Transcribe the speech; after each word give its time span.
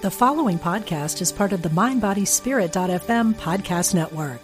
The 0.00 0.12
following 0.12 0.60
podcast 0.60 1.20
is 1.20 1.32
part 1.32 1.52
of 1.52 1.62
the 1.62 1.70
MindBodySpirit.fm 1.70 3.34
podcast 3.34 3.94
network. 3.96 4.40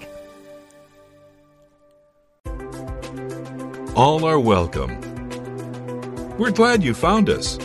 All 3.95 4.25
are 4.25 4.41
welcome. 4.41 5.01
We're 6.39 6.51
glad 6.51 6.83
you 6.83 6.93
found 6.93 7.31
us. 7.31 7.57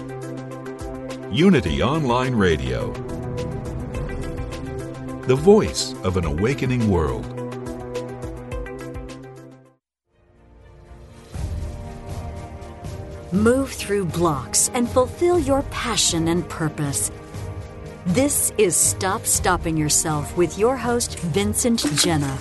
Unity 1.32 1.82
Online 1.82 2.36
Radio, 2.36 2.94
the 5.24 5.36
voice 5.36 5.96
of 6.04 6.16
an 6.16 6.26
awakening 6.26 6.92
world. 6.92 7.26
Move 13.34 13.72
through 13.72 14.06
blocks 14.06 14.70
and 14.76 14.88
fulfill 14.88 15.40
your 15.40 15.64
passion 15.72 16.28
and 16.28 16.48
purpose. 16.50 17.10
This 18.10 18.52
is 18.58 18.76
Stop 18.76 19.28
Stopping 19.28 19.78
Yourself 19.78 20.36
with 20.36 20.58
your 20.58 20.76
host, 20.76 21.20
Vincent 21.20 21.82
Genna. 21.82 22.40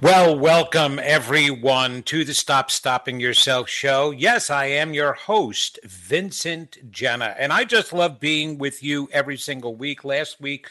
Well, 0.00 0.38
welcome 0.38 1.00
everyone 1.02 2.04
to 2.04 2.24
the 2.24 2.32
Stop 2.32 2.70
Stopping 2.70 3.18
Yourself 3.18 3.68
show. 3.68 4.12
Yes, 4.12 4.50
I 4.50 4.66
am 4.66 4.94
your 4.94 5.14
host, 5.14 5.80
Vincent 5.82 6.92
Genna, 6.92 7.34
and 7.36 7.52
I 7.52 7.64
just 7.64 7.92
love 7.92 8.20
being 8.20 8.56
with 8.56 8.84
you 8.84 9.08
every 9.12 9.36
single 9.36 9.74
week. 9.74 10.04
Last 10.04 10.40
week, 10.40 10.68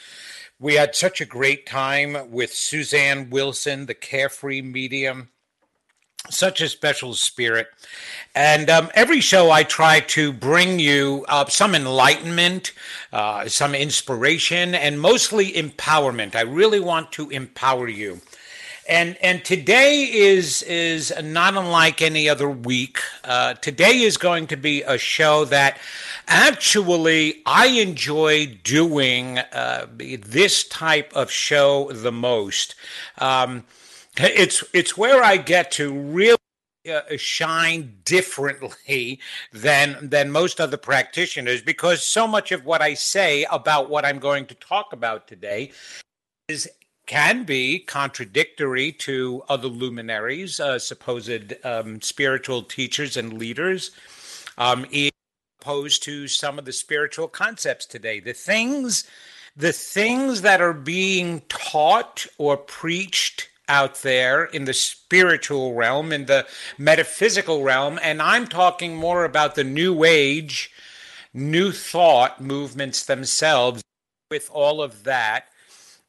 we 0.58 0.75
had 0.75 0.95
such 0.95 1.20
a 1.20 1.25
great 1.25 1.66
time 1.66 2.31
with 2.31 2.53
Suzanne 2.53 3.30
Wilson, 3.30 3.88
the 3.88 3.94
carefree 3.94 4.62
medium 4.62 5.31
such 6.29 6.61
a 6.61 6.70
special 6.70 7.13
spirit. 7.13 7.67
And 8.33 8.70
um, 8.70 8.89
every 8.93 9.21
show, 9.21 9.49
I 9.52 9.63
try 9.63 10.02
to 10.02 10.33
bring 10.33 10.79
you 10.79 11.25
uh, 11.29 11.45
some 11.45 11.73
enlightenment, 11.73 12.73
uh, 13.13 13.47
some 13.47 13.73
inspiration, 13.73 14.75
and 14.75 14.99
mostly 14.99 15.53
empowerment. 15.53 16.35
I 16.35 16.41
really 16.41 16.80
want 16.80 17.11
to 17.13 17.30
empower 17.30 17.88
you. 17.88 18.22
And 18.88 19.17
and 19.19 19.44
today 19.44 20.03
is 20.03 20.61
is 20.61 21.11
not 21.23 21.55
unlike 21.55 22.03
any 22.03 22.30
other 22.30 22.47
week. 22.47 23.00
Uh, 23.23 23.55
today 23.55 24.02
is 24.02 24.17
going 24.17 24.45
to 24.47 24.57
be 24.57 24.83
a 24.83 25.00
show 25.00 25.44
that 25.45 25.80
actually 26.28 27.41
I 27.47 27.66
enjoy 27.67 28.57
doing 28.63 29.39
uh, 29.39 29.88
this 29.97 30.67
type 30.67 31.11
of 31.16 31.31
show 31.31 31.89
the 31.91 32.11
most. 32.11 32.75
Um, 33.17 33.63
it's 34.17 34.63
it's 34.73 34.97
where 34.97 35.23
I 35.23 35.38
get 35.38 35.71
to 35.71 35.94
really 35.94 36.38
uh, 36.91 37.02
shine 37.17 37.97
differently 38.05 39.19
than 39.52 40.09
than 40.09 40.31
most 40.31 40.61
other 40.61 40.77
practitioners 40.77 41.61
because 41.61 42.03
so 42.03 42.27
much 42.27 42.52
of 42.52 42.66
what 42.66 42.81
I 42.81 42.94
say 42.94 43.45
about 43.52 43.89
what 43.89 44.05
I'm 44.05 44.19
going 44.19 44.45
to 44.47 44.55
talk 44.55 44.94
about 44.94 45.27
today 45.27 45.72
is 46.47 46.69
can 47.05 47.44
be 47.44 47.80
contradictory 47.80 48.91
to 48.91 49.44
other 49.47 49.67
luminaries, 49.67 50.59
uh, 50.59 50.79
supposed 50.79 51.53
um, 51.63 52.02
spiritual 52.02 52.63
teachers 52.63 53.16
and 53.16 53.33
leaders, 53.33 53.91
um, 54.57 54.85
opposed 55.61 56.03
to 56.03 56.27
some 56.27 56.57
of 56.57 56.66
the 56.66 56.73
spiritual 56.73 57.27
concepts 57.27 57.85
today. 57.85 58.19
The 58.19 58.33
things, 58.33 59.03
the 59.55 59.72
things 59.72 60.41
that 60.41 60.61
are 60.61 60.73
being 60.73 61.41
taught 61.47 62.25
or 62.38 62.57
preached 62.57 63.50
out 63.67 64.02
there 64.02 64.45
in 64.45 64.66
the 64.66 64.73
spiritual 64.73 65.73
realm, 65.73 66.11
in 66.11 66.25
the 66.25 66.45
metaphysical 66.77 67.63
realm, 67.63 67.99
and 68.02 68.22
I'm 68.22 68.47
talking 68.47 68.95
more 68.95 69.25
about 69.25 69.55
the 69.55 69.63
New 69.63 70.03
Age, 70.03 70.72
New 71.33 71.72
Thought 71.72 72.41
movements 72.41 73.05
themselves, 73.05 73.81
with 74.31 74.49
all 74.52 74.81
of 74.81 75.03
that. 75.03 75.45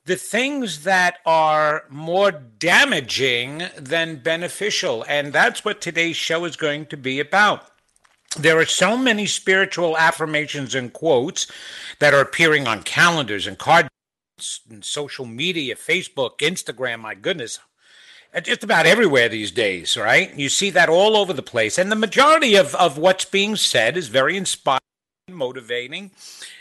The 0.04 0.16
things 0.16 0.84
that 0.84 1.18
are 1.26 1.84
more 1.90 2.30
damaging 2.30 3.64
than 3.76 4.16
beneficial. 4.16 5.04
And 5.08 5.32
that's 5.32 5.64
what 5.64 5.80
today's 5.80 6.16
show 6.16 6.44
is 6.44 6.56
going 6.56 6.86
to 6.86 6.96
be 6.96 7.18
about. 7.18 7.68
There 8.38 8.58
are 8.58 8.66
so 8.66 8.96
many 8.96 9.26
spiritual 9.26 9.96
affirmations 9.96 10.74
and 10.74 10.92
quotes 10.92 11.46
that 11.98 12.14
are 12.14 12.20
appearing 12.20 12.68
on 12.68 12.82
calendars 12.84 13.46
and 13.46 13.58
card 13.58 13.88
social 14.38 15.24
media, 15.24 15.74
Facebook, 15.74 16.38
Instagram, 16.38 17.00
my 17.00 17.14
goodness, 17.14 17.58
just 18.42 18.64
about 18.64 18.86
everywhere 18.86 19.28
these 19.28 19.50
days, 19.50 19.96
right? 19.96 20.34
You 20.34 20.48
see 20.48 20.70
that 20.70 20.88
all 20.88 21.16
over 21.16 21.32
the 21.32 21.42
place. 21.42 21.78
And 21.78 21.90
the 21.90 21.96
majority 21.96 22.54
of, 22.56 22.74
of 22.74 22.98
what's 22.98 23.24
being 23.24 23.56
said 23.56 23.96
is 23.96 24.08
very 24.08 24.36
inspiring, 24.36 24.80
motivating. 25.30 26.10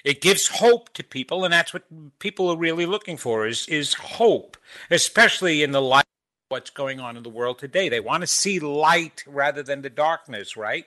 It 0.03 0.21
gives 0.21 0.47
hope 0.47 0.93
to 0.93 1.03
people, 1.03 1.43
and 1.43 1.53
that's 1.53 1.73
what 1.73 1.83
people 2.19 2.49
are 2.49 2.57
really 2.57 2.85
looking 2.85 3.17
for 3.17 3.45
is, 3.45 3.67
is 3.67 3.93
hope, 3.93 4.57
especially 4.89 5.63
in 5.63 5.71
the 5.71 5.81
light 5.81 6.05
of 6.05 6.55
what's 6.55 6.69
going 6.69 7.01
on 7.01 7.17
in 7.17 7.23
the 7.23 7.29
world 7.29 7.59
today. 7.59 7.89
They 7.89 7.99
want 7.99 8.21
to 8.21 8.27
see 8.27 8.59
light 8.59 9.23
rather 9.27 9.61
than 9.61 9.81
the 9.81 9.89
darkness, 9.89 10.55
right? 10.55 10.85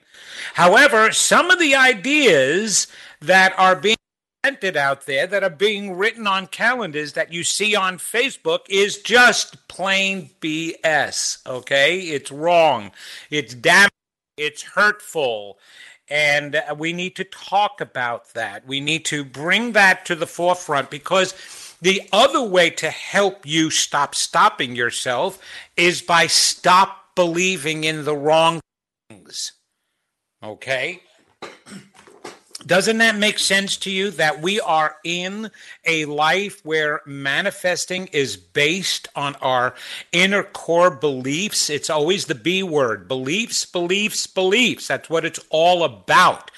However, 0.54 1.12
some 1.12 1.50
of 1.50 1.58
the 1.58 1.74
ideas 1.74 2.86
that 3.20 3.52
are 3.58 3.76
being 3.76 3.97
out 4.76 5.06
there 5.06 5.26
that 5.26 5.44
are 5.44 5.50
being 5.50 5.96
written 5.96 6.26
on 6.26 6.46
calendars 6.46 7.12
that 7.12 7.32
you 7.32 7.44
see 7.44 7.74
on 7.74 7.98
Facebook 7.98 8.60
is 8.68 8.98
just 8.98 9.68
plain 9.68 10.30
BS. 10.40 11.46
Okay? 11.46 12.00
It's 12.00 12.30
wrong. 12.30 12.92
It's 13.30 13.54
damaging. 13.54 13.90
It's 14.36 14.62
hurtful. 14.62 15.58
And 16.08 16.56
uh, 16.56 16.74
we 16.78 16.92
need 16.92 17.16
to 17.16 17.24
talk 17.24 17.80
about 17.80 18.32
that. 18.34 18.66
We 18.66 18.80
need 18.80 19.04
to 19.06 19.24
bring 19.24 19.72
that 19.72 20.06
to 20.06 20.14
the 20.14 20.26
forefront 20.26 20.90
because 20.90 21.34
the 21.82 22.02
other 22.12 22.42
way 22.42 22.70
to 22.70 22.90
help 22.90 23.46
you 23.46 23.70
stop 23.70 24.14
stopping 24.14 24.74
yourself 24.74 25.38
is 25.76 26.02
by 26.02 26.26
stop 26.26 27.14
believing 27.14 27.84
in 27.84 28.04
the 28.04 28.16
wrong 28.16 28.60
things. 29.08 29.52
Okay? 30.42 31.02
Doesn't 32.66 32.98
that 32.98 33.16
make 33.16 33.38
sense 33.38 33.76
to 33.78 33.90
you 33.90 34.10
that 34.12 34.42
we 34.42 34.58
are 34.60 34.96
in 35.04 35.50
a 35.84 36.06
life 36.06 36.64
where 36.64 37.02
manifesting 37.06 38.08
is 38.08 38.36
based 38.36 39.06
on 39.14 39.36
our 39.36 39.74
inner 40.10 40.42
core 40.42 40.90
beliefs? 40.90 41.70
It's 41.70 41.88
always 41.88 42.26
the 42.26 42.34
B 42.34 42.64
word 42.64 43.06
beliefs, 43.06 43.64
beliefs, 43.64 44.26
beliefs. 44.26 44.88
That's 44.88 45.08
what 45.08 45.24
it's 45.24 45.38
all 45.50 45.84
about. 45.84 46.50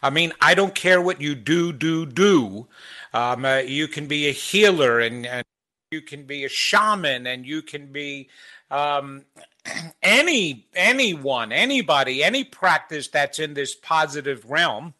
I 0.00 0.10
mean, 0.10 0.32
I 0.40 0.54
don't 0.54 0.76
care 0.76 1.02
what 1.02 1.20
you 1.20 1.34
do, 1.34 1.72
do, 1.72 2.06
do. 2.06 2.68
Um, 3.12 3.44
uh, 3.44 3.58
you 3.58 3.88
can 3.88 4.06
be 4.06 4.28
a 4.28 4.32
healer 4.32 5.00
and, 5.00 5.26
and, 5.26 5.44
you 5.90 6.02
can 6.02 6.24
be 6.24 6.44
a 6.44 6.50
shaman 6.50 7.26
and 7.26 7.46
you 7.46 7.62
can 7.62 7.90
be 7.90 8.28
um, 8.70 9.24
any 10.02 10.66
anyone, 10.74 11.50
anybody, 11.50 12.22
any 12.22 12.44
practice 12.44 13.08
that's 13.08 13.38
in 13.38 13.54
this 13.54 13.74
positive 13.74 14.44
realm 14.50 14.92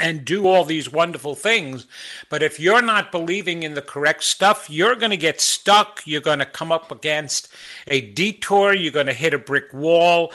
and 0.00 0.24
do 0.24 0.46
all 0.46 0.64
these 0.64 0.90
wonderful 0.90 1.34
things. 1.34 1.86
But 2.30 2.42
if 2.42 2.58
you're 2.58 2.82
not 2.82 3.12
believing 3.12 3.62
in 3.62 3.74
the 3.74 3.82
correct 3.82 4.24
stuff, 4.24 4.70
you're 4.70 4.96
going 4.96 5.10
to 5.10 5.16
get 5.16 5.40
stuck. 5.40 6.02
You're 6.06 6.20
going 6.20 6.38
to 6.38 6.46
come 6.46 6.72
up 6.72 6.90
against 6.90 7.48
a 7.88 8.00
detour. 8.00 8.74
You're 8.74 8.92
going 8.92 9.06
to 9.06 9.12
hit 9.12 9.34
a 9.34 9.38
brick 9.38 9.72
wall. 9.72 10.32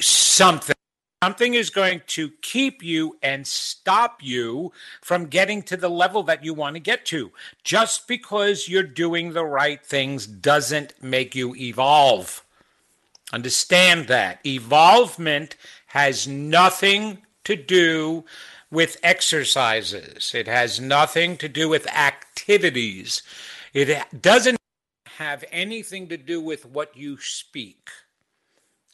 Something. 0.00 0.74
Something 1.22 1.54
is 1.54 1.70
going 1.70 2.02
to 2.08 2.30
keep 2.42 2.80
you 2.82 3.18
and 3.24 3.44
stop 3.44 4.20
you 4.22 4.72
from 5.00 5.26
getting 5.26 5.62
to 5.64 5.76
the 5.76 5.88
level 5.88 6.22
that 6.24 6.44
you 6.44 6.54
want 6.54 6.76
to 6.76 6.80
get 6.80 7.04
to. 7.06 7.32
Just 7.64 8.06
because 8.06 8.68
you're 8.68 8.84
doing 8.84 9.32
the 9.32 9.44
right 9.44 9.84
things 9.84 10.28
doesn't 10.28 10.94
make 11.02 11.34
you 11.34 11.56
evolve. 11.56 12.44
Understand 13.32 14.06
that. 14.06 14.44
Evolvement 14.46 15.56
has 15.86 16.28
nothing 16.28 17.18
to 17.42 17.56
do 17.56 18.24
with 18.70 18.98
exercises. 19.02 20.32
It 20.34 20.46
has 20.46 20.80
nothing 20.80 21.36
to 21.38 21.48
do 21.48 21.68
with 21.68 21.86
activities. 21.88 23.22
It 23.72 24.20
doesn't 24.20 24.58
have 25.06 25.44
anything 25.50 26.08
to 26.08 26.16
do 26.16 26.40
with 26.40 26.66
what 26.66 26.96
you 26.96 27.18
speak. 27.18 27.90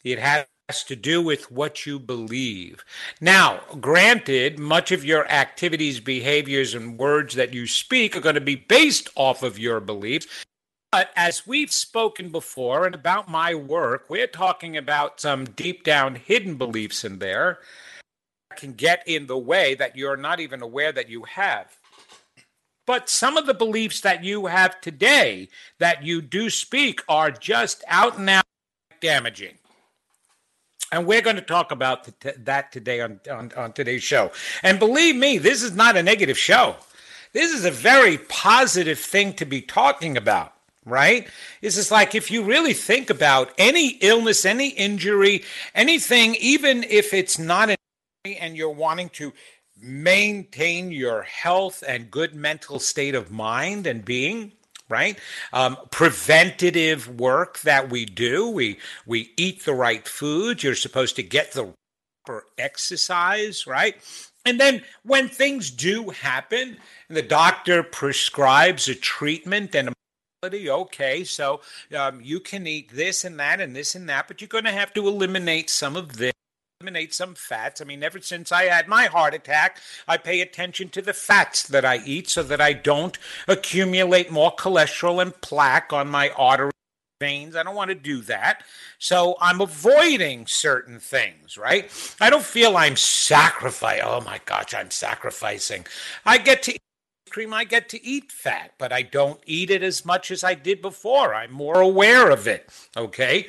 It 0.03 0.19
has 0.19 0.45
to 0.87 0.95
do 0.95 1.21
with 1.21 1.51
what 1.51 1.85
you 1.85 1.99
believe. 1.99 2.83
Now, 3.21 3.61
granted, 3.79 4.57
much 4.57 4.91
of 4.91 5.05
your 5.05 5.27
activities, 5.29 5.99
behaviors, 5.99 6.73
and 6.73 6.97
words 6.97 7.35
that 7.35 7.53
you 7.53 7.67
speak 7.67 8.15
are 8.15 8.21
going 8.21 8.35
to 8.35 8.41
be 8.41 8.55
based 8.55 9.09
off 9.15 9.43
of 9.43 9.59
your 9.59 9.79
beliefs. 9.79 10.27
But 10.91 11.11
as 11.15 11.45
we've 11.45 11.71
spoken 11.71 12.29
before 12.29 12.85
and 12.85 12.95
about 12.95 13.29
my 13.29 13.53
work, 13.53 14.05
we're 14.09 14.27
talking 14.27 14.77
about 14.77 15.19
some 15.19 15.45
deep 15.45 15.83
down 15.83 16.15
hidden 16.15 16.55
beliefs 16.55 17.03
in 17.03 17.19
there 17.19 17.59
can 18.57 18.73
get 18.73 19.03
in 19.07 19.27
the 19.27 19.37
way 19.37 19.75
that 19.75 19.95
you're 19.95 20.17
not 20.17 20.39
even 20.39 20.61
aware 20.61 20.91
that 20.91 21.09
you 21.09 21.23
have. 21.23 21.77
But 22.85 23.09
some 23.09 23.35
of 23.37 23.47
the 23.47 23.53
beliefs 23.53 24.01
that 24.01 24.23
you 24.23 24.45
have 24.45 24.79
today 24.79 25.49
that 25.79 26.03
you 26.03 26.21
do 26.21 26.49
speak 26.49 27.01
are 27.09 27.31
just 27.31 27.83
out 27.87 28.17
and 28.17 28.29
out 28.29 28.45
damaging. 29.01 29.55
And 30.91 31.07
we're 31.07 31.21
going 31.21 31.35
to 31.35 31.41
talk 31.41 31.71
about 31.71 32.07
that 32.21 32.71
today 32.71 33.01
on, 33.01 33.19
on, 33.31 33.51
on 33.57 33.73
today's 33.73 34.03
show. 34.03 34.31
And 34.61 34.77
believe 34.77 35.15
me, 35.15 35.39
this 35.39 35.63
is 35.63 35.73
not 35.73 35.97
a 35.97 36.03
negative 36.03 36.37
show. 36.37 36.75
This 37.33 37.51
is 37.51 37.65
a 37.65 37.71
very 37.71 38.17
positive 38.17 38.99
thing 38.99 39.33
to 39.33 39.45
be 39.45 39.61
talking 39.61 40.15
about 40.15 40.55
right? 40.85 41.27
This 41.61 41.77
is 41.77 41.91
like 41.91 42.15
if 42.15 42.29
you 42.29 42.43
really 42.43 42.73
think 42.73 43.09
about 43.09 43.51
any 43.57 43.97
illness, 44.01 44.45
any 44.45 44.69
injury, 44.69 45.43
anything, 45.73 46.35
even 46.35 46.83
if 46.83 47.13
it's 47.13 47.39
not 47.39 47.74
and 48.33 48.57
you're 48.57 48.69
wanting 48.69 49.09
to 49.09 49.33
maintain 49.81 50.91
your 50.91 51.23
health 51.23 51.83
and 51.87 52.09
good 52.09 52.33
mental 52.33 52.79
state 52.79 53.13
of 53.13 53.31
mind 53.31 53.85
and 53.85 54.03
being, 54.03 54.53
right? 54.89 55.19
Um, 55.53 55.77
preventative 55.91 57.19
work 57.19 57.59
that 57.59 57.89
we 57.89 58.05
do. 58.05 58.49
We 58.49 58.79
we 59.05 59.31
eat 59.37 59.65
the 59.65 59.73
right 59.73 60.07
food. 60.07 60.63
You're 60.63 60.75
supposed 60.75 61.15
to 61.17 61.23
get 61.23 61.51
the 61.51 61.73
proper 62.25 62.45
exercise, 62.57 63.67
right? 63.67 63.95
And 64.45 64.59
then 64.59 64.83
when 65.03 65.27
things 65.27 65.71
do 65.71 66.09
happen, 66.09 66.77
and 67.09 67.17
the 67.17 67.23
doctor 67.23 67.83
prescribes 67.83 68.87
a 68.87 68.95
treatment 68.95 69.75
and 69.75 69.89
a 69.89 69.93
okay 70.69 71.23
so 71.23 71.59
um, 71.97 72.21
you 72.21 72.39
can 72.39 72.67
eat 72.67 72.91
this 72.93 73.25
and 73.25 73.39
that 73.39 73.59
and 73.59 73.75
this 73.75 73.95
and 73.95 74.07
that 74.07 74.27
but 74.27 74.39
you're 74.39 74.47
going 74.47 74.63
to 74.63 74.71
have 74.71 74.93
to 74.93 75.07
eliminate 75.07 75.71
some 75.71 75.95
of 75.95 76.17
this 76.17 76.33
eliminate 76.81 77.13
some 77.13 77.35
fats. 77.35 77.79
I 77.79 77.85
mean, 77.85 78.03
ever 78.03 78.19
since 78.19 78.51
I 78.51 78.65
had 78.65 78.89
my 78.89 79.05
heart 79.05 79.33
attack, 79.33 79.79
I 80.09 80.17
pay 80.17 80.41
attention 80.41 80.89
to 80.89 81.01
the 81.01 81.13
fats 81.13 81.65
that 81.69 81.85
I 81.85 82.01
eat 82.05 82.29
so 82.29 82.43
that 82.43 82.59
I 82.59 82.73
don't 82.73 83.17
accumulate 83.47 84.29
more 84.29 84.53
cholesterol 84.53 85.21
and 85.21 85.39
plaque 85.39 85.93
on 85.93 86.09
my 86.09 86.31
artery 86.31 86.71
veins. 87.21 87.55
I 87.55 87.63
don't 87.63 87.75
want 87.75 87.89
to 87.89 87.95
do 87.95 88.19
that. 88.23 88.63
So 88.99 89.37
I'm 89.39 89.61
avoiding 89.61 90.47
certain 90.47 90.99
things, 90.99 91.57
right? 91.57 91.89
I 92.19 92.29
don't 92.29 92.43
feel 92.43 92.75
I'm 92.75 92.97
sacrificing. 92.97 94.03
Oh 94.05 94.19
my 94.19 94.41
gosh, 94.43 94.73
I'm 94.73 94.91
sacrificing. 94.91 95.85
I 96.25 96.37
get 96.37 96.61
to 96.63 96.73
eat 96.73 96.81
cream, 97.29 97.53
I 97.53 97.63
get 97.63 97.87
to 97.89 98.05
eat 98.05 98.33
fat, 98.33 98.73
but 98.77 98.91
I 98.91 99.01
don't 99.01 99.39
eat 99.45 99.71
it 99.71 99.81
as 99.81 100.03
much 100.03 100.29
as 100.29 100.43
I 100.43 100.55
did 100.55 100.81
before. 100.81 101.33
I'm 101.33 101.53
more 101.53 101.79
aware 101.79 102.31
of 102.31 102.47
it, 102.47 102.69
okay? 102.97 103.47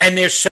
And 0.00 0.16
there's 0.16 0.34
so 0.34 0.50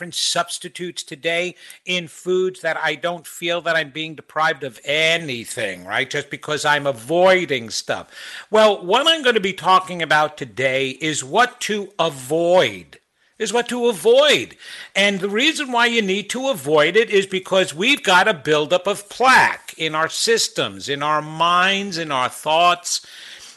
different 0.00 0.14
substitutes 0.14 1.02
today 1.02 1.54
in 1.84 2.08
foods 2.08 2.62
that 2.62 2.78
I 2.78 2.94
don't 2.94 3.26
feel 3.26 3.60
that 3.60 3.76
I'm 3.76 3.90
being 3.90 4.14
deprived 4.14 4.64
of 4.64 4.80
anything, 4.82 5.84
right? 5.84 6.08
Just 6.08 6.30
because 6.30 6.64
I'm 6.64 6.86
avoiding 6.86 7.68
stuff. 7.68 8.08
Well, 8.50 8.82
what 8.82 9.06
I'm 9.06 9.22
going 9.22 9.34
to 9.34 9.42
be 9.42 9.52
talking 9.52 10.00
about 10.00 10.38
today 10.38 10.88
is 10.88 11.22
what 11.22 11.60
to 11.62 11.92
avoid 11.98 12.96
is 13.38 13.52
what 13.54 13.68
to 13.68 13.88
avoid. 13.88 14.54
And 14.94 15.20
the 15.20 15.28
reason 15.28 15.72
why 15.72 15.86
you 15.86 16.02
need 16.02 16.28
to 16.30 16.48
avoid 16.48 16.94
it 16.94 17.08
is 17.08 17.26
because 17.26 17.74
we've 17.74 18.02
got 18.02 18.28
a 18.28 18.34
buildup 18.34 18.86
of 18.86 19.08
plaque 19.08 19.74
in 19.78 19.94
our 19.94 20.10
systems, 20.10 20.90
in 20.90 21.02
our 21.02 21.22
minds, 21.22 21.96
in 21.96 22.12
our 22.12 22.28
thoughts, 22.28 23.06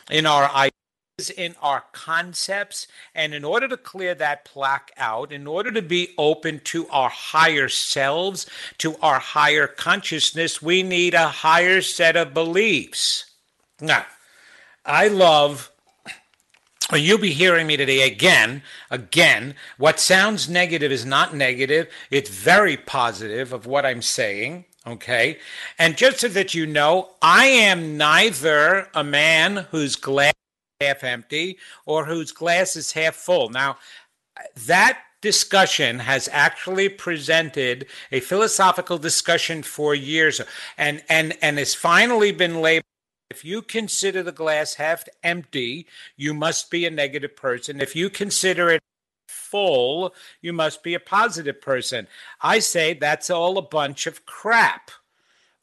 in 0.09 0.25
our 0.25 0.49
ideas 0.51 0.82
in 1.37 1.55
our 1.61 1.83
concepts. 1.91 2.87
And 3.13 3.35
in 3.35 3.43
order 3.43 3.67
to 3.67 3.77
clear 3.77 4.15
that 4.15 4.45
plaque 4.45 4.91
out, 4.97 5.31
in 5.31 5.45
order 5.45 5.71
to 5.71 5.81
be 5.81 6.09
open 6.17 6.59
to 6.65 6.87
our 6.89 7.09
higher 7.09 7.69
selves, 7.69 8.47
to 8.79 8.95
our 8.97 9.19
higher 9.19 9.67
consciousness, 9.67 10.61
we 10.61 10.81
need 10.81 11.13
a 11.13 11.27
higher 11.27 11.81
set 11.81 12.15
of 12.15 12.33
beliefs. 12.33 13.25
Now, 13.79 14.05
I 14.85 15.07
love. 15.07 15.71
You'll 16.91 17.19
be 17.19 17.31
hearing 17.31 17.67
me 17.67 17.77
today 17.77 18.07
again. 18.07 18.63
Again, 18.89 19.55
what 19.77 19.99
sounds 19.99 20.49
negative 20.49 20.91
is 20.91 21.05
not 21.05 21.35
negative. 21.35 21.89
It's 22.09 22.29
very 22.29 22.75
positive 22.75 23.53
of 23.53 23.67
what 23.67 23.85
I'm 23.85 24.01
saying. 24.01 24.65
Okay. 24.85 25.37
And 25.79 25.95
just 25.95 26.19
so 26.19 26.27
that 26.27 26.53
you 26.53 26.65
know, 26.65 27.11
I 27.21 27.45
am 27.45 27.97
neither 27.97 28.89
a 28.93 29.03
man 29.03 29.67
who's 29.71 29.95
glad 29.95 30.32
half 30.85 31.03
empty 31.03 31.57
or 31.85 32.05
whose 32.05 32.31
glass 32.31 32.75
is 32.75 32.91
half 32.91 33.15
full. 33.15 33.49
Now, 33.49 33.77
that 34.65 34.99
discussion 35.21 35.99
has 35.99 36.29
actually 36.31 36.89
presented 36.89 37.87
a 38.11 38.19
philosophical 38.19 38.97
discussion 38.97 39.63
for 39.63 39.95
years 39.95 40.41
and 40.77 41.01
and 41.07 41.37
and 41.41 41.57
has 41.57 41.73
finally 41.73 42.33
been 42.33 42.59
labeled 42.61 42.83
if 43.29 43.45
you 43.45 43.61
consider 43.61 44.21
the 44.21 44.33
glass 44.33 44.73
half 44.75 45.05
empty 45.23 45.87
you 46.17 46.33
must 46.33 46.69
be 46.69 46.85
a 46.85 46.91
negative 46.91 47.37
person. 47.37 47.79
If 47.79 47.95
you 47.95 48.09
consider 48.09 48.69
it 48.69 48.81
full 49.29 50.13
you 50.41 50.51
must 50.51 50.83
be 50.83 50.93
a 50.93 50.99
positive 50.99 51.61
person. 51.61 52.07
I 52.41 52.59
say 52.59 52.93
that's 52.93 53.29
all 53.29 53.57
a 53.57 53.61
bunch 53.61 54.05
of 54.05 54.25
crap 54.25 54.91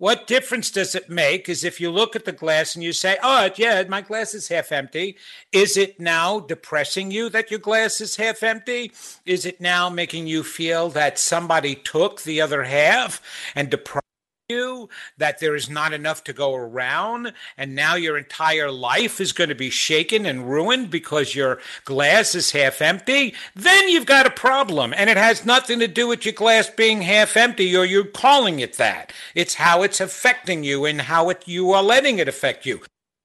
what 0.00 0.26
difference 0.26 0.70
does 0.70 0.94
it 0.94 1.10
make 1.10 1.46
is 1.46 1.62
if 1.62 1.78
you 1.78 1.90
look 1.90 2.16
at 2.16 2.24
the 2.24 2.32
glass 2.32 2.74
and 2.74 2.82
you 2.82 2.90
say, 2.90 3.18
oh, 3.22 3.50
yeah, 3.56 3.84
my 3.86 4.00
glass 4.00 4.32
is 4.32 4.48
half 4.48 4.72
empty. 4.72 5.18
Is 5.52 5.76
it 5.76 6.00
now 6.00 6.40
depressing 6.40 7.10
you 7.10 7.28
that 7.28 7.50
your 7.50 7.60
glass 7.60 8.00
is 8.00 8.16
half 8.16 8.42
empty? 8.42 8.92
Is 9.26 9.44
it 9.44 9.60
now 9.60 9.90
making 9.90 10.26
you 10.26 10.42
feel 10.42 10.88
that 10.88 11.18
somebody 11.18 11.74
took 11.74 12.22
the 12.22 12.40
other 12.40 12.62
half 12.62 13.20
and 13.54 13.68
deprived? 13.68 14.09
You 14.50 14.90
that 15.16 15.38
there 15.38 15.54
is 15.54 15.70
not 15.70 15.94
enough 15.94 16.22
to 16.24 16.34
go 16.34 16.54
around 16.54 17.32
and 17.56 17.74
now 17.74 17.94
your 17.94 18.18
entire 18.18 18.70
life 18.70 19.20
is 19.20 19.32
going 19.32 19.48
to 19.48 19.54
be 19.54 19.70
shaken 19.70 20.26
and 20.26 20.50
ruined 20.50 20.90
because 20.90 21.34
your 21.34 21.58
glass 21.86 22.34
is 22.34 22.50
half 22.50 22.82
empty 22.82 23.34
then 23.54 23.88
you've 23.88 24.06
got 24.06 24.26
a 24.26 24.30
problem. 24.30 24.92
And 24.96 25.08
it 25.08 25.16
has 25.16 25.46
nothing 25.46 25.78
to 25.78 25.88
do 25.88 26.08
with 26.08 26.24
your 26.24 26.34
glass 26.34 26.68
being 26.68 27.02
half 27.02 27.36
empty 27.36 27.76
or 27.76 27.84
you 27.84 28.04
calling 28.04 28.60
it 28.60 28.76
that. 28.76 29.12
It's 29.34 29.54
how 29.54 29.82
it's 29.82 30.00
affecting 30.00 30.64
you 30.64 30.84
and 30.84 31.02
how 31.02 31.30
it 31.30 31.46
you 31.46 31.72
are 31.72 31.82
letting 31.82 32.18
it 32.18 32.28
affect 32.28 32.66
you. 32.66 32.80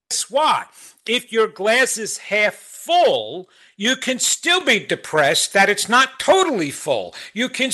Guess 0.10 0.30
what? 0.30 0.68
If 1.08 1.32
your 1.32 1.48
glass 1.48 1.98
is 1.98 2.18
half 2.18 2.54
full 2.54 3.50
you 3.78 3.96
can 3.96 4.20
still 4.20 4.64
be 4.64 4.80
depressed 4.80 5.54
that 5.54 5.70
it's 5.70 5.90
not 5.90 6.20
totally 6.20 6.72
full. 6.72 7.14
You 7.34 7.50
can 7.50 7.72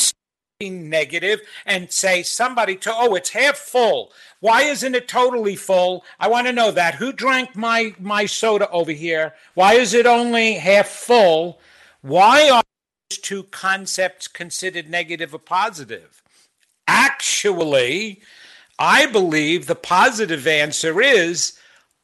negative 0.69 1.41
and 1.65 1.91
say 1.91 2.23
somebody 2.23 2.75
to 2.77 2.93
oh 2.93 3.15
it's 3.15 3.31
half 3.31 3.57
full. 3.57 4.11
Why 4.39 4.63
isn't 4.63 4.95
it 4.95 5.07
totally 5.07 5.55
full? 5.55 6.03
I 6.19 6.27
want 6.27 6.47
to 6.47 6.53
know 6.53 6.71
that. 6.71 6.95
Who 6.95 7.11
drank 7.11 7.55
my 7.55 7.95
my 7.99 8.25
soda 8.25 8.69
over 8.69 8.91
here? 8.91 9.33
Why 9.53 9.73
is 9.73 9.93
it 9.93 10.05
only 10.05 10.53
half 10.53 10.87
full? 10.87 11.59
Why 12.01 12.49
are 12.49 12.63
these 13.09 13.19
two 13.19 13.43
concepts 13.43 14.27
considered 14.27 14.89
negative 14.89 15.33
or 15.33 15.39
positive? 15.39 16.21
Actually 16.87 18.21
i 18.81 19.05
believe 19.05 19.67
the 19.67 19.75
positive 19.75 20.47
answer 20.47 20.99
is 21.01 21.53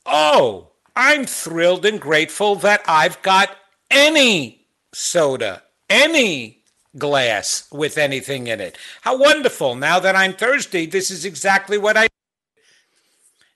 oh 0.06 0.70
i'm 0.96 1.26
thrilled 1.26 1.84
and 1.84 2.00
grateful 2.00 2.56
that 2.56 2.82
i've 2.88 3.20
got 3.24 3.50
any 3.90 4.68
soda 4.94 5.64
any 5.90 6.57
glass 6.98 7.68
with 7.72 7.98
anything 7.98 8.48
in 8.48 8.60
it. 8.60 8.78
How 9.02 9.18
wonderful. 9.18 9.76
Now 9.76 10.00
that 10.00 10.16
I'm 10.16 10.34
thirsty, 10.34 10.86
this 10.86 11.12
is 11.12 11.26
exactly 11.26 11.78
what 11.78 11.98
I. 11.98 12.08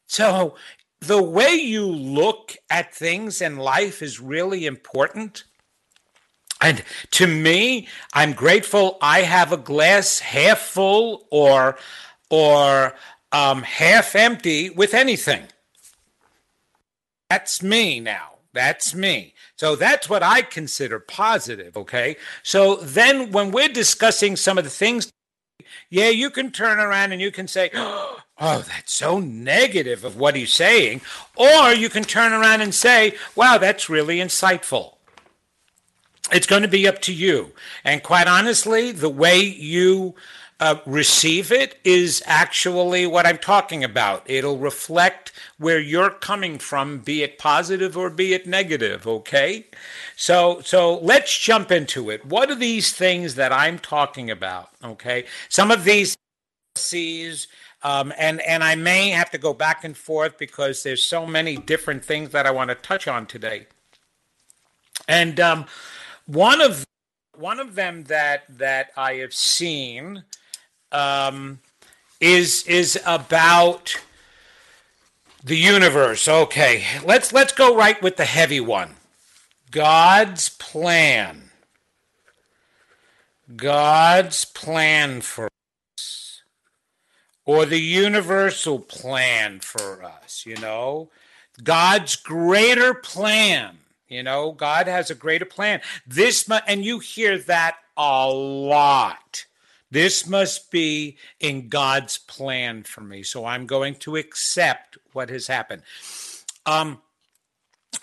So, 0.07 0.55
the 0.99 1.21
way 1.21 1.53
you 1.53 1.85
look 1.85 2.55
at 2.69 2.93
things 2.93 3.41
in 3.41 3.57
life 3.57 4.01
is 4.01 4.19
really 4.19 4.65
important. 4.65 5.45
And 6.61 6.83
to 7.11 7.25
me, 7.25 7.87
I'm 8.13 8.33
grateful 8.33 8.99
I 9.01 9.21
have 9.21 9.51
a 9.51 9.57
glass 9.57 10.19
half 10.19 10.59
full 10.59 11.25
or 11.31 11.77
or 12.29 12.93
um, 13.31 13.63
half 13.63 14.15
empty 14.15 14.69
with 14.69 14.93
anything. 14.93 15.43
That's 17.29 17.63
me 17.63 17.99
now. 17.99 18.39
That's 18.53 18.93
me. 18.93 19.33
So 19.61 19.75
that's 19.75 20.09
what 20.09 20.23
I 20.23 20.41
consider 20.41 20.99
positive. 20.99 21.77
Okay. 21.77 22.15
So 22.41 22.77
then 22.77 23.31
when 23.31 23.51
we're 23.51 23.67
discussing 23.67 24.35
some 24.35 24.57
of 24.57 24.63
the 24.63 24.71
things, 24.71 25.13
yeah, 25.91 26.09
you 26.09 26.31
can 26.31 26.49
turn 26.49 26.79
around 26.79 27.11
and 27.11 27.21
you 27.21 27.29
can 27.29 27.47
say, 27.47 27.69
oh, 27.75 28.23
that's 28.39 28.91
so 28.91 29.19
negative 29.19 30.03
of 30.03 30.17
what 30.17 30.35
he's 30.35 30.51
saying. 30.51 31.01
Or 31.35 31.73
you 31.73 31.89
can 31.89 32.03
turn 32.03 32.33
around 32.33 32.61
and 32.61 32.73
say, 32.73 33.13
wow, 33.35 33.59
that's 33.59 33.87
really 33.87 34.17
insightful. 34.17 34.95
It's 36.31 36.47
going 36.47 36.63
to 36.63 36.67
be 36.67 36.87
up 36.87 36.99
to 37.03 37.13
you. 37.13 37.51
And 37.83 38.01
quite 38.01 38.25
honestly, 38.25 38.91
the 38.91 39.09
way 39.09 39.41
you 39.41 40.15
uh, 40.61 40.79
receive 40.85 41.51
it 41.51 41.79
is 41.83 42.21
actually 42.27 43.07
what 43.07 43.25
I'm 43.25 43.39
talking 43.39 43.83
about. 43.83 44.21
It'll 44.27 44.59
reflect 44.59 45.31
where 45.57 45.79
you're 45.79 46.11
coming 46.11 46.59
from, 46.59 46.99
be 46.99 47.23
it 47.23 47.39
positive 47.39 47.97
or 47.97 48.11
be 48.11 48.35
it 48.35 48.45
negative. 48.45 49.07
Okay, 49.07 49.65
so 50.15 50.61
so 50.63 50.99
let's 50.99 51.35
jump 51.37 51.71
into 51.71 52.11
it. 52.11 52.23
What 52.23 52.51
are 52.51 52.55
these 52.55 52.93
things 52.93 53.33
that 53.35 53.51
I'm 53.51 53.79
talking 53.79 54.29
about? 54.29 54.69
Okay, 54.83 55.25
some 55.49 55.71
of 55.71 55.83
these 55.83 56.15
policies. 56.75 57.47
Um, 57.83 58.13
and 58.15 58.39
and 58.41 58.63
I 58.63 58.75
may 58.75 59.09
have 59.09 59.31
to 59.31 59.39
go 59.39 59.55
back 59.55 59.83
and 59.83 59.97
forth 59.97 60.37
because 60.37 60.83
there's 60.83 61.01
so 61.01 61.25
many 61.25 61.57
different 61.57 62.05
things 62.05 62.29
that 62.29 62.45
I 62.45 62.51
want 62.51 62.69
to 62.69 62.75
touch 62.75 63.07
on 63.07 63.25
today. 63.25 63.65
And 65.07 65.39
um, 65.39 65.65
one 66.27 66.61
of 66.61 66.85
one 67.35 67.59
of 67.59 67.73
them 67.73 68.03
that 68.03 68.43
that 68.49 68.91
I 68.95 69.13
have 69.15 69.33
seen 69.33 70.25
um, 70.91 71.59
is 72.19 72.63
is 72.67 72.99
about 73.05 73.95
the 75.43 75.57
universe. 75.57 76.27
Okay, 76.27 76.85
let's 77.03 77.33
let's 77.33 77.53
go 77.53 77.75
right 77.75 78.01
with 78.01 78.17
the 78.17 78.25
heavy 78.25 78.59
one. 78.59 78.95
God's 79.71 80.49
plan. 80.49 81.49
God's 83.55 84.45
plan 84.45 85.19
for 85.21 85.49
us, 85.97 86.41
or 87.45 87.65
the 87.65 87.81
universal 87.81 88.79
plan 88.79 89.59
for 89.59 90.03
us. 90.03 90.45
You 90.45 90.57
know, 90.57 91.09
God's 91.63 92.15
greater 92.15 92.93
plan. 92.93 93.79
You 94.07 94.23
know, 94.23 94.51
God 94.51 94.87
has 94.87 95.09
a 95.09 95.15
greater 95.15 95.45
plan. 95.45 95.81
This, 96.05 96.49
and 96.67 96.83
you 96.83 96.99
hear 96.99 97.37
that 97.37 97.77
a 97.95 98.29
lot. 98.29 99.45
This 99.91 100.25
must 100.25 100.71
be 100.71 101.17
in 101.39 101.67
God's 101.67 102.17
plan 102.17 102.83
for 102.83 103.01
me. 103.01 103.23
So 103.23 103.45
I'm 103.45 103.65
going 103.65 103.95
to 103.95 104.15
accept 104.15 104.97
what 105.13 105.29
has 105.29 105.47
happened. 105.47 105.83
Um, 106.65 107.01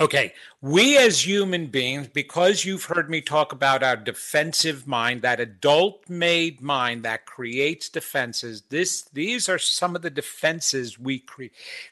Okay, 0.01 0.33
we 0.61 0.99
as 0.99 1.25
human 1.25 1.67
beings, 1.67 2.09
because 2.09 2.65
you've 2.65 2.87
heard 2.87 3.09
me 3.09 3.21
talk 3.21 3.53
about 3.53 3.85
our 3.85 3.97
defensive 3.97 4.89
mind, 4.89 5.23
that 5.23 5.39
adult 5.39 6.09
made 6.09 6.61
mind 6.61 7.05
that 7.05 7.27
creates 7.27 7.89
defenses, 7.89 8.63
this 8.69 9.03
these 9.13 9.49
are 9.49 9.59
some 9.59 9.95
of 9.95 10.03
the 10.03 10.11
defenses 10.11 10.99
we 10.99 11.21
cre- 11.21 11.45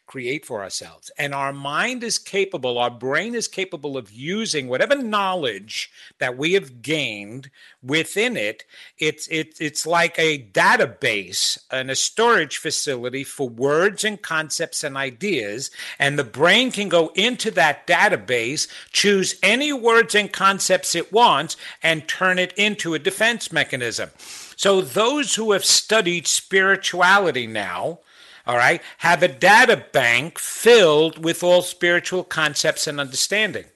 create 0.07 0.45
for 0.45 0.63
ourselves. 0.63 1.13
And 1.17 1.33
our 1.33 1.53
mind 1.53 2.03
is 2.03 2.19
capable, 2.19 2.79
our 2.79 2.91
brain 2.91 3.37
is 3.37 3.47
capable 3.47 3.97
of 3.97 4.11
using 4.11 4.67
whatever 4.67 4.97
knowledge 4.97 5.91
that 6.19 6.37
we 6.37 6.55
have 6.55 6.83
gained 6.83 7.51
within 7.85 8.37
it. 8.37 8.65
It's 8.99 9.29
it's 9.29 9.61
it's 9.61 9.87
like 9.87 10.19
a 10.19 10.43
database 10.43 11.57
and 11.71 11.89
a 11.89 11.95
storage 11.95 12.57
facility 12.57 13.23
for 13.23 13.49
words 13.49 14.03
and 14.03 14.21
concepts 14.21 14.83
and 14.83 14.97
ideas, 14.97 15.71
and 16.01 16.19
the 16.19 16.25
brain 16.25 16.73
can 16.73 16.89
go 16.89 17.13
into 17.15 17.53
that 17.53 17.87
database, 17.87 18.56
choose 18.93 19.37
any 19.43 19.73
words 19.73 20.15
and 20.15 20.33
concepts 20.33 20.95
it 20.95 21.13
wants, 21.13 21.57
and 21.83 22.09
turn 22.09 22.39
it 22.39 22.53
into 22.57 22.95
a 22.95 22.99
defense 22.99 23.53
mechanism. 23.53 24.11
So, 24.57 24.81
those 24.81 25.35
who 25.35 25.53
have 25.53 25.65
studied 25.65 26.27
spirituality 26.27 27.47
now, 27.47 28.01
all 28.47 28.57
right, 28.57 28.81
have 28.99 29.23
a 29.23 29.29
data 29.29 29.85
bank 29.93 30.39
filled 30.39 31.23
with 31.25 31.43
all 31.43 31.63
spiritual 31.63 32.25
concepts 32.25 32.87
and 32.87 33.01
understanding. 33.01 33.67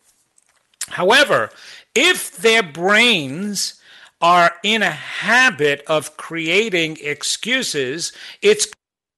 However, 0.89 1.51
if 1.95 2.37
their 2.37 2.63
brains 2.63 3.81
are 4.21 4.53
in 4.63 4.83
a 4.83 4.91
habit 4.91 5.83
of 5.87 6.17
creating 6.17 6.99
excuses, 7.03 8.13
it's 8.43 8.67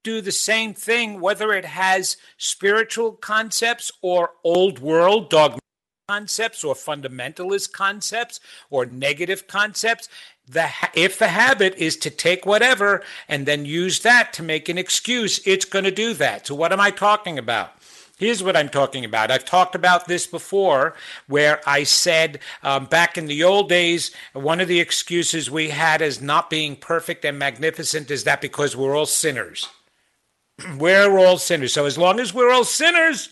do 0.02 0.21
the 0.21 0.32
same 0.32 0.75
thing, 0.75 1.21
whether 1.21 1.52
it 1.52 1.64
has 1.64 2.16
spiritual 2.37 3.12
concepts 3.12 3.90
or 4.02 4.32
old 4.44 4.78
world 4.78 5.30
dogmatic 5.30 5.62
concepts 6.09 6.64
or 6.64 6.75
fundamentalist 6.75 7.73
concepts 7.73 8.40
or 8.71 8.87
negative 8.87 9.47
concepts. 9.47 10.09
The, 10.49 10.68
if 10.94 11.18
the 11.18 11.28
habit 11.28 11.76
is 11.76 11.97
to 11.99 12.11
take 12.11 12.44
whatever 12.44 13.02
and 13.28 13.47
then 13.47 13.64
use 13.64 14.00
that 14.00 14.32
to 14.35 14.42
make 14.42 14.68
an 14.68 14.76
excuse, 14.76 15.40
it's 15.47 15.64
going 15.64 15.85
to 15.85 15.92
do 15.92 16.14
that. 16.14 16.49
So, 16.49 16.54
what 16.54 16.73
am 16.73 16.80
I 16.80 16.90
talking 16.90 17.38
about? 17.38 17.73
Here's 18.18 18.42
what 18.42 18.56
I'm 18.56 18.68
talking 18.68 19.04
about. 19.04 19.30
I've 19.30 19.44
talked 19.44 19.75
about 19.75 20.06
this 20.06 20.26
before, 20.26 20.94
where 21.26 21.61
I 21.66 21.85
said 21.85 22.40
um, 22.62 22.87
back 22.87 23.16
in 23.16 23.26
the 23.26 23.42
old 23.42 23.68
days, 23.68 24.12
one 24.32 24.61
of 24.61 24.68
the 24.68 24.80
excuses 24.80 25.50
we 25.50 25.71
had 25.71 26.02
as 26.02 26.21
not 26.21 26.50
being 26.50 26.76
perfect 26.76 27.25
and 27.25 27.38
magnificent 27.38 28.11
is 28.11 28.25
that 28.25 28.40
because 28.40 28.76
we're 28.76 28.97
all 28.97 29.06
sinners. 29.06 29.68
we're 30.78 31.18
all 31.18 31.38
sinners. 31.38 31.73
So 31.73 31.87
as 31.87 31.99
long 31.99 32.21
as 32.21 32.32
we're 32.32 32.50
all 32.50 32.64
sinners, 32.64 33.30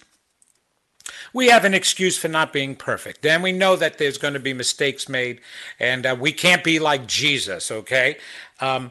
we 1.32 1.48
have 1.48 1.64
an 1.64 1.74
excuse 1.74 2.18
for 2.18 2.28
not 2.28 2.52
being 2.52 2.74
perfect. 2.74 3.22
Then 3.22 3.42
we 3.42 3.52
know 3.52 3.76
that 3.76 3.98
there's 3.98 4.18
going 4.18 4.34
to 4.34 4.40
be 4.40 4.52
mistakes 4.52 5.08
made, 5.08 5.40
and 5.78 6.06
uh, 6.06 6.16
we 6.18 6.32
can't 6.32 6.64
be 6.64 6.78
like 6.78 7.06
Jesus, 7.06 7.70
okay? 7.70 8.16
Um, 8.60 8.90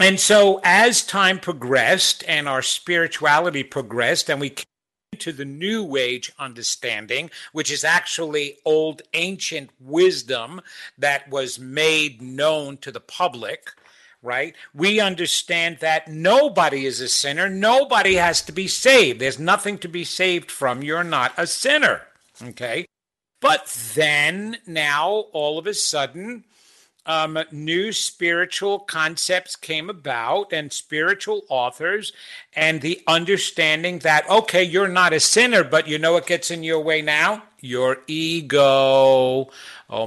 and 0.00 0.18
so 0.18 0.60
as 0.64 1.04
time 1.04 1.38
progressed 1.38 2.24
and 2.26 2.48
our 2.48 2.62
spirituality 2.62 3.62
progressed, 3.62 4.28
and 4.28 4.40
we 4.40 4.50
came 4.50 4.64
to 5.18 5.32
the 5.32 5.44
new 5.44 5.96
age 5.96 6.32
understanding, 6.38 7.30
which 7.52 7.70
is 7.70 7.84
actually 7.84 8.56
old 8.64 9.02
ancient 9.12 9.70
wisdom 9.78 10.60
that 10.98 11.28
was 11.30 11.58
made 11.60 12.20
known 12.20 12.76
to 12.78 12.90
the 12.90 13.00
public 13.00 13.70
right? 14.24 14.56
We 14.74 14.98
understand 14.98 15.78
that 15.80 16.08
nobody 16.08 16.86
is 16.86 17.00
a 17.00 17.08
sinner. 17.08 17.48
Nobody 17.48 18.14
has 18.14 18.42
to 18.42 18.52
be 18.52 18.66
saved. 18.66 19.20
There's 19.20 19.38
nothing 19.38 19.78
to 19.78 19.88
be 19.88 20.02
saved 20.02 20.50
from. 20.50 20.82
You're 20.82 21.04
not 21.04 21.32
a 21.36 21.46
sinner, 21.46 22.02
okay? 22.42 22.86
But 23.40 23.66
then, 23.94 24.56
now, 24.66 25.10
all 25.32 25.58
of 25.58 25.66
a 25.66 25.74
sudden, 25.74 26.44
um, 27.04 27.38
new 27.52 27.92
spiritual 27.92 28.78
concepts 28.78 29.56
came 29.56 29.90
about 29.90 30.52
and 30.54 30.72
spiritual 30.72 31.42
authors, 31.50 32.14
and 32.54 32.80
the 32.80 33.02
understanding 33.06 33.98
that, 33.98 34.28
okay, 34.30 34.64
you're 34.64 34.88
not 34.88 35.12
a 35.12 35.20
sinner, 35.20 35.62
but 35.62 35.86
you 35.86 35.98
know 35.98 36.14
what 36.14 36.26
gets 36.26 36.50
in 36.50 36.62
your 36.62 36.80
way 36.80 37.02
now? 37.02 37.42
Your 37.60 37.98
ego. 38.06 39.50
Oh 39.90 40.06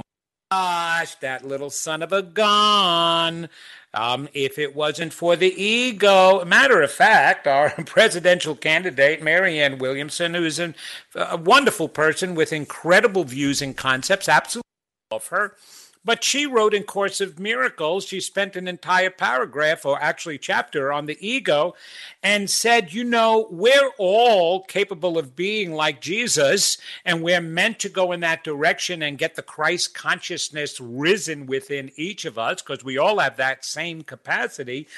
gosh, 0.50 1.14
that 1.16 1.46
little 1.46 1.70
son 1.70 2.02
of 2.02 2.12
a 2.12 2.22
gun 2.22 3.48
um, 3.94 4.28
if 4.34 4.58
it 4.58 4.74
wasn't 4.74 5.12
for 5.12 5.36
the 5.36 5.52
ego, 5.62 6.44
matter 6.44 6.82
of 6.82 6.90
fact, 6.90 7.46
our 7.46 7.70
presidential 7.86 8.54
candidate, 8.54 9.22
Marianne 9.22 9.78
Williamson, 9.78 10.34
who 10.34 10.44
is 10.44 10.58
an, 10.58 10.74
a 11.14 11.36
wonderful 11.36 11.88
person 11.88 12.34
with 12.34 12.52
incredible 12.52 13.24
views 13.24 13.62
and 13.62 13.76
concepts, 13.76 14.28
absolutely 14.28 14.62
love 15.10 15.26
her. 15.28 15.56
But 16.04 16.24
she 16.24 16.46
wrote 16.46 16.74
in 16.74 16.84
Course 16.84 17.20
of 17.20 17.38
Miracles, 17.38 18.04
she 18.04 18.20
spent 18.20 18.56
an 18.56 18.68
entire 18.68 19.10
paragraph 19.10 19.84
or 19.84 20.00
actually 20.00 20.38
chapter 20.38 20.92
on 20.92 21.06
the 21.06 21.18
ego 21.20 21.74
and 22.22 22.48
said, 22.48 22.92
you 22.92 23.04
know, 23.04 23.46
we're 23.50 23.90
all 23.98 24.62
capable 24.64 25.18
of 25.18 25.36
being 25.36 25.72
like 25.72 26.00
Jesus 26.00 26.78
and 27.04 27.22
we're 27.22 27.40
meant 27.40 27.78
to 27.80 27.88
go 27.88 28.12
in 28.12 28.20
that 28.20 28.44
direction 28.44 29.02
and 29.02 29.18
get 29.18 29.34
the 29.34 29.42
Christ 29.42 29.94
consciousness 29.94 30.80
risen 30.80 31.46
within 31.46 31.90
each 31.96 32.24
of 32.24 32.38
us 32.38 32.62
because 32.62 32.84
we 32.84 32.98
all 32.98 33.18
have 33.18 33.36
that 33.36 33.64
same 33.64 34.02
capacity. 34.02 34.88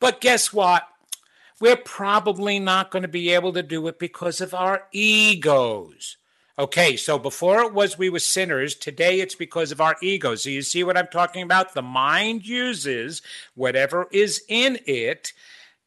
But 0.00 0.20
guess 0.20 0.52
what? 0.52 0.88
We're 1.60 1.76
probably 1.76 2.58
not 2.58 2.90
going 2.90 3.02
to 3.02 3.08
be 3.08 3.30
able 3.30 3.52
to 3.54 3.62
do 3.62 3.86
it 3.88 3.98
because 3.98 4.40
of 4.40 4.52
our 4.52 4.84
egos. 4.92 6.16
Okay, 6.58 6.96
so 6.96 7.18
before 7.18 7.60
it 7.60 7.74
was 7.74 7.98
we 7.98 8.08
were 8.08 8.18
sinners, 8.18 8.74
today 8.74 9.20
it's 9.20 9.34
because 9.34 9.72
of 9.72 9.80
our 9.80 9.94
ego. 10.00 10.34
So 10.36 10.48
you 10.48 10.62
see 10.62 10.82
what 10.84 10.96
I'm 10.96 11.08
talking 11.08 11.42
about? 11.42 11.74
The 11.74 11.82
mind 11.82 12.46
uses 12.46 13.20
whatever 13.54 14.08
is 14.10 14.42
in 14.48 14.78
it 14.86 15.34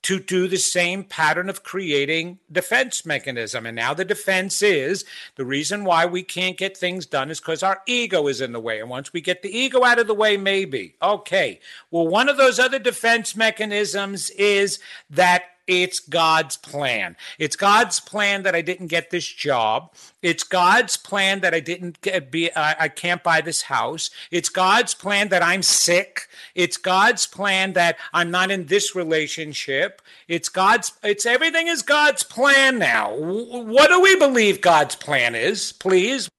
to 0.04 0.20
do 0.20 0.48
the 0.48 0.58
same 0.58 1.04
pattern 1.04 1.50
of 1.50 1.64
creating 1.64 2.38
defense 2.52 3.04
mechanism. 3.04 3.66
And 3.66 3.76
now 3.76 3.96
the 3.96 4.06
defense 4.06 4.62
is 4.62 5.06
the 5.36 5.44
reason 5.44 5.84
why 5.86 6.06
we 6.06 6.22
can't 6.22 6.56
get 6.56 6.78
things 6.78 7.08
done 7.08 7.32
is 7.32 7.40
because 7.40 7.64
our 7.64 7.82
ego 7.88 8.28
is 8.28 8.40
in 8.40 8.54
the 8.54 8.60
way. 8.60 8.80
And 8.80 8.92
once 8.92 9.12
we 9.12 9.22
get 9.22 9.42
the 9.42 9.58
ego 9.58 9.84
out 9.84 10.00
of 10.00 10.06
the 10.06 10.14
way, 10.14 10.38
maybe. 10.38 10.96
Okay. 11.02 11.60
Well, 11.90 12.08
one 12.08 12.30
of 12.30 12.38
those 12.38 12.60
other 12.60 12.80
defense 12.80 13.36
mechanisms 13.36 14.30
is 14.30 14.80
that 15.10 15.46
it's 15.70 16.00
God's 16.00 16.58
plan. 16.58 17.16
It's 17.38 17.56
God's 17.56 18.00
plan 18.00 18.42
that 18.42 18.56
I 18.56 18.62
didn't 18.62 18.88
get 18.88 19.12
this 19.12 19.28
job. 19.28 19.94
It's 20.24 20.44
God's 20.44 20.98
plan 20.98 21.42
that 21.42 21.54
I 21.54 21.60
didn't 21.60 22.02
get, 22.02 22.32
be. 22.32 22.52
Uh, 22.52 22.74
I 22.80 22.88
can't 22.88 23.24
buy 23.24 23.42
this 23.42 23.62
house. 23.62 24.10
It's 24.32 24.50
God's 24.50 24.96
plan 24.96 25.30
that 25.30 25.44
I'm 25.44 25.62
sick. 25.62 26.28
It's 26.56 26.76
God's 26.76 27.28
plan 27.28 27.74
that 27.74 27.98
I'm 28.14 28.32
not 28.32 28.50
in 28.50 28.66
this 28.66 28.96
relationship. 28.96 30.02
It's 30.28 30.50
God's. 30.50 30.94
It's 31.04 31.28
everything 31.28 31.68
is 31.68 31.84
God's 31.84 32.24
plan 32.24 32.80
now. 32.80 33.16
What 33.16 33.90
do 33.90 34.02
we 34.02 34.16
believe 34.16 34.62
God's 34.62 34.96
plan 34.96 35.36
is? 35.36 35.72
Please, 35.72 36.30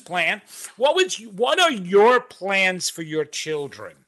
plan. 0.00 0.42
What 0.76 0.96
would 0.96 1.16
you, 1.18 1.30
What 1.30 1.60
are 1.60 1.70
your 1.70 2.20
plans 2.20 2.90
for 2.90 3.02
your 3.02 3.26
children? 3.26 4.01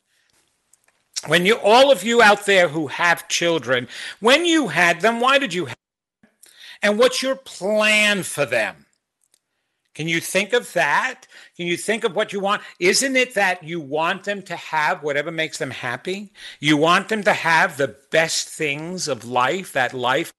When 1.26 1.46
you 1.46 1.56
all 1.56 1.90
of 1.90 2.04
you 2.04 2.22
out 2.22 2.46
there 2.46 2.68
who 2.68 2.86
have 2.88 3.28
children 3.28 3.88
when 4.20 4.44
you 4.44 4.68
had 4.68 5.00
them 5.00 5.20
why 5.20 5.38
did 5.38 5.54
you 5.54 5.66
have 5.66 5.76
them? 6.22 6.30
And 6.82 6.98
what's 6.98 7.22
your 7.22 7.36
plan 7.36 8.22
for 8.22 8.44
them? 8.44 8.86
Can 9.94 10.08
you 10.08 10.20
think 10.20 10.52
of 10.52 10.72
that? 10.72 11.26
Can 11.56 11.66
you 11.66 11.76
think 11.76 12.02
of 12.02 12.16
what 12.16 12.32
you 12.32 12.40
want? 12.40 12.62
Isn't 12.80 13.14
it 13.14 13.34
that 13.34 13.62
you 13.62 13.80
want 13.80 14.24
them 14.24 14.42
to 14.42 14.56
have 14.56 15.02
whatever 15.04 15.30
makes 15.30 15.58
them 15.58 15.70
happy? 15.70 16.32
You 16.58 16.76
want 16.76 17.08
them 17.08 17.22
to 17.22 17.32
have 17.32 17.76
the 17.76 17.96
best 18.10 18.48
things 18.48 19.06
of 19.06 19.24
life 19.24 19.72
that 19.72 19.94
life 19.94 20.32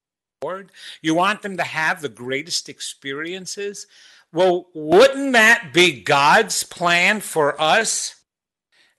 you 1.02 1.16
want 1.16 1.42
them 1.42 1.58
to 1.58 1.64
have 1.64 2.02
the 2.02 2.10
greatest 2.10 2.70
experiences? 2.70 3.88
Well 4.32 4.68
wouldn't 4.74 5.34
that 5.34 5.72
be 5.74 6.02
god's 6.02 6.64
plan 6.64 7.22
for 7.22 7.60
us 7.60 8.16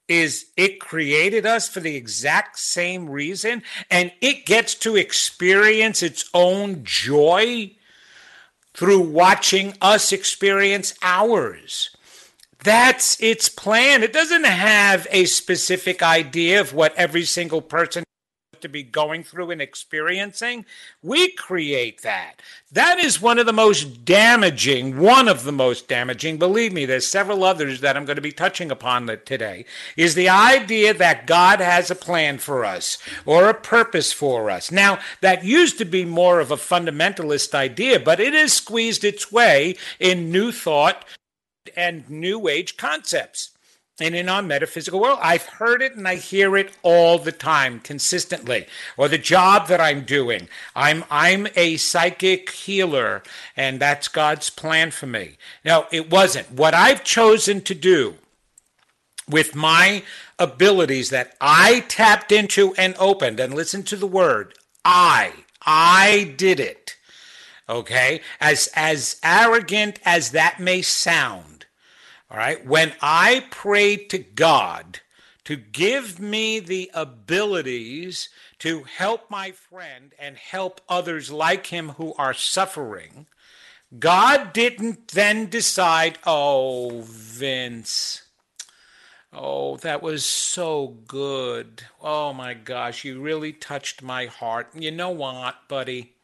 is 0.09 0.47
it 0.57 0.81
created 0.81 1.45
us 1.47 1.69
for 1.69 1.81
the 1.81 1.97
exact 1.97 2.59
same 2.59 3.11
reason 3.11 3.63
and 3.91 4.13
it 4.21 4.47
gets 4.47 4.75
to 4.75 4.97
experience 4.97 6.03
its 6.03 6.29
own 6.33 6.85
joy 6.85 7.71
through 8.75 9.01
watching 9.01 9.75
us 9.81 10.13
experience 10.13 10.95
ours. 11.03 11.91
That's 12.63 13.21
its 13.21 13.49
plan. 13.49 14.03
It 14.03 14.13
doesn't 14.13 14.45
have 14.45 15.07
a 15.11 15.25
specific 15.25 16.03
idea 16.03 16.61
of 16.61 16.75
what 16.75 16.95
every 16.97 17.25
single 17.25 17.63
person 17.63 18.06
to 18.67 18.73
be 18.73 18.83
going 18.83 19.23
through 19.23 19.51
and 19.53 19.63
experiencing. 19.63 20.67
We 21.03 21.31
create 21.33 22.03
that. 22.03 22.43
That 22.73 22.99
is 22.99 23.23
one 23.23 23.39
of 23.39 23.47
the 23.47 23.53
most 23.53 24.05
damaging, 24.05 24.99
one 24.99 25.29
of 25.29 25.45
the 25.45 25.53
most 25.53 25.89
damaging, 25.89 26.37
believe 26.37 26.73
me, 26.73 26.85
there's 26.85 27.07
several 27.07 27.45
others 27.45 27.81
that 27.81 27.97
I'm 27.97 28.05
going 28.05 28.17
to 28.17 28.23
be 28.23 28.33
touching 28.33 28.71
upon 28.71 29.07
today, 29.25 29.65
is 29.97 30.15
the 30.15 30.29
idea 30.29 30.93
that 30.95 31.27
God 31.27 31.61
has 31.61 31.91
a 31.91 31.95
plan 31.95 32.39
for 32.39 32.65
us 32.65 32.99
or 33.25 33.49
a 33.49 33.55
purpose 33.55 34.13
for 34.13 34.51
us. 34.51 34.71
Now, 34.73 34.99
that 35.21 35.45
used 35.45 35.79
to 35.79 35.85
be 35.85 36.05
more 36.05 36.41
of 36.41 36.51
a 36.51 36.57
fundamentalist 36.57 37.55
idea, 37.55 38.01
but 38.01 38.21
it 38.21 38.35
has 38.35 38.53
squeezed 38.53 39.05
its 39.05 39.31
way 39.31 39.77
in 40.01 40.31
new 40.31 40.53
thought 40.53 41.05
and 41.77 42.09
new 42.11 42.49
age 42.49 42.77
concepts 42.77 43.56
and 44.01 44.15
in 44.15 44.29
our 44.29 44.43
metaphysical 44.43 45.01
world. 45.01 45.19
I've 45.23 45.47
heard 45.47 45.81
it 45.81 45.97
and 45.97 46.07
I 46.07 46.17
hear 46.17 46.57
it 46.57 46.73
all 46.83 47.19
the 47.19 47.33
time, 47.33 47.81
consistently. 47.81 48.67
Or 48.97 49.09
the 49.09 49.19
job 49.19 49.69
that 49.69 49.81
I'm 49.81 50.03
doing. 50.03 50.49
I'm 50.75 51.05
I'm 51.11 51.47
a 51.57 51.77
psychic 51.77 52.51
healer, 52.51 53.23
and 53.57 53.81
that's 53.81 54.09
God's 54.09 54.51
plan 54.51 54.91
for 54.91 55.07
me. 55.07 55.39
No, 55.65 55.87
it 55.91 56.11
wasn't. 56.11 56.53
What 56.53 56.75
I've 56.75 57.05
chosen 57.05 57.61
to 57.63 57.75
do 57.75 58.17
with 59.29 59.55
my 59.55 60.03
abilities 60.39 61.11
that 61.11 61.35
I 61.41 61.81
tapped 61.89 62.31
into 62.31 62.75
and 62.75 62.95
opened, 62.99 63.41
and 63.41 63.55
listen 63.55 63.83
to 63.85 63.97
the 63.97 64.07
word, 64.07 64.55
I. 64.85 65.33
I 65.65 66.35
did 66.37 66.61
it. 66.61 66.97
Okay? 67.69 68.21
As 68.41 68.69
as 68.75 69.19
arrogant 69.25 69.99
as 70.05 70.31
that 70.31 70.61
may 70.61 70.83
sound 70.83 71.56
all 72.31 72.37
right. 72.37 72.65
When 72.67 72.93
I 73.01 73.47
prayed 73.51 74.11
to 74.11 74.19
God 74.19 75.01
to 75.45 75.57
give 75.57 76.19
me 76.19 76.59
the 76.59 76.91
abilities 76.93 78.29
to 78.59 78.83
help 78.83 79.31
my 79.31 79.53
friend 79.53 80.13
and 80.19 80.37
help 80.37 80.81
others 80.89 81.31
like 81.31 81.67
him 81.67 81.91
who 81.91 82.15
are 82.15 82.35
suffering, 82.35 83.27
God 83.99 84.53
didn't 84.53 85.09
then 85.09 85.49
decide, 85.49 86.19
oh, 86.27 87.03
Vince. 87.07 88.23
Oh, 89.33 89.77
that 89.79 90.03
was 90.03 90.25
so 90.25 90.97
good. 91.07 91.85
Oh 92.01 92.33
my 92.33 92.55
gosh, 92.55 93.05
you 93.05 93.21
really 93.21 93.53
touched 93.53 94.03
my 94.03 94.27
heart. 94.27 94.69
You 94.75 94.91
know 94.91 95.11
what, 95.11 95.69
buddy? 95.69 96.15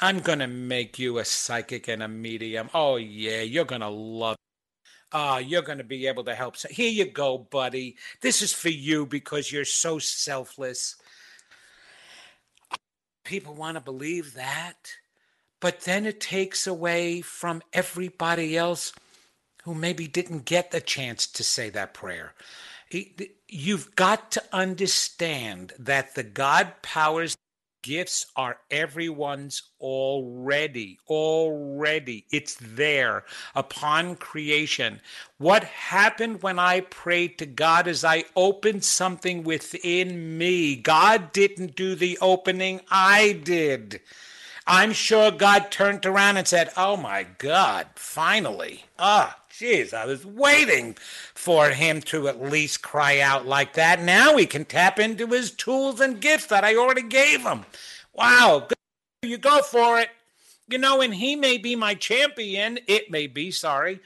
I'm 0.00 0.20
going 0.20 0.40
to 0.40 0.46
make 0.46 0.98
you 0.98 1.18
a 1.18 1.24
psychic 1.24 1.86
and 1.86 2.02
a 2.02 2.08
medium. 2.08 2.70
Oh, 2.74 2.96
yeah, 2.96 3.42
you're 3.42 3.64
going 3.64 3.82
to 3.82 3.88
love 3.88 4.36
Ah, 5.18 5.38
you're 5.38 5.62
going 5.62 5.78
to 5.78 5.84
be 5.84 6.06
able 6.06 6.24
to 6.24 6.34
help. 6.34 6.58
So 6.58 6.68
here 6.68 6.90
you 6.90 7.06
go, 7.06 7.38
buddy. 7.38 7.96
This 8.20 8.42
is 8.42 8.52
for 8.52 8.68
you 8.68 9.06
because 9.06 9.50
you're 9.50 9.64
so 9.64 9.98
selfless. 9.98 10.96
People 13.24 13.54
want 13.54 13.78
to 13.78 13.80
believe 13.80 14.34
that, 14.34 14.92
but 15.58 15.80
then 15.80 16.04
it 16.04 16.20
takes 16.20 16.66
away 16.66 17.22
from 17.22 17.62
everybody 17.72 18.58
else 18.58 18.92
who 19.64 19.74
maybe 19.74 20.06
didn't 20.06 20.44
get 20.44 20.70
the 20.70 20.82
chance 20.82 21.26
to 21.28 21.42
say 21.42 21.70
that 21.70 21.94
prayer. 21.94 22.34
You've 23.48 23.96
got 23.96 24.30
to 24.32 24.42
understand 24.52 25.72
that 25.78 26.14
the 26.14 26.24
God 26.24 26.74
powers 26.82 27.38
gifts 27.86 28.26
are 28.34 28.58
everyone's 28.68 29.62
already. 29.80 30.98
Already. 31.08 32.24
It's 32.32 32.56
there 32.60 33.24
upon 33.54 34.16
creation. 34.16 35.00
What 35.38 35.62
happened 35.62 36.42
when 36.42 36.58
I 36.58 36.80
prayed 36.80 37.38
to 37.38 37.46
God 37.46 37.86
is 37.86 38.04
I 38.04 38.24
opened 38.34 38.84
something 38.84 39.44
within 39.44 40.36
me. 40.36 40.74
God 40.74 41.30
didn't 41.30 41.76
do 41.76 41.94
the 41.94 42.18
opening, 42.20 42.80
I 42.90 43.40
did. 43.44 44.00
I'm 44.66 44.92
sure 44.92 45.30
God 45.30 45.70
turned 45.70 46.04
around 46.04 46.38
and 46.38 46.48
said, 46.48 46.70
Oh 46.76 46.96
my 46.96 47.24
God, 47.38 47.86
finally. 47.94 48.86
Ah, 48.98 49.38
jeez, 49.60 49.94
I 49.94 50.04
was 50.04 50.26
waiting 50.26 50.96
for 51.34 51.70
him 51.70 52.00
to 52.02 52.28
at 52.28 52.42
least 52.42 52.82
cry 52.82 53.20
out 53.20 53.46
like 53.46 53.74
that. 53.74 54.02
Now 54.02 54.36
he 54.36 54.46
can 54.46 54.64
tap 54.64 54.98
into 54.98 55.26
his 55.28 55.50
tools 55.50 56.00
and 56.00 56.20
gifts 56.20 56.46
that 56.46 56.64
I 56.64 56.76
already 56.76 57.02
gave 57.02 57.42
him. 57.42 57.64
Wow, 58.12 58.68
you 59.22 59.38
go 59.38 59.62
for 59.62 59.98
it. 59.98 60.10
You 60.68 60.78
know, 60.78 61.00
and 61.00 61.14
he 61.14 61.36
may 61.36 61.58
be 61.58 61.76
my 61.76 61.94
champion. 61.94 62.80
It 62.88 63.10
may 63.10 63.28
be, 63.28 63.52
sorry, 63.52 64.00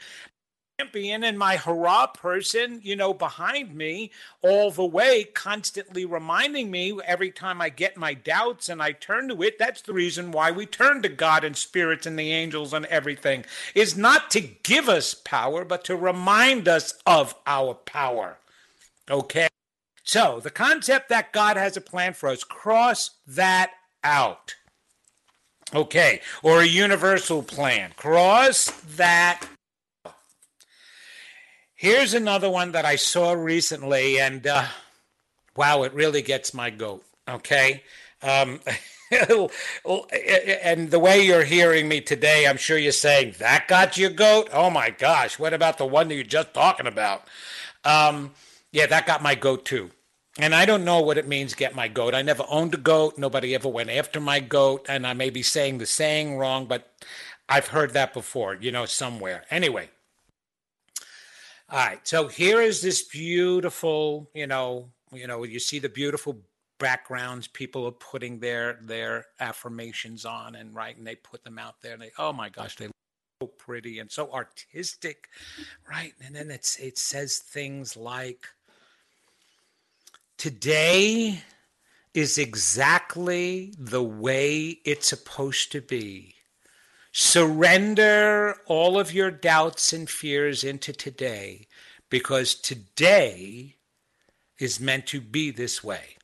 champion 0.80 1.24
and 1.24 1.38
my 1.38 1.56
hurrah 1.56 2.06
person, 2.06 2.80
you 2.82 2.96
know, 2.96 3.12
behind 3.12 3.74
me 3.74 4.10
all 4.42 4.70
the 4.70 4.84
way, 4.84 5.24
constantly 5.24 6.04
reminding 6.04 6.70
me 6.70 6.98
every 7.04 7.30
time 7.30 7.60
I 7.60 7.68
get 7.68 7.96
my 7.96 8.14
doubts 8.14 8.68
and 8.68 8.82
I 8.82 8.92
turn 8.92 9.28
to 9.28 9.42
it. 9.42 9.58
That's 9.58 9.82
the 9.82 9.92
reason 9.92 10.32
why 10.32 10.50
we 10.50 10.66
turn 10.66 11.02
to 11.02 11.08
God 11.08 11.44
and 11.44 11.56
spirits 11.56 12.06
and 12.06 12.18
the 12.18 12.32
angels 12.32 12.72
and 12.72 12.86
everything, 12.86 13.44
is 13.74 13.96
not 13.96 14.30
to 14.30 14.40
give 14.40 14.88
us 14.88 15.14
power, 15.14 15.64
but 15.64 15.84
to 15.84 15.96
remind 15.96 16.66
us 16.66 16.94
of 17.06 17.34
our 17.46 17.74
power. 17.74 18.38
Okay? 19.10 19.48
So, 20.02 20.40
the 20.40 20.50
concept 20.50 21.08
that 21.10 21.32
God 21.32 21.56
has 21.56 21.76
a 21.76 21.80
plan 21.80 22.14
for 22.14 22.30
us, 22.30 22.42
cross 22.42 23.10
that 23.26 23.72
out. 24.02 24.54
Okay, 25.72 26.20
or 26.42 26.62
a 26.62 26.66
universal 26.66 27.44
plan. 27.44 27.92
Cross 27.96 28.70
that 28.96 29.46
Here's 31.80 32.12
another 32.12 32.50
one 32.50 32.72
that 32.72 32.84
I 32.84 32.96
saw 32.96 33.32
recently, 33.32 34.20
and 34.20 34.46
uh, 34.46 34.66
wow, 35.56 35.82
it 35.84 35.94
really 35.94 36.20
gets 36.20 36.52
my 36.52 36.68
goat. 36.68 37.02
Okay. 37.26 37.82
Um, 38.22 38.60
and 39.10 40.90
the 40.90 40.98
way 41.00 41.24
you're 41.24 41.42
hearing 41.42 41.88
me 41.88 42.02
today, 42.02 42.46
I'm 42.46 42.58
sure 42.58 42.76
you're 42.76 42.92
saying, 42.92 43.36
that 43.38 43.66
got 43.66 43.96
your 43.96 44.10
goat? 44.10 44.50
Oh 44.52 44.68
my 44.68 44.90
gosh, 44.90 45.38
what 45.38 45.54
about 45.54 45.78
the 45.78 45.86
one 45.86 46.08
that 46.08 46.16
you're 46.16 46.24
just 46.24 46.52
talking 46.52 46.86
about? 46.86 47.26
Um, 47.82 48.32
yeah, 48.72 48.84
that 48.84 49.06
got 49.06 49.22
my 49.22 49.34
goat 49.34 49.64
too. 49.64 49.90
And 50.38 50.54
I 50.54 50.66
don't 50.66 50.84
know 50.84 51.00
what 51.00 51.16
it 51.16 51.26
means, 51.26 51.54
get 51.54 51.74
my 51.74 51.88
goat. 51.88 52.14
I 52.14 52.20
never 52.20 52.44
owned 52.50 52.74
a 52.74 52.76
goat. 52.76 53.16
Nobody 53.16 53.54
ever 53.54 53.70
went 53.70 53.88
after 53.88 54.20
my 54.20 54.40
goat. 54.40 54.84
And 54.86 55.06
I 55.06 55.14
may 55.14 55.30
be 55.30 55.42
saying 55.42 55.78
the 55.78 55.86
saying 55.86 56.36
wrong, 56.36 56.66
but 56.66 56.92
I've 57.48 57.68
heard 57.68 57.94
that 57.94 58.12
before, 58.12 58.54
you 58.54 58.70
know, 58.70 58.84
somewhere. 58.84 59.46
Anyway, 59.50 59.88
all 61.70 61.78
right. 61.78 62.06
So 62.06 62.26
here 62.26 62.60
is 62.60 62.82
this 62.82 63.02
beautiful, 63.02 64.28
you 64.34 64.46
know, 64.46 64.90
you 65.12 65.26
know, 65.26 65.44
you 65.44 65.60
see 65.60 65.78
the 65.78 65.88
beautiful 65.88 66.42
backgrounds 66.80 67.46
people 67.46 67.86
are 67.86 67.92
putting 67.92 68.40
their 68.40 68.80
their 68.82 69.26
affirmations 69.38 70.24
on 70.24 70.56
and 70.56 70.74
right 70.74 70.96
and 70.96 71.06
they 71.06 71.14
put 71.14 71.44
them 71.44 71.58
out 71.58 71.74
there 71.82 71.92
and 71.92 72.00
they 72.00 72.10
oh 72.18 72.32
my 72.32 72.48
gosh 72.48 72.74
they 72.76 72.86
look 72.86 72.94
so 73.42 73.46
pretty 73.46 73.98
and 73.98 74.10
so 74.10 74.32
artistic 74.32 75.28
right 75.88 76.14
and 76.24 76.34
then 76.34 76.50
it's 76.50 76.78
it 76.78 76.96
says 76.96 77.36
things 77.36 77.98
like 77.98 78.46
today 80.38 81.42
is 82.14 82.38
exactly 82.38 83.74
the 83.78 84.02
way 84.02 84.78
it's 84.86 85.08
supposed 85.08 85.70
to 85.70 85.82
be 85.82 86.34
Surrender 87.12 88.56
all 88.66 88.98
of 88.98 89.12
your 89.12 89.30
doubts 89.30 89.92
and 89.92 90.08
fears 90.08 90.62
into 90.62 90.92
today 90.92 91.66
because 92.08 92.54
today 92.54 93.76
is 94.58 94.78
meant 94.78 95.06
to 95.06 95.20
be 95.20 95.50
this 95.50 95.82
way. 95.82 96.16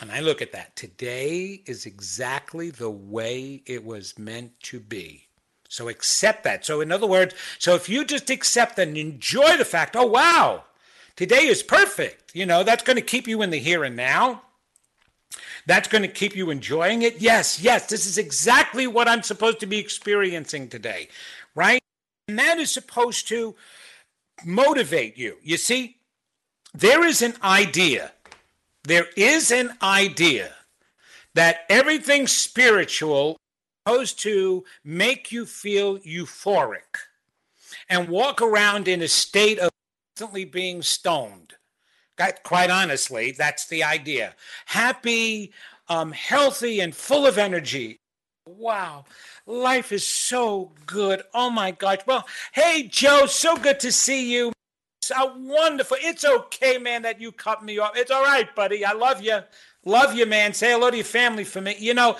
And 0.00 0.10
I 0.10 0.20
look 0.20 0.40
at 0.40 0.52
that. 0.52 0.76
Today 0.76 1.62
is 1.66 1.84
exactly 1.84 2.70
the 2.70 2.90
way 2.90 3.62
it 3.66 3.84
was 3.84 4.18
meant 4.18 4.58
to 4.64 4.80
be. 4.80 5.28
So 5.68 5.88
accept 5.88 6.42
that. 6.44 6.64
So, 6.64 6.80
in 6.80 6.90
other 6.90 7.06
words, 7.06 7.34
so 7.58 7.74
if 7.74 7.88
you 7.88 8.04
just 8.04 8.28
accept 8.28 8.78
and 8.78 8.96
enjoy 8.96 9.56
the 9.56 9.64
fact, 9.64 9.94
oh, 9.94 10.06
wow, 10.06 10.64
today 11.16 11.46
is 11.46 11.62
perfect, 11.62 12.34
you 12.34 12.44
know, 12.44 12.64
that's 12.64 12.82
going 12.82 12.96
to 12.96 13.02
keep 13.02 13.28
you 13.28 13.40
in 13.42 13.50
the 13.50 13.58
here 13.58 13.84
and 13.84 13.94
now. 13.94 14.42
That's 15.66 15.88
going 15.88 16.02
to 16.02 16.08
keep 16.08 16.36
you 16.36 16.50
enjoying 16.50 17.02
it. 17.02 17.20
Yes, 17.20 17.60
yes, 17.60 17.86
this 17.86 18.06
is 18.06 18.18
exactly 18.18 18.86
what 18.86 19.08
I'm 19.08 19.22
supposed 19.22 19.60
to 19.60 19.66
be 19.66 19.78
experiencing 19.78 20.68
today, 20.68 21.08
right? 21.54 21.80
And 22.28 22.38
that 22.38 22.58
is 22.58 22.70
supposed 22.70 23.28
to 23.28 23.54
motivate 24.44 25.18
you. 25.18 25.36
You 25.42 25.56
see, 25.56 25.96
there 26.72 27.04
is 27.04 27.22
an 27.22 27.34
idea, 27.42 28.12
there 28.84 29.06
is 29.16 29.50
an 29.50 29.76
idea 29.82 30.54
that 31.34 31.64
everything 31.68 32.26
spiritual 32.26 33.32
is 33.32 33.36
supposed 33.86 34.18
to 34.20 34.64
make 34.84 35.32
you 35.32 35.46
feel 35.46 35.98
euphoric 35.98 37.08
and 37.88 38.08
walk 38.08 38.40
around 38.40 38.88
in 38.88 39.02
a 39.02 39.08
state 39.08 39.58
of 39.58 39.70
constantly 40.16 40.44
being 40.44 40.82
stoned. 40.82 41.54
Quite 42.42 42.70
honestly, 42.70 43.32
that's 43.32 43.66
the 43.66 43.84
idea. 43.84 44.34
Happy, 44.66 45.52
um, 45.88 46.12
healthy, 46.12 46.80
and 46.80 46.94
full 46.94 47.26
of 47.26 47.38
energy. 47.38 47.98
Wow, 48.46 49.04
life 49.46 49.92
is 49.92 50.06
so 50.06 50.72
good. 50.86 51.22
Oh 51.34 51.50
my 51.50 51.70
gosh. 51.70 51.98
Well, 52.06 52.26
hey, 52.52 52.84
Joe, 52.84 53.26
so 53.26 53.56
good 53.56 53.80
to 53.80 53.92
see 53.92 54.32
you. 54.32 54.52
So 55.02 55.34
wonderful. 55.36 55.96
It's 56.00 56.24
okay, 56.24 56.78
man, 56.78 57.02
that 57.02 57.20
you 57.20 57.32
cut 57.32 57.64
me 57.64 57.78
off. 57.78 57.92
It's 57.96 58.10
all 58.10 58.22
right, 58.22 58.52
buddy. 58.54 58.84
I 58.84 58.92
love 58.92 59.22
you. 59.22 59.40
Love 59.84 60.14
you, 60.14 60.26
man. 60.26 60.52
Say 60.52 60.72
hello 60.72 60.90
to 60.90 60.96
your 60.96 61.04
family 61.04 61.44
for 61.44 61.60
me. 61.60 61.76
You 61.78 61.94
know, 61.94 62.18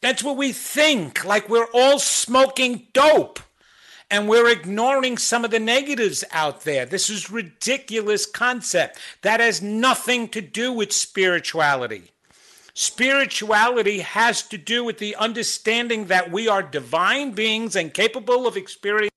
that's 0.00 0.22
what 0.22 0.36
we 0.36 0.52
think, 0.52 1.24
like 1.24 1.48
we're 1.48 1.68
all 1.72 1.98
smoking 1.98 2.86
dope 2.92 3.40
and 4.10 4.28
we're 4.28 4.48
ignoring 4.48 5.18
some 5.18 5.44
of 5.44 5.50
the 5.50 5.58
negatives 5.58 6.24
out 6.32 6.62
there. 6.62 6.86
This 6.86 7.10
is 7.10 7.30
ridiculous 7.30 8.26
concept 8.26 8.98
that 9.22 9.40
has 9.40 9.60
nothing 9.60 10.28
to 10.28 10.40
do 10.40 10.72
with 10.72 10.92
spirituality. 10.92 12.10
Spirituality 12.74 13.98
has 14.00 14.42
to 14.44 14.56
do 14.56 14.84
with 14.84 14.98
the 14.98 15.16
understanding 15.16 16.06
that 16.06 16.30
we 16.30 16.48
are 16.48 16.62
divine 16.62 17.32
beings 17.32 17.74
and 17.74 17.92
capable 17.92 18.46
of 18.46 18.56
experiencing 18.56 19.10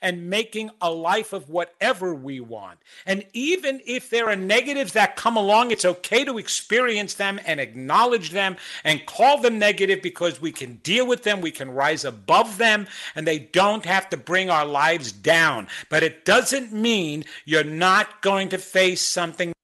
and 0.00 0.30
making 0.30 0.70
a 0.80 0.90
life 0.90 1.32
of 1.32 1.48
whatever 1.48 2.14
we 2.14 2.40
want. 2.40 2.78
And 3.04 3.24
even 3.32 3.80
if 3.86 4.10
there 4.10 4.28
are 4.28 4.36
negatives 4.36 4.92
that 4.92 5.16
come 5.16 5.36
along, 5.36 5.70
it's 5.70 5.84
okay 5.84 6.24
to 6.24 6.38
experience 6.38 7.14
them 7.14 7.40
and 7.46 7.60
acknowledge 7.60 8.30
them 8.30 8.56
and 8.84 9.06
call 9.06 9.40
them 9.40 9.58
negative 9.58 10.02
because 10.02 10.40
we 10.40 10.52
can 10.52 10.76
deal 10.76 11.06
with 11.06 11.22
them, 11.22 11.40
we 11.40 11.50
can 11.50 11.70
rise 11.70 12.04
above 12.04 12.58
them, 12.58 12.86
and 13.14 13.26
they 13.26 13.38
don't 13.38 13.84
have 13.84 14.08
to 14.10 14.16
bring 14.16 14.50
our 14.50 14.66
lives 14.66 15.12
down. 15.12 15.68
But 15.88 16.02
it 16.02 16.24
doesn't 16.24 16.72
mean 16.72 17.24
you're 17.44 17.64
not 17.64 18.22
going 18.22 18.50
to 18.50 18.58
face 18.58 19.00
something 19.00 19.55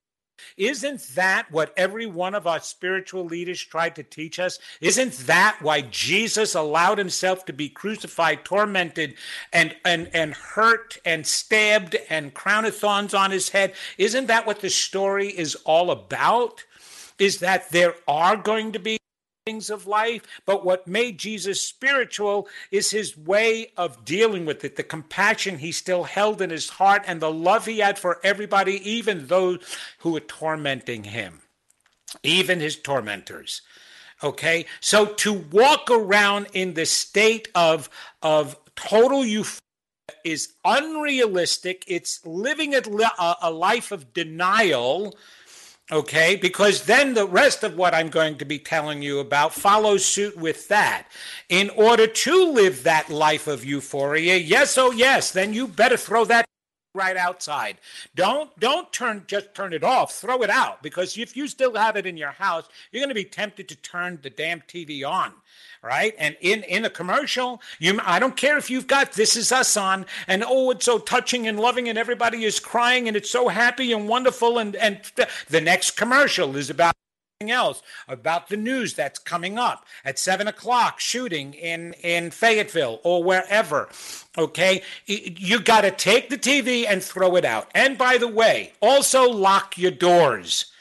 isn't 0.66 1.00
that 1.14 1.50
what 1.50 1.74
every 1.76 2.06
one 2.06 2.34
of 2.34 2.46
our 2.46 2.60
spiritual 2.60 3.24
leaders 3.24 3.60
tried 3.60 3.96
to 3.96 4.02
teach 4.02 4.38
us? 4.38 4.58
Isn't 4.80 5.12
that 5.26 5.58
why 5.60 5.80
Jesus 5.82 6.54
allowed 6.54 6.98
himself 6.98 7.44
to 7.46 7.52
be 7.52 7.68
crucified, 7.68 8.44
tormented, 8.44 9.14
and, 9.52 9.74
and, 9.84 10.08
and 10.14 10.34
hurt 10.34 10.98
and 11.04 11.26
stabbed 11.26 11.96
and 12.08 12.32
crown 12.32 12.64
of 12.64 12.76
thorns 12.76 13.12
on 13.12 13.32
his 13.32 13.48
head? 13.48 13.74
Isn't 13.98 14.26
that 14.26 14.46
what 14.46 14.60
the 14.60 14.70
story 14.70 15.28
is 15.28 15.56
all 15.64 15.90
about? 15.90 16.64
Is 17.18 17.40
that 17.40 17.70
there 17.70 17.94
are 18.06 18.36
going 18.36 18.72
to 18.72 18.78
be 18.78 18.98
things 19.46 19.70
of 19.70 19.88
life, 19.88 20.22
but 20.46 20.64
what 20.64 20.86
made 20.86 21.18
Jesus 21.18 21.60
spiritual 21.60 22.46
is 22.70 22.92
his 22.92 23.16
way 23.16 23.72
of 23.76 24.04
dealing 24.04 24.44
with 24.44 24.64
it, 24.64 24.76
the 24.76 24.84
compassion 24.84 25.58
he 25.58 25.72
still 25.72 26.04
held 26.04 26.40
in 26.40 26.50
his 26.50 26.68
heart, 26.68 27.02
and 27.08 27.20
the 27.20 27.32
love 27.32 27.66
he 27.66 27.80
had 27.80 27.98
for 27.98 28.20
everybody, 28.22 28.88
even 28.88 29.26
those 29.26 29.58
who 29.98 30.12
were 30.12 30.20
tormenting 30.20 31.02
him, 31.04 31.40
even 32.22 32.60
his 32.60 32.76
tormentors. 32.76 33.62
Okay, 34.22 34.66
so 34.78 35.06
to 35.06 35.32
walk 35.32 35.90
around 35.90 36.46
in 36.52 36.74
the 36.74 36.86
state 36.86 37.48
of 37.56 37.90
of 38.22 38.56
total 38.76 39.24
euphoria 39.24 39.58
is 40.22 40.52
unrealistic. 40.64 41.82
It's 41.88 42.24
living 42.24 42.76
a, 42.76 42.82
a 43.42 43.50
life 43.50 43.90
of 43.90 44.12
denial 44.12 45.16
Okay, 45.92 46.36
because 46.36 46.86
then 46.86 47.12
the 47.12 47.26
rest 47.26 47.62
of 47.62 47.76
what 47.76 47.92
I'm 47.92 48.08
going 48.08 48.38
to 48.38 48.46
be 48.46 48.58
telling 48.58 49.02
you 49.02 49.18
about 49.18 49.52
follows 49.52 50.06
suit 50.06 50.38
with 50.38 50.68
that. 50.68 51.06
In 51.50 51.68
order 51.68 52.06
to 52.06 52.50
live 52.50 52.84
that 52.84 53.10
life 53.10 53.46
of 53.46 53.62
euphoria, 53.62 54.38
yes, 54.38 54.78
oh 54.78 54.90
yes, 54.90 55.32
then 55.32 55.52
you 55.52 55.68
better 55.68 55.98
throw 55.98 56.24
that 56.24 56.46
right 56.94 57.18
outside. 57.18 57.76
Don't 58.14 58.58
don't 58.58 58.90
turn 58.90 59.24
just 59.26 59.54
turn 59.54 59.74
it 59.74 59.84
off, 59.84 60.14
throw 60.14 60.42
it 60.42 60.48
out 60.48 60.82
because 60.82 61.18
if 61.18 61.36
you 61.36 61.46
still 61.46 61.74
have 61.74 61.96
it 61.96 62.06
in 62.06 62.16
your 62.16 62.32
house, 62.32 62.68
you're 62.90 63.00
going 63.00 63.10
to 63.10 63.14
be 63.14 63.24
tempted 63.24 63.68
to 63.68 63.76
turn 63.76 64.18
the 64.22 64.30
damn 64.30 64.62
TV 64.62 65.06
on 65.06 65.34
right? 65.82 66.14
And 66.18 66.36
in 66.40 66.62
in 66.64 66.84
a 66.84 66.90
commercial, 66.90 67.60
you 67.78 68.00
I 68.04 68.18
don't 68.18 68.36
care 68.36 68.56
if 68.56 68.70
you've 68.70 68.86
got 68.86 69.12
This 69.12 69.36
Is 69.36 69.52
Us 69.52 69.76
on, 69.76 70.06
and 70.26 70.44
oh, 70.46 70.70
it's 70.70 70.84
so 70.84 70.98
touching 70.98 71.46
and 71.46 71.58
loving, 71.58 71.88
and 71.88 71.98
everybody 71.98 72.44
is 72.44 72.60
crying, 72.60 73.08
and 73.08 73.16
it's 73.16 73.30
so 73.30 73.48
happy 73.48 73.92
and 73.92 74.08
wonderful, 74.08 74.58
and 74.58 74.76
and 74.76 75.00
the 75.48 75.60
next 75.60 75.92
commercial 75.92 76.56
is 76.56 76.70
about 76.70 76.94
else 77.50 77.82
about 78.06 78.48
the 78.48 78.56
news 78.56 78.94
that's 78.94 79.18
coming 79.18 79.58
up 79.58 79.84
at 80.04 80.18
seven 80.18 80.46
o'clock 80.46 81.00
shooting 81.00 81.54
in 81.54 81.92
in 81.94 82.30
fayetteville 82.30 83.00
or 83.02 83.24
wherever 83.24 83.88
okay? 84.38 84.82
You 85.06 85.60
got 85.60 85.80
to 85.80 85.90
take 85.90 86.30
the 86.30 86.38
tv 86.38 86.86
and 86.88 87.02
throw 87.02 87.36
it 87.36 87.44
out. 87.44 87.68
And 87.74 87.98
by 87.98 88.16
the 88.16 88.28
way 88.28 88.72
also 88.80 89.28
lock 89.28 89.76
your 89.76 89.90
doors 89.90 90.71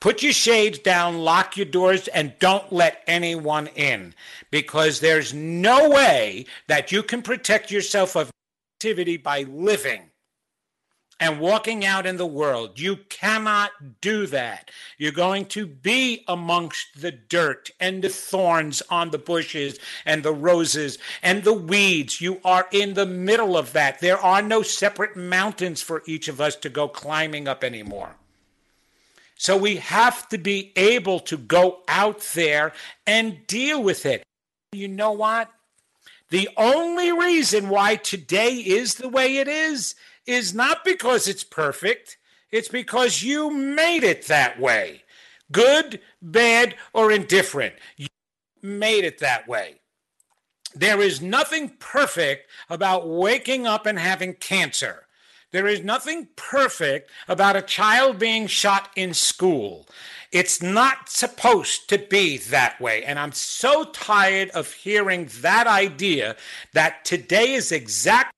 Put 0.00 0.22
your 0.22 0.32
shades 0.32 0.78
down, 0.78 1.18
lock 1.18 1.58
your 1.58 1.66
doors, 1.66 2.08
and 2.08 2.32
don't 2.38 2.72
let 2.72 3.02
anyone 3.06 3.66
in 3.68 4.14
because 4.50 5.00
there's 5.00 5.34
no 5.34 5.90
way 5.90 6.46
that 6.68 6.90
you 6.90 7.02
can 7.02 7.20
protect 7.20 7.70
yourself 7.70 8.16
of 8.16 8.30
activity 8.78 9.18
by 9.18 9.42
living 9.42 10.10
and 11.20 11.38
walking 11.38 11.84
out 11.84 12.06
in 12.06 12.16
the 12.16 12.26
world. 12.26 12.80
You 12.80 12.96
cannot 13.10 14.00
do 14.00 14.26
that. 14.28 14.70
You're 14.96 15.12
going 15.12 15.44
to 15.46 15.66
be 15.66 16.24
amongst 16.26 17.02
the 17.02 17.12
dirt 17.12 17.70
and 17.78 18.02
the 18.02 18.08
thorns 18.08 18.82
on 18.88 19.10
the 19.10 19.18
bushes 19.18 19.78
and 20.06 20.22
the 20.22 20.32
roses 20.32 20.96
and 21.22 21.44
the 21.44 21.52
weeds. 21.52 22.22
You 22.22 22.40
are 22.42 22.66
in 22.72 22.94
the 22.94 23.04
middle 23.04 23.54
of 23.54 23.74
that. 23.74 24.00
There 24.00 24.18
are 24.18 24.40
no 24.40 24.62
separate 24.62 25.14
mountains 25.14 25.82
for 25.82 26.02
each 26.06 26.26
of 26.28 26.40
us 26.40 26.56
to 26.56 26.70
go 26.70 26.88
climbing 26.88 27.46
up 27.46 27.62
anymore. 27.62 28.16
So 29.40 29.56
we 29.56 29.76
have 29.76 30.28
to 30.28 30.36
be 30.36 30.70
able 30.76 31.18
to 31.20 31.38
go 31.38 31.78
out 31.88 32.20
there 32.34 32.74
and 33.06 33.46
deal 33.46 33.82
with 33.82 34.04
it. 34.04 34.22
You 34.70 34.86
know 34.86 35.12
what? 35.12 35.50
The 36.28 36.50
only 36.58 37.10
reason 37.10 37.70
why 37.70 37.96
today 37.96 38.56
is 38.56 38.96
the 38.96 39.08
way 39.08 39.38
it 39.38 39.48
is 39.48 39.94
is 40.26 40.54
not 40.54 40.84
because 40.84 41.26
it's 41.26 41.42
perfect, 41.42 42.18
it's 42.52 42.68
because 42.68 43.22
you 43.22 43.50
made 43.50 44.04
it 44.04 44.26
that 44.26 44.60
way. 44.60 45.04
Good, 45.50 46.02
bad, 46.20 46.74
or 46.92 47.10
indifferent. 47.10 47.76
You 47.96 48.08
made 48.60 49.04
it 49.04 49.20
that 49.20 49.48
way. 49.48 49.76
There 50.74 51.00
is 51.00 51.22
nothing 51.22 51.70
perfect 51.78 52.50
about 52.68 53.08
waking 53.08 53.66
up 53.66 53.86
and 53.86 53.98
having 53.98 54.34
cancer. 54.34 55.06
There 55.52 55.66
is 55.66 55.82
nothing 55.82 56.28
perfect 56.36 57.10
about 57.26 57.56
a 57.56 57.62
child 57.62 58.18
being 58.18 58.46
shot 58.46 58.90
in 58.94 59.14
school. 59.14 59.88
It's 60.30 60.62
not 60.62 61.08
supposed 61.08 61.88
to 61.88 61.98
be 61.98 62.38
that 62.38 62.80
way. 62.80 63.02
And 63.02 63.18
I'm 63.18 63.32
so 63.32 63.84
tired 63.84 64.50
of 64.50 64.72
hearing 64.72 65.28
that 65.40 65.66
idea 65.66 66.36
that 66.72 67.04
today 67.04 67.52
is 67.52 67.72
exactly 67.72 68.30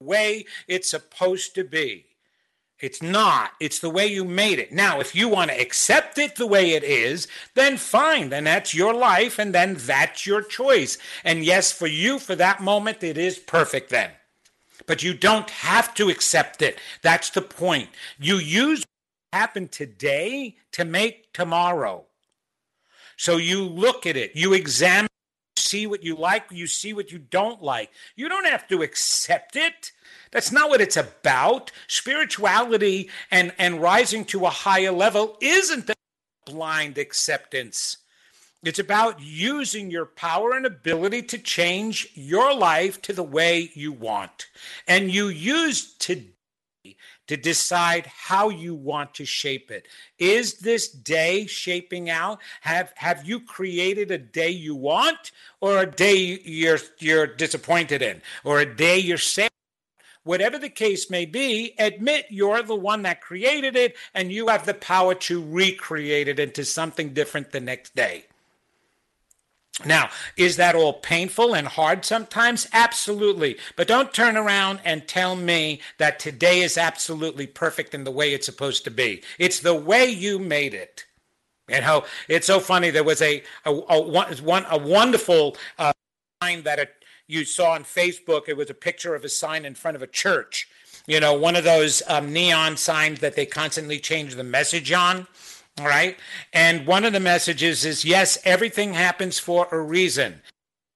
the 0.00 0.06
way 0.06 0.46
it's 0.68 0.90
supposed 0.90 1.56
to 1.56 1.64
be. 1.64 2.06
It's 2.78 3.02
not. 3.02 3.50
It's 3.60 3.80
the 3.80 3.90
way 3.90 4.06
you 4.06 4.24
made 4.24 4.58
it. 4.60 4.72
Now, 4.72 5.00
if 5.00 5.14
you 5.14 5.28
want 5.28 5.50
to 5.50 5.60
accept 5.60 6.18
it 6.18 6.36
the 6.36 6.46
way 6.46 6.70
it 6.70 6.84
is, 6.84 7.26
then 7.54 7.76
fine. 7.76 8.30
Then 8.30 8.44
that's 8.44 8.72
your 8.72 8.94
life 8.94 9.38
and 9.38 9.52
then 9.52 9.74
that's 9.74 10.24
your 10.26 10.40
choice. 10.40 10.96
And 11.24 11.44
yes, 11.44 11.72
for 11.72 11.88
you, 11.88 12.20
for 12.20 12.36
that 12.36 12.62
moment, 12.62 13.02
it 13.02 13.18
is 13.18 13.38
perfect 13.38 13.90
then 13.90 14.12
but 14.86 15.02
you 15.02 15.14
don't 15.14 15.50
have 15.50 15.94
to 15.94 16.08
accept 16.08 16.62
it. 16.62 16.78
That's 17.02 17.30
the 17.30 17.42
point. 17.42 17.88
You 18.18 18.36
use 18.36 18.80
what 18.80 19.40
happened 19.40 19.72
today 19.72 20.56
to 20.72 20.84
make 20.84 21.32
tomorrow. 21.32 22.04
So 23.16 23.36
you 23.36 23.64
look 23.64 24.06
at 24.06 24.16
it, 24.16 24.34
you 24.34 24.54
examine, 24.54 25.08
you 25.56 25.60
see 25.60 25.86
what 25.86 26.02
you 26.02 26.16
like, 26.16 26.46
you 26.50 26.66
see 26.66 26.92
what 26.92 27.12
you 27.12 27.18
don't 27.18 27.62
like. 27.62 27.90
You 28.16 28.28
don't 28.28 28.46
have 28.46 28.66
to 28.68 28.82
accept 28.82 29.56
it. 29.56 29.92
That's 30.30 30.52
not 30.52 30.70
what 30.70 30.80
it's 30.80 30.96
about. 30.96 31.70
Spirituality 31.86 33.10
and, 33.30 33.52
and 33.58 33.82
rising 33.82 34.24
to 34.26 34.46
a 34.46 34.50
higher 34.50 34.92
level 34.92 35.36
isn't 35.40 35.90
a 35.90 35.94
blind 36.46 36.96
acceptance. 36.96 37.98
It's 38.62 38.78
about 38.78 39.20
using 39.20 39.90
your 39.90 40.04
power 40.04 40.52
and 40.52 40.66
ability 40.66 41.22
to 41.22 41.38
change 41.38 42.08
your 42.14 42.54
life 42.54 43.00
to 43.02 43.14
the 43.14 43.22
way 43.22 43.70
you 43.72 43.90
want. 43.90 44.48
And 44.86 45.10
you 45.10 45.28
use 45.28 45.94
today 45.94 46.34
to 47.26 47.36
decide 47.38 48.06
how 48.06 48.50
you 48.50 48.74
want 48.74 49.14
to 49.14 49.24
shape 49.24 49.70
it. 49.70 49.86
Is 50.18 50.58
this 50.58 50.90
day 50.90 51.46
shaping 51.46 52.10
out? 52.10 52.40
Have 52.60 52.92
have 52.96 53.24
you 53.24 53.40
created 53.40 54.10
a 54.10 54.18
day 54.18 54.50
you 54.50 54.74
want 54.74 55.32
or 55.62 55.78
a 55.78 55.90
day 55.90 56.16
you're 56.44 56.80
you're 56.98 57.26
disappointed 57.26 58.02
in 58.02 58.20
or 58.44 58.60
a 58.60 58.66
day 58.66 58.98
you're 58.98 59.16
sad? 59.16 59.50
Whatever 60.24 60.58
the 60.58 60.68
case 60.68 61.08
may 61.08 61.24
be, 61.24 61.74
admit 61.78 62.26
you're 62.28 62.62
the 62.62 62.74
one 62.74 63.02
that 63.02 63.22
created 63.22 63.74
it 63.74 63.96
and 64.12 64.30
you 64.30 64.48
have 64.48 64.66
the 64.66 64.74
power 64.74 65.14
to 65.14 65.42
recreate 65.42 66.28
it 66.28 66.38
into 66.38 66.62
something 66.62 67.14
different 67.14 67.52
the 67.52 67.60
next 67.60 67.96
day. 67.96 68.26
Now, 69.84 70.10
is 70.36 70.56
that 70.56 70.74
all 70.74 70.92
painful 70.92 71.54
and 71.54 71.66
hard 71.66 72.04
sometimes? 72.04 72.66
Absolutely. 72.72 73.56
But 73.76 73.88
don't 73.88 74.12
turn 74.12 74.36
around 74.36 74.80
and 74.84 75.06
tell 75.08 75.36
me 75.36 75.80
that 75.98 76.18
today 76.18 76.60
is 76.60 76.76
absolutely 76.76 77.46
perfect 77.46 77.94
in 77.94 78.04
the 78.04 78.10
way 78.10 78.34
it's 78.34 78.46
supposed 78.46 78.84
to 78.84 78.90
be. 78.90 79.22
It's 79.38 79.60
the 79.60 79.74
way 79.74 80.06
you 80.06 80.38
made 80.38 80.74
it. 80.74 81.06
You 81.68 81.80
know, 81.80 82.04
it's 82.28 82.46
so 82.46 82.58
funny. 82.60 82.90
There 82.90 83.04
was 83.04 83.22
a 83.22 83.42
a, 83.64 83.70
a, 83.70 84.00
one, 84.42 84.66
a 84.68 84.78
wonderful 84.78 85.56
uh, 85.78 85.92
sign 86.42 86.62
that 86.64 86.80
it, 86.80 87.04
you 87.28 87.44
saw 87.44 87.72
on 87.72 87.84
Facebook. 87.84 88.48
It 88.48 88.56
was 88.56 88.70
a 88.70 88.74
picture 88.74 89.14
of 89.14 89.24
a 89.24 89.28
sign 89.28 89.64
in 89.64 89.74
front 89.74 89.96
of 89.96 90.02
a 90.02 90.08
church. 90.08 90.68
You 91.06 91.20
know, 91.20 91.32
one 91.34 91.56
of 91.56 91.64
those 91.64 92.02
um, 92.08 92.32
neon 92.32 92.76
signs 92.76 93.20
that 93.20 93.36
they 93.36 93.46
constantly 93.46 93.98
change 93.98 94.34
the 94.34 94.44
message 94.44 94.92
on. 94.92 95.26
All 95.78 95.86
right. 95.86 96.18
And 96.52 96.86
one 96.86 97.04
of 97.04 97.12
the 97.12 97.20
messages 97.20 97.84
is 97.84 98.04
yes, 98.04 98.38
everything 98.44 98.94
happens 98.94 99.38
for 99.38 99.66
a 99.70 99.80
reason. 99.80 100.42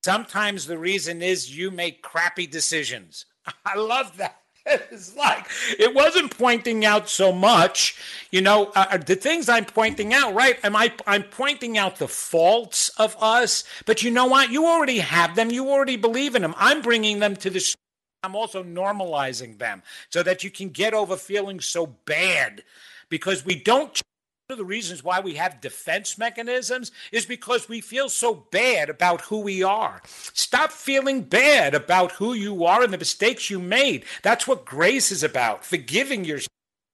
Sometimes 0.05 0.67
the 0.67 0.79
reason 0.79 1.23
is 1.23 1.57
you 1.57 1.71
make 1.71 2.03
crappy 2.03 2.47
decisions. 2.47 3.25
I 3.65 3.77
love 3.77 4.17
that. 4.19 4.41
It's 4.91 5.15
like 5.15 5.47
it 5.79 5.95
wasn't 5.95 6.37
pointing 6.37 6.87
out 6.87 7.11
so 7.11 7.33
much, 7.33 8.01
you 8.31 8.41
know, 8.41 8.73
uh, 8.75 8.87
uh, 8.93 8.97
the 8.97 9.15
things 9.15 9.49
I'm 9.49 9.67
pointing 9.67 10.15
out, 10.15 10.35
right? 10.35 10.59
Am 10.65 10.75
I? 10.75 10.91
I'm 11.07 11.25
pointing 11.25 11.77
out 11.77 11.97
the 11.97 12.09
faults 12.09 12.89
of 12.97 13.15
us, 13.21 13.65
but 13.85 14.03
you 14.03 14.11
know 14.11 14.25
what? 14.25 14.51
You 14.51 14.67
already 14.67 15.01
have 15.01 15.37
them. 15.37 15.51
You 15.51 15.69
already 15.69 15.97
believe 15.97 16.35
in 16.35 16.41
them. 16.41 16.55
I'm 16.57 16.81
bringing 16.81 17.19
them 17.19 17.37
to 17.37 17.51
the. 17.51 17.75
I'm 18.23 18.35
also 18.35 18.65
normalizing 18.65 19.59
them 19.59 19.83
so 20.09 20.23
that 20.23 20.43
you 20.43 20.51
can 20.51 20.71
get 20.71 20.95
over 20.95 21.17
feeling 21.17 21.61
so 21.61 21.87
bad 22.07 22.63
because 23.11 23.45
we 23.45 23.57
don't 23.57 24.01
of 24.51 24.59
the 24.59 24.65
reasons 24.65 25.03
why 25.03 25.21
we 25.21 25.37
have 25.37 25.63
defense 25.63 26.19
mechanisms 26.19 26.93
is 27.11 27.25
because 27.25 27.67
we 27.67 27.81
feel 27.81 28.11
so 28.11 28.35
bad 28.51 28.91
about 28.91 29.23
who 29.23 29.41
we 29.41 29.63
are. 29.63 30.03
Stop 30.05 30.71
feeling 30.71 31.23
bad 31.23 31.75
about 31.75 32.13
who 32.13 32.35
you 32.35 32.67
are 32.67 32.83
and 32.83 32.93
the 32.93 32.99
mistakes 32.99 33.49
you 33.49 33.59
made. 33.59 34.05
That's 34.23 34.47
what 34.47 34.67
grace 34.67 35.11
is 35.11 35.23
about. 35.23 35.65
Forgiving 35.65 36.27
yourself, 36.27 36.51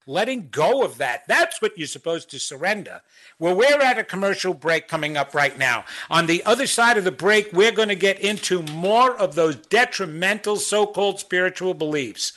letting 0.06 0.50
go 0.52 0.84
of 0.84 0.98
that. 0.98 1.26
That's 1.26 1.60
what 1.60 1.76
you're 1.76 1.88
supposed 1.88 2.30
to 2.30 2.38
surrender. 2.38 3.00
Well, 3.40 3.56
we're 3.56 3.82
at 3.82 3.98
a 3.98 4.04
commercial 4.04 4.54
break 4.54 4.86
coming 4.86 5.16
up 5.16 5.34
right 5.34 5.58
now. 5.58 5.86
On 6.08 6.26
the 6.26 6.44
other 6.44 6.68
side 6.68 6.98
of 6.98 7.04
the 7.04 7.10
break, 7.10 7.52
we're 7.52 7.72
going 7.72 7.88
to 7.88 7.96
get 7.96 8.20
into 8.20 8.62
more 8.62 9.16
of 9.16 9.34
those 9.34 9.56
detrimental 9.56 10.54
so 10.54 10.86
called 10.86 11.18
spiritual 11.18 11.74
beliefs. 11.74 12.32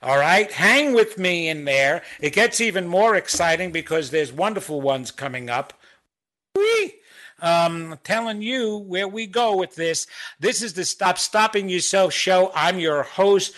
All 0.00 0.16
right, 0.16 0.50
hang 0.52 0.94
with 0.94 1.18
me 1.18 1.48
in 1.48 1.64
there. 1.64 2.02
It 2.20 2.32
gets 2.32 2.60
even 2.60 2.86
more 2.86 3.16
exciting 3.16 3.72
because 3.72 4.10
there's 4.10 4.32
wonderful 4.32 4.80
ones 4.80 5.10
coming 5.10 5.50
up. 5.50 5.72
Whee! 6.56 6.94
Um, 7.40 7.98
telling 8.04 8.40
you 8.40 8.78
where 8.78 9.08
we 9.08 9.26
go 9.26 9.56
with 9.56 9.74
this. 9.74 10.06
This 10.38 10.62
is 10.62 10.74
the 10.74 10.84
Stop 10.84 11.18
Stopping 11.18 11.68
Yourself 11.68 12.12
show. 12.12 12.52
I'm 12.54 12.78
your 12.78 13.02
host, 13.02 13.54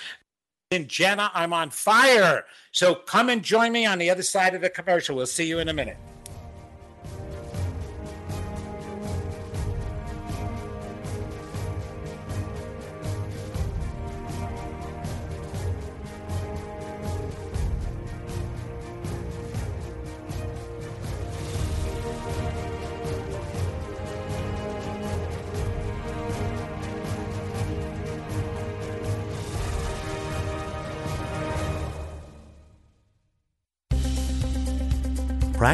and 0.71 0.89
Genna. 0.89 1.31
I'm 1.35 1.53
on 1.53 1.71
fire. 1.71 2.47
So 2.73 2.95
come 2.95 3.29
and 3.29 3.43
join 3.43 3.73
me 3.73 3.85
on 3.85 3.99
the 3.99 4.09
other 4.09 4.23
side 4.23 4.55
of 4.55 4.63
the 4.63 4.71
commercial. 4.71 5.17
We'll 5.17 5.27
see 5.27 5.47
you 5.47 5.59
in 5.59 5.69
a 5.69 5.75
minute. 5.75 5.99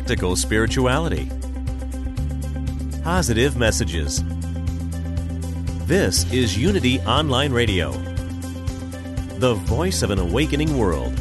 Practical 0.06 0.36
spirituality, 0.36 1.28
positive 3.02 3.56
messages. 3.56 4.22
This 5.88 6.32
is 6.32 6.56
Unity 6.56 7.00
Online 7.00 7.52
Radio, 7.52 7.90
the 9.40 9.54
voice 9.64 10.02
of 10.02 10.12
an 10.12 10.20
awakening 10.20 10.78
world. 10.78 11.12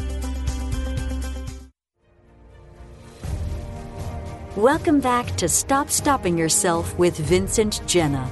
Welcome 4.54 5.00
back 5.00 5.34
to 5.38 5.48
Stop 5.48 5.90
Stopping 5.90 6.38
Yourself 6.38 6.96
with 6.96 7.16
Vincent 7.16 7.80
Genna. 7.86 8.30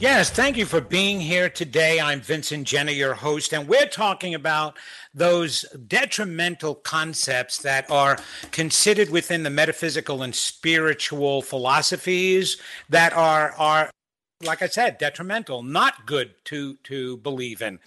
Yes, 0.00 0.30
thank 0.30 0.56
you 0.56 0.64
for 0.64 0.80
being 0.80 1.20
here 1.20 1.50
today. 1.50 2.00
I'm 2.00 2.22
Vincent 2.22 2.66
Genna, 2.66 2.96
your 2.96 3.12
host, 3.12 3.52
and 3.52 3.68
we're 3.68 3.84
talking 3.84 4.34
about 4.34 4.78
those 5.12 5.66
detrimental 5.88 6.74
concepts 6.74 7.58
that 7.58 7.90
are 7.90 8.16
considered 8.50 9.10
within 9.10 9.42
the 9.42 9.50
metaphysical 9.50 10.22
and 10.22 10.34
spiritual 10.34 11.42
philosophies 11.42 12.56
that 12.88 13.12
are 13.12 13.52
are 13.58 13.90
like 14.42 14.62
I 14.62 14.68
said, 14.68 14.96
detrimental, 14.96 15.62
not 15.62 16.06
good 16.06 16.32
to 16.46 16.76
to 16.84 17.18
believe 17.18 17.60
in. 17.60 17.78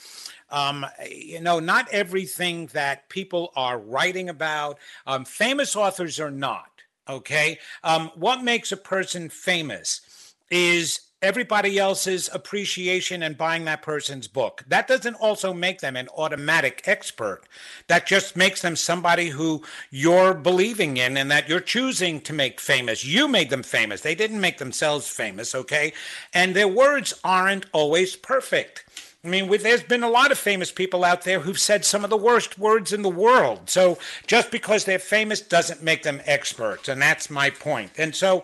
Um, 0.52 0.86
you 1.10 1.42
know, 1.42 1.60
not 1.60 1.88
everything 1.92 2.68
that 2.74 3.10
people 3.10 3.52
are 3.56 3.80
writing 3.80 4.30
about, 4.30 4.78
um, 5.08 5.26
famous 5.26 5.76
authors 5.76 6.20
or 6.20 6.30
not. 6.30 6.70
Okay, 7.10 7.58
um, 7.84 8.12
what 8.14 8.44
makes 8.44 8.72
a 8.72 8.78
person 8.78 9.30
famous 9.30 10.36
is 10.52 11.00
everybody 11.24 11.80
else's 11.80 12.30
appreciation 12.34 13.24
and 13.24 13.38
buying 13.38 13.64
that 13.66 13.82
person's 13.82 14.28
book. 14.28 14.64
That 14.68 14.88
doesn't 14.88 15.16
also 15.16 15.54
make 15.54 15.80
them 15.80 15.96
an 15.96 16.10
automatic 16.10 16.84
expert. 16.86 17.44
That 17.88 18.06
just 18.06 18.36
makes 18.36 18.62
them 18.62 18.76
somebody 18.76 19.30
who 19.30 19.64
you're 19.90 20.34
believing 20.34 20.98
in 20.98 21.16
and 21.16 21.32
that 21.32 21.48
you're 21.48 21.62
choosing 21.62 22.20
to 22.22 22.34
make 22.34 22.60
famous. 22.60 23.06
You 23.06 23.30
made 23.30 23.50
them 23.50 23.64
famous. 23.64 24.02
They 24.02 24.16
didn't 24.16 24.42
make 24.42 24.58
themselves 24.58 25.08
famous, 25.08 25.56
okay? 25.56 25.94
And 26.34 26.54
their 26.54 26.68
words 26.68 27.14
aren't 27.24 27.66
always 27.72 28.18
perfect. 28.18 28.86
I 29.26 29.30
mean, 29.30 29.50
there's 29.50 29.84
been 29.84 30.04
a 30.04 30.10
lot 30.10 30.34
of 30.34 30.38
famous 30.38 30.70
people 30.70 31.06
out 31.06 31.22
there 31.22 31.40
who've 31.40 31.58
said 31.58 31.86
some 31.86 32.04
of 32.04 32.10
the 32.10 32.18
worst 32.18 32.60
words 32.60 32.92
in 32.92 33.04
the 33.04 33.10
world. 33.10 33.70
So 33.70 33.98
just 34.28 34.52
because 34.52 34.84
they're 34.84 35.00
famous 35.00 35.40
doesn't 35.40 35.82
make 35.82 36.04
them 36.04 36.22
experts. 36.26 36.90
And 36.90 37.02
that's 37.02 37.30
my 37.30 37.50
point. 37.50 37.92
And 37.98 38.14
so 38.14 38.44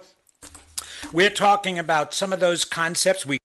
we're 1.12 1.30
talking 1.30 1.80
about 1.80 2.14
some 2.14 2.34
of 2.34 2.40
those 2.40 2.66
concepts. 2.66 3.26
We 3.26 3.40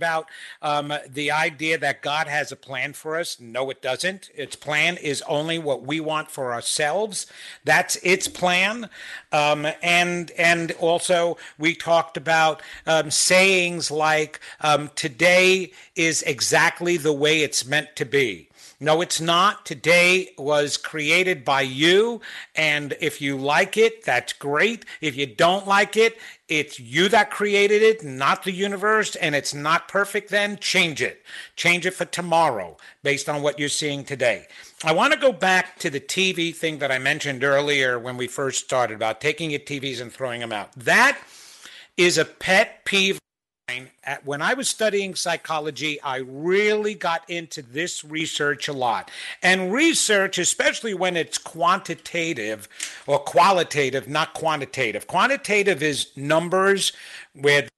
about 0.00 0.30
um, 0.62 0.94
the 1.06 1.30
idea 1.30 1.76
that 1.76 2.00
God 2.00 2.26
has 2.26 2.50
a 2.50 2.56
plan 2.56 2.94
for 2.94 3.18
us. 3.18 3.38
No, 3.38 3.68
it 3.68 3.82
doesn't. 3.82 4.30
Its 4.34 4.56
plan 4.56 4.96
is 4.96 5.22
only 5.28 5.58
what 5.58 5.82
we 5.82 6.00
want 6.00 6.30
for 6.30 6.54
ourselves. 6.54 7.26
That's 7.64 7.96
its 7.96 8.26
plan. 8.26 8.88
Um, 9.30 9.66
and 9.82 10.30
and 10.38 10.72
also 10.80 11.36
we 11.58 11.74
talked 11.74 12.16
about 12.16 12.62
um, 12.86 13.10
sayings 13.10 13.90
like 13.90 14.40
um, 14.62 14.90
"Today 14.94 15.72
is 15.94 16.22
exactly 16.22 16.96
the 16.96 17.12
way 17.12 17.42
it's 17.42 17.66
meant 17.66 17.94
to 17.96 18.06
be." 18.06 18.49
No, 18.82 19.02
it's 19.02 19.20
not. 19.20 19.66
Today 19.66 20.30
was 20.38 20.78
created 20.78 21.44
by 21.44 21.60
you. 21.60 22.22
And 22.56 22.96
if 22.98 23.20
you 23.20 23.36
like 23.36 23.76
it, 23.76 24.02
that's 24.06 24.32
great. 24.32 24.86
If 25.02 25.16
you 25.16 25.26
don't 25.26 25.68
like 25.68 25.98
it, 25.98 26.16
it's 26.48 26.80
you 26.80 27.10
that 27.10 27.30
created 27.30 27.82
it, 27.82 28.02
not 28.02 28.42
the 28.42 28.52
universe, 28.52 29.16
and 29.16 29.34
it's 29.34 29.52
not 29.52 29.86
perfect, 29.86 30.30
then 30.30 30.56
change 30.56 31.02
it. 31.02 31.22
Change 31.56 31.84
it 31.84 31.92
for 31.92 32.06
tomorrow 32.06 32.78
based 33.02 33.28
on 33.28 33.42
what 33.42 33.58
you're 33.58 33.68
seeing 33.68 34.02
today. 34.02 34.46
I 34.82 34.92
want 34.92 35.12
to 35.12 35.18
go 35.18 35.30
back 35.30 35.78
to 35.80 35.90
the 35.90 36.00
TV 36.00 36.54
thing 36.54 36.78
that 36.78 36.90
I 36.90 36.98
mentioned 36.98 37.44
earlier 37.44 37.98
when 37.98 38.16
we 38.16 38.28
first 38.28 38.64
started 38.64 38.94
about 38.94 39.20
taking 39.20 39.50
your 39.50 39.60
TVs 39.60 40.00
and 40.00 40.10
throwing 40.10 40.40
them 40.40 40.52
out. 40.52 40.72
That 40.72 41.18
is 41.98 42.16
a 42.16 42.24
pet 42.24 42.86
peeve 42.86 43.20
Uh, 44.06 44.16
when 44.24 44.42
I 44.42 44.54
was 44.54 44.68
studying 44.68 45.14
psychology, 45.14 46.00
I 46.02 46.16
really 46.16 46.94
got 46.94 47.28
into 47.28 47.62
this 47.62 48.04
research 48.04 48.68
a 48.68 48.72
lot. 48.72 49.10
And 49.42 49.72
research, 49.72 50.38
especially 50.38 50.94
when 50.94 51.16
it's 51.16 51.38
quantitative 51.38 52.68
or 53.06 53.18
qualitative, 53.18 54.08
not 54.08 54.34
quantitative. 54.34 55.06
Quantitative 55.06 55.82
is 55.82 56.08
numbers 56.16 56.92
where 57.34 57.68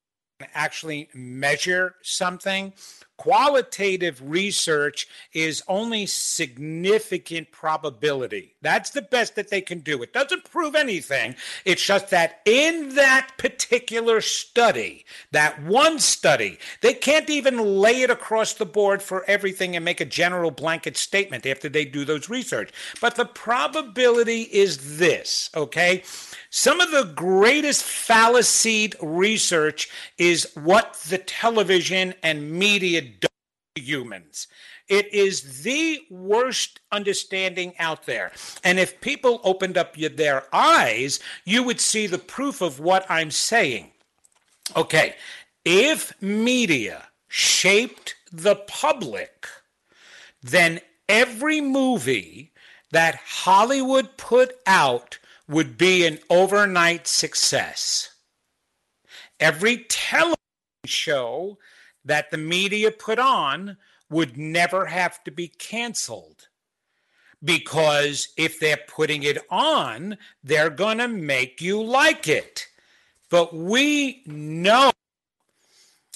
actually 0.54 1.08
measure 1.14 1.94
something. 2.02 2.72
qualitative 3.16 4.20
research 4.24 5.06
is 5.32 5.62
only 5.68 6.06
significant 6.06 7.52
probability. 7.52 8.51
That's 8.62 8.90
the 8.90 9.02
best 9.02 9.34
that 9.34 9.50
they 9.50 9.60
can 9.60 9.80
do. 9.80 10.02
It 10.02 10.12
doesn't 10.12 10.50
prove 10.50 10.74
anything. 10.74 11.34
It's 11.64 11.84
just 11.84 12.10
that 12.10 12.40
in 12.44 12.94
that 12.94 13.32
particular 13.36 14.20
study, 14.20 15.04
that 15.32 15.62
one 15.62 15.98
study, 15.98 16.58
they 16.80 16.94
can't 16.94 17.28
even 17.28 17.58
lay 17.58 18.02
it 18.02 18.10
across 18.10 18.54
the 18.54 18.64
board 18.64 19.02
for 19.02 19.24
everything 19.28 19.74
and 19.74 19.84
make 19.84 20.00
a 20.00 20.04
general 20.04 20.52
blanket 20.52 20.96
statement 20.96 21.44
after 21.44 21.68
they 21.68 21.84
do 21.84 22.04
those 22.04 22.28
research. 22.28 22.70
But 23.00 23.16
the 23.16 23.26
probability 23.26 24.42
is 24.42 24.98
this, 24.98 25.50
okay? 25.56 26.04
Some 26.50 26.80
of 26.80 26.90
the 26.90 27.12
greatest 27.14 27.82
fallacied 27.82 28.94
research 29.02 29.88
is 30.18 30.48
what 30.54 30.94
the 31.08 31.18
television 31.18 32.14
and 32.22 32.52
media 32.52 33.00
do 33.00 33.10
to 33.22 33.31
humans. 33.74 34.48
It 34.88 35.12
is 35.12 35.62
the 35.62 36.00
worst 36.10 36.80
understanding 36.90 37.74
out 37.78 38.06
there. 38.06 38.32
And 38.62 38.78
if 38.78 39.00
people 39.00 39.40
opened 39.44 39.78
up 39.78 39.96
their 39.96 40.44
eyes, 40.52 41.20
you 41.44 41.62
would 41.62 41.80
see 41.80 42.06
the 42.06 42.18
proof 42.18 42.60
of 42.60 42.80
what 42.80 43.06
I'm 43.08 43.30
saying. 43.30 43.92
Okay, 44.76 45.14
if 45.64 46.20
media 46.22 47.08
shaped 47.28 48.14
the 48.30 48.56
public, 48.56 49.46
then 50.42 50.80
every 51.08 51.60
movie 51.60 52.52
that 52.90 53.14
Hollywood 53.24 54.16
put 54.16 54.54
out 54.66 55.18
would 55.48 55.78
be 55.78 56.06
an 56.06 56.18
overnight 56.30 57.06
success. 57.06 58.14
Every 59.40 59.78
television 59.88 60.36
show 60.84 61.58
that 62.04 62.30
the 62.30 62.38
media 62.38 62.90
put 62.90 63.18
on 63.18 63.76
would 64.10 64.36
never 64.36 64.86
have 64.86 65.22
to 65.24 65.30
be 65.30 65.48
canceled. 65.48 66.48
Because 67.42 68.28
if 68.36 68.60
they're 68.60 68.78
putting 68.86 69.22
it 69.24 69.38
on, 69.50 70.16
they're 70.44 70.70
going 70.70 70.98
to 70.98 71.08
make 71.08 71.60
you 71.60 71.82
like 71.82 72.28
it. 72.28 72.68
But 73.30 73.54
we 73.54 74.22
know 74.26 74.92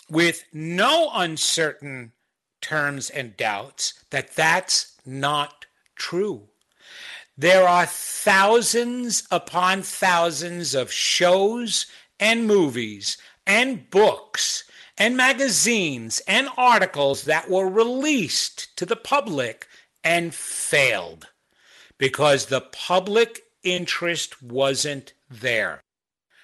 with 0.08 0.44
no 0.52 1.10
uncertain 1.14 2.12
terms 2.60 3.10
and 3.10 3.36
doubts 3.36 3.94
that 4.10 4.36
that's 4.36 4.96
not 5.04 5.66
true. 5.96 6.42
There 7.38 7.68
are 7.68 7.86
thousands 7.86 9.26
upon 9.30 9.82
thousands 9.82 10.74
of 10.74 10.92
shows 10.92 11.86
and 12.18 12.46
movies 12.46 13.18
and 13.46 13.88
books 13.90 14.64
and 14.98 15.16
magazines 15.16 16.20
and 16.26 16.48
articles 16.56 17.24
that 17.24 17.50
were 17.50 17.68
released 17.68 18.76
to 18.76 18.86
the 18.86 18.96
public 18.96 19.66
and 20.02 20.34
failed 20.34 21.28
because 21.98 22.46
the 22.46 22.60
public 22.60 23.42
interest 23.62 24.42
wasn't 24.42 25.12
there. 25.30 25.80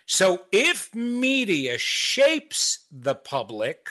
So 0.07 0.43
if 0.51 0.95
media 0.95 1.79
shapes 1.79 2.81
the 2.91 3.15
public, 3.15 3.89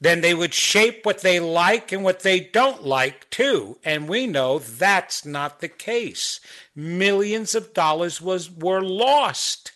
then 0.00 0.20
they 0.20 0.34
would 0.34 0.54
shape 0.54 1.04
what 1.04 1.20
they 1.20 1.40
like 1.40 1.92
and 1.92 2.02
what 2.04 2.20
they 2.20 2.40
don't 2.40 2.84
like 2.84 3.28
too. 3.30 3.78
And 3.84 4.08
we 4.08 4.26
know 4.26 4.58
that's 4.58 5.24
not 5.24 5.60
the 5.60 5.68
case. 5.68 6.40
Millions 6.74 7.54
of 7.54 7.74
dollars 7.74 8.20
was 8.20 8.50
were 8.50 8.82
lost 8.82 9.72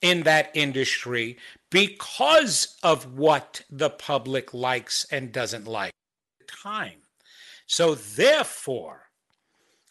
in 0.00 0.22
that 0.22 0.50
industry 0.54 1.36
because 1.70 2.76
of 2.82 3.18
what 3.18 3.62
the 3.70 3.90
public 3.90 4.54
likes 4.54 5.06
and 5.10 5.32
doesn't 5.32 5.66
like 5.66 5.92
time. 6.46 7.00
So 7.66 7.94
therefore, 7.94 9.08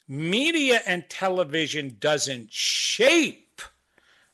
media 0.07 0.81
and 0.85 1.09
television 1.09 1.97
doesn't 1.99 2.51
shape 2.51 3.61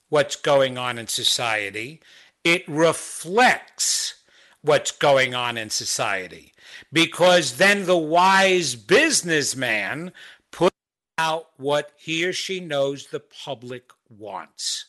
what's 0.10 0.36
going 0.36 0.78
on 0.78 0.98
in 0.98 1.08
society. 1.08 2.02
It 2.44 2.64
reflects 2.68 4.16
what's 4.62 4.92
going 4.92 5.36
on 5.36 5.58
in 5.58 5.70
society 5.70 6.54
because 6.92 7.58
then 7.58 7.86
the 7.86 7.98
wise 7.98 8.76
businessman 8.76 10.14
puts 10.52 10.76
out 11.18 11.50
what 11.58 11.92
he 11.98 12.24
or 12.26 12.34
she 12.34 12.60
knows 12.60 13.08
the 13.08 13.20
public 13.20 13.92
wants. 14.10 14.86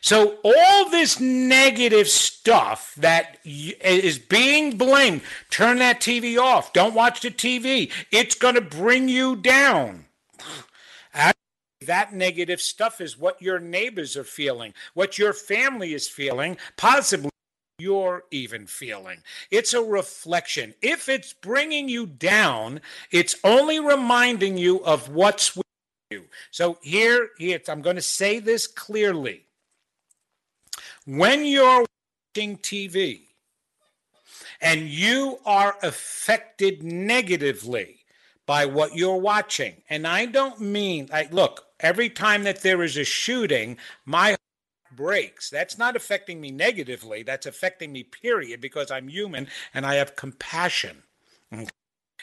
So, 0.00 0.38
all 0.42 0.90
this 0.90 1.20
negative 1.20 2.08
stuff 2.08 2.94
that 2.96 3.38
is 3.44 4.18
being 4.18 4.76
blamed, 4.76 5.22
turn 5.48 5.78
that 5.78 6.00
TV 6.00 6.38
off, 6.38 6.72
don't 6.72 6.94
watch 6.94 7.20
the 7.20 7.30
TV, 7.30 7.90
it's 8.10 8.34
going 8.34 8.56
to 8.56 8.60
bring 8.60 9.08
you 9.08 9.36
down. 9.36 10.06
That 11.86 12.12
negative 12.12 12.60
stuff 12.60 13.00
is 13.00 13.18
what 13.18 13.42
your 13.42 13.58
neighbors 13.58 14.16
are 14.16 14.22
feeling, 14.22 14.72
what 14.94 15.18
your 15.18 15.32
family 15.32 15.94
is 15.94 16.06
feeling, 16.08 16.56
possibly 16.76 17.30
you're 17.82 18.22
even 18.30 18.68
feeling. 18.68 19.18
It's 19.50 19.74
a 19.74 19.82
reflection. 19.82 20.74
If 20.80 21.08
it's 21.08 21.32
bringing 21.32 21.88
you 21.88 22.06
down, 22.06 22.80
it's 23.10 23.34
only 23.42 23.80
reminding 23.80 24.56
you 24.58 24.84
of 24.84 25.08
what's 25.08 25.56
with 25.56 25.66
you. 26.12 26.26
So 26.52 26.78
here, 26.82 27.30
here 27.38 27.60
I'm 27.68 27.82
going 27.82 27.96
to 27.96 28.02
say 28.02 28.38
this 28.38 28.68
clearly. 28.68 29.46
When 31.04 31.44
you're 31.44 31.84
watching 32.34 32.58
TV 32.58 33.22
and 34.60 34.88
you 34.88 35.38
are 35.44 35.76
affected 35.82 36.82
negatively 36.82 38.04
by 38.46 38.66
what 38.66 38.94
you're 38.94 39.16
watching, 39.16 39.82
and 39.90 40.06
I 40.06 40.26
don't 40.26 40.60
mean, 40.60 41.08
I 41.12 41.28
look, 41.30 41.66
every 41.80 42.08
time 42.08 42.44
that 42.44 42.62
there 42.62 42.82
is 42.82 42.96
a 42.96 43.04
shooting, 43.04 43.78
my 44.04 44.30
heart 44.30 44.40
breaks. 44.94 45.50
That's 45.50 45.78
not 45.78 45.96
affecting 45.96 46.40
me 46.40 46.50
negatively. 46.50 47.22
That's 47.22 47.46
affecting 47.46 47.92
me, 47.92 48.04
period, 48.04 48.60
because 48.60 48.90
I'm 48.90 49.08
human 49.08 49.48
and 49.74 49.84
I 49.86 49.96
have 49.96 50.16
compassion. 50.16 51.02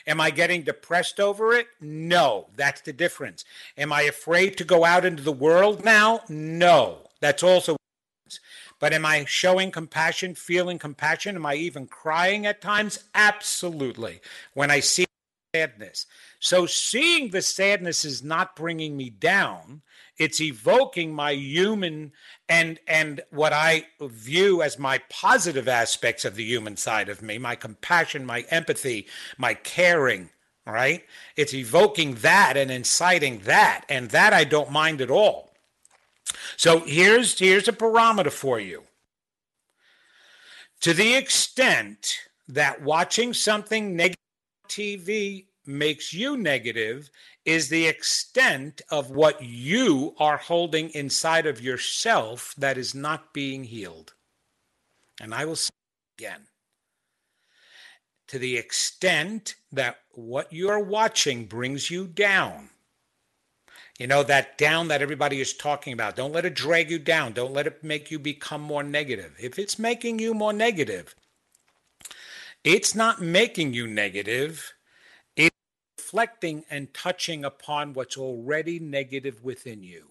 Am 0.08 0.22
I 0.22 0.30
getting 0.30 0.63
depressed 0.63 1.20
over 1.20 1.54
it? 1.54 1.68
No, 1.82 2.48
that's 2.56 2.82
the 2.82 2.94
difference. 2.94 3.44
Am 3.78 3.92
I 3.92 4.04
afraid 4.04 4.58
to 4.58 4.63
go 4.63 4.86
out 4.86 5.06
into 5.06 5.24
the 5.24 5.32
world 5.32 5.84
now? 5.84 6.22
No, 6.30 7.10
that's 7.20 7.44
also. 7.44 7.76
But 8.80 8.94
am 8.94 9.06
I 9.06 9.26
showing 9.26 9.72
compassion, 9.72 10.36
feeling 10.36 10.80
compassion? 10.80 11.36
Am 11.36 11.46
I 11.46 11.56
even 11.56 11.86
crying 11.88 12.46
at 12.46 12.62
times? 12.62 13.04
Absolutely. 13.13 14.22
When 14.54 14.72
I 14.72 14.80
see 14.80 15.06
sadness. 15.54 16.06
So 16.39 16.65
seeing 16.65 17.32
the 17.32 17.42
sadness 17.42 18.06
is 18.06 18.24
not 18.24 18.56
bringing 18.56 18.96
me 18.96 19.10
down 19.10 19.82
it's 20.20 20.42
evoking 20.42 21.13
my 21.13 21.32
human 21.32 22.12
and 22.48 22.80
and 22.88 23.22
what 23.32 23.54
i 23.54 23.86
view 24.02 24.62
as 24.62 24.78
my 24.78 25.00
positive 25.10 25.68
aspects 25.68 26.26
of 26.26 26.36
the 26.36 26.44
human 26.44 26.78
side 26.78 27.10
of 27.10 27.22
me 27.22 27.38
my 27.38 27.56
compassion 27.56 28.26
my 28.26 28.42
empathy 28.50 29.08
my 29.38 29.54
caring 29.54 30.30
right 30.68 31.04
it's 31.36 31.54
evoking 31.54 32.15
that 32.15 32.56
and 32.58 32.70
inciting 32.70 33.39
that 33.39 33.84
and 33.89 34.12
that 34.12 34.34
i 34.34 34.44
don't 34.44 34.72
mind 34.72 35.02
at 35.02 35.10
all 35.10 35.49
so 36.58 36.80
here's 36.82 37.38
here's 37.39 37.67
a 37.67 37.73
parameter 37.73 38.32
for 38.32 38.60
you 38.60 38.84
to 40.82 40.93
the 40.93 41.15
extent 41.15 42.19
that 42.47 42.82
watching 42.82 43.34
something 43.34 43.95
negative 43.95 44.17
tv 44.67 45.45
makes 45.65 46.13
you 46.13 46.36
negative 46.36 47.10
is 47.45 47.69
the 47.69 47.88
extent 47.88 48.82
of 48.89 49.12
what 49.12 49.41
you 49.41 50.15
are 50.19 50.38
holding 50.38 50.89
inside 50.89 51.45
of 51.45 51.62
yourself 51.62 52.54
that 52.58 52.78
is 52.78 52.93
not 52.93 53.34
being 53.34 53.63
healed. 53.63 54.13
And 55.21 55.34
I 55.34 55.45
will 55.45 55.56
say 55.56 55.69
again 56.17 56.47
to 58.28 58.38
the 58.38 58.58
extent 58.58 59.56
that 59.71 59.97
what 60.12 60.52
you're 60.52 60.84
watching 60.84 61.45
brings 61.45 61.89
you 61.89 62.06
down. 62.06 62.69
You 64.00 64.08
know, 64.08 64.24
that 64.24 64.58
down 64.58 64.88
that 64.88 65.02
everybody 65.02 65.42
is 65.42 65.54
talking 65.54 65.92
about. 65.92 66.16
Don't 66.16 66.32
let 66.32 66.46
it 66.46 66.56
drag 66.56 66.90
you 66.90 67.00
down. 67.00 67.34
Don't 67.34 67.54
let 67.54 67.68
it 67.68 67.84
make 67.84 68.10
you 68.10 68.18
become 68.18 68.62
more 68.62 68.82
negative. 68.84 69.36
If 69.40 69.60
it's 69.60 69.78
making 69.78 70.20
you 70.20 70.34
more 70.34 70.54
negative, 70.54 71.16
it's 72.64 72.96
not 72.96 73.22
making 73.22 73.74
you 73.74 73.88
negative 73.88 74.74
It's 75.36 75.56
reflecting 75.98 76.66
and 76.70 76.94
touching 76.94 77.44
upon 77.44 77.94
what's 77.94 78.18
already 78.18 78.80
negative 78.80 79.44
within 79.44 79.84
you. 79.84 80.08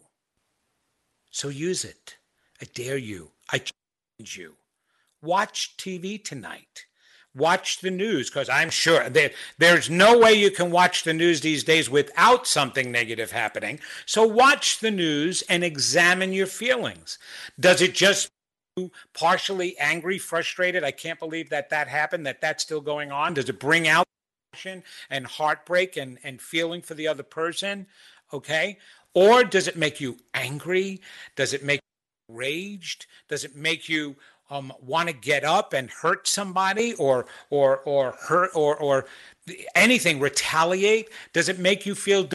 So 1.31 1.48
use 1.48 1.85
it. 1.85 2.18
I 2.61 2.66
dare 2.74 2.98
you. 2.98 3.31
I 3.51 3.59
challenge 3.59 4.37
you. 4.37 4.57
Watch 5.22 5.77
TV 5.79 6.22
tonight. 6.22 6.87
Watch 7.34 7.80
the 7.80 7.90
news 7.90 8.30
because 8.30 8.48
I'm 8.48 8.70
sure 8.70 9.08
that 9.08 9.32
there's 9.58 9.88
no 9.88 10.18
way 10.18 10.32
you 10.32 10.50
can 10.50 10.70
watch 10.70 11.04
the 11.04 11.14
news 11.14 11.40
these 11.40 11.62
days 11.62 11.88
without 11.88 12.46
something 12.46 12.90
negative 12.90 13.31
happening. 13.31 13.81
So 14.06 14.26
watch 14.26 14.81
the 14.81 14.90
news 14.90 15.42
and 15.42 15.62
examine 15.62 16.33
your 16.33 16.46
feelings. 16.46 17.18
Does 17.60 17.81
it 17.81 17.94
just 17.94 18.31
partially 19.14 19.79
angry, 19.79 20.18
frustrated? 20.18 20.85
I 20.85 20.90
can't 20.90 21.18
believe 21.18 21.50
that 21.50 21.70
that 21.70 21.88
happened, 21.88 22.26
that 22.26 22.40
that's 22.40 22.62
still 22.62 22.81
going 22.81 23.12
on. 23.12 23.35
Does 23.35 23.48
it 23.48 23.60
bring 23.60 23.87
out 23.88 24.06
passion 24.52 24.83
and 25.10 25.26
heartbreak 25.26 25.96
and, 25.96 26.18
and 26.24 26.40
feeling 26.40 26.83
for 26.83 26.94
the 26.94 27.08
other 27.08 27.22
person? 27.22 27.87
Okay. 28.33 28.79
Or 29.14 29.44
does 29.44 29.68
it 29.68 29.76
make 29.76 30.00
you 30.00 30.18
angry? 30.35 31.00
Does 31.37 31.52
it 31.52 31.64
make 31.64 31.81
you 32.29 32.37
raged? 32.37 33.06
Does 33.29 33.44
it 33.44 33.56
make 33.56 33.88
you 33.88 34.16
um, 34.51 34.73
want 34.81 35.09
to 35.09 35.15
get 35.15 35.44
up 35.44 35.73
and 35.73 35.90
hurt 35.90 36.27
somebody 36.27 36.94
or 36.94 37.27
or 37.51 37.79
or 37.79 38.13
hurt 38.13 38.51
or 38.55 38.77
or 38.77 39.07
anything 39.75 40.21
retaliate? 40.21 41.11
Does 41.33 41.49
it 41.49 41.59
make 41.59 41.87
you 41.87 41.94
feel 41.94 42.29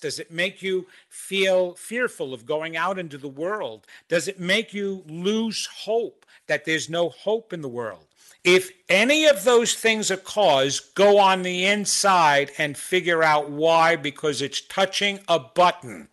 does 0.00 0.18
it 0.18 0.30
make 0.30 0.62
you 0.62 0.86
feel 1.08 1.74
fearful 1.74 2.34
of 2.34 2.46
going 2.46 2.76
out 2.76 2.98
into 2.98 3.18
the 3.18 3.28
world? 3.28 3.86
Does 4.08 4.28
it 4.28 4.38
make 4.38 4.74
you 4.74 5.04
lose 5.08 5.66
hope 5.66 6.26
that 6.46 6.64
there's 6.64 6.90
no 6.90 7.08
hope 7.08 7.52
in 7.52 7.62
the 7.62 7.68
world? 7.68 8.06
If 8.44 8.70
any 8.88 9.26
of 9.26 9.44
those 9.44 9.74
things 9.74 10.10
are 10.10 10.16
caused, 10.16 10.94
go 10.94 11.18
on 11.18 11.42
the 11.42 11.66
inside 11.66 12.52
and 12.56 12.76
figure 12.76 13.22
out 13.22 13.50
why, 13.50 13.96
because 13.96 14.40
it's 14.40 14.62
touching 14.62 15.20
a 15.28 15.38
button. 15.38 16.08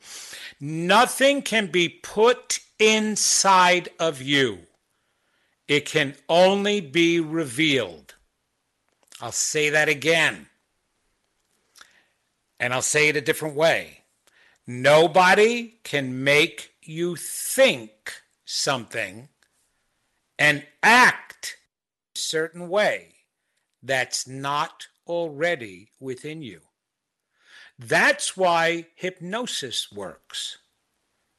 Nothing 0.60 1.42
can 1.42 1.68
be 1.68 1.88
put 1.88 2.60
inside 2.80 3.90
of 4.00 4.22
you, 4.22 4.67
it 5.68 5.86
can 5.86 6.16
only 6.30 6.80
be 6.82 7.20
revealed. 7.20 8.16
I'll 9.22 9.32
say 9.32 9.70
that 9.70 9.90
again. 9.90 10.48
And 12.60 12.74
I'll 12.74 12.82
say 12.82 13.10
it 13.10 13.16
a 13.16 13.22
different 13.22 13.56
way. 13.56 14.04
Nobody 14.66 15.76
can 15.84 16.24
make 16.24 16.72
you 16.82 17.16
think 17.16 18.14
something 18.46 19.30
and 20.40 20.66
act 20.84 21.58
a 22.16 22.20
certain 22.20 22.70
way 22.70 23.14
that's 23.84 24.28
not 24.28 24.88
already 25.06 25.90
within 26.00 26.42
you. 26.42 26.62
That's 27.80 28.36
why 28.36 28.88
hypnosis 28.96 29.92
works, 29.92 30.58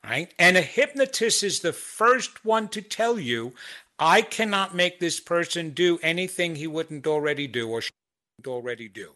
right? 0.04 0.32
And 0.38 0.56
a 0.56 0.62
hypnotist 0.62 1.42
is 1.42 1.60
the 1.60 1.72
first 1.72 2.44
one 2.44 2.68
to 2.68 2.80
tell 2.80 3.18
you, 3.18 3.54
I 3.98 4.22
cannot 4.22 4.74
make 4.74 5.00
this 5.00 5.20
person 5.20 5.70
do 5.70 5.98
anything 6.02 6.54
he 6.54 6.66
wouldn't 6.66 7.06
already 7.06 7.46
do 7.46 7.68
or 7.68 7.82
should 7.82 7.92
already 8.46 8.88
do. 8.88 9.12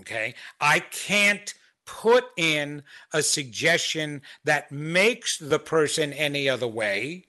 Okay. 0.00 0.34
I 0.60 0.80
can't 0.80 1.54
put 1.86 2.24
in 2.36 2.82
a 3.12 3.22
suggestion 3.22 4.22
that 4.44 4.72
makes 4.72 5.38
the 5.38 5.60
person 5.60 6.12
any 6.12 6.48
other 6.48 6.66
way 6.66 7.24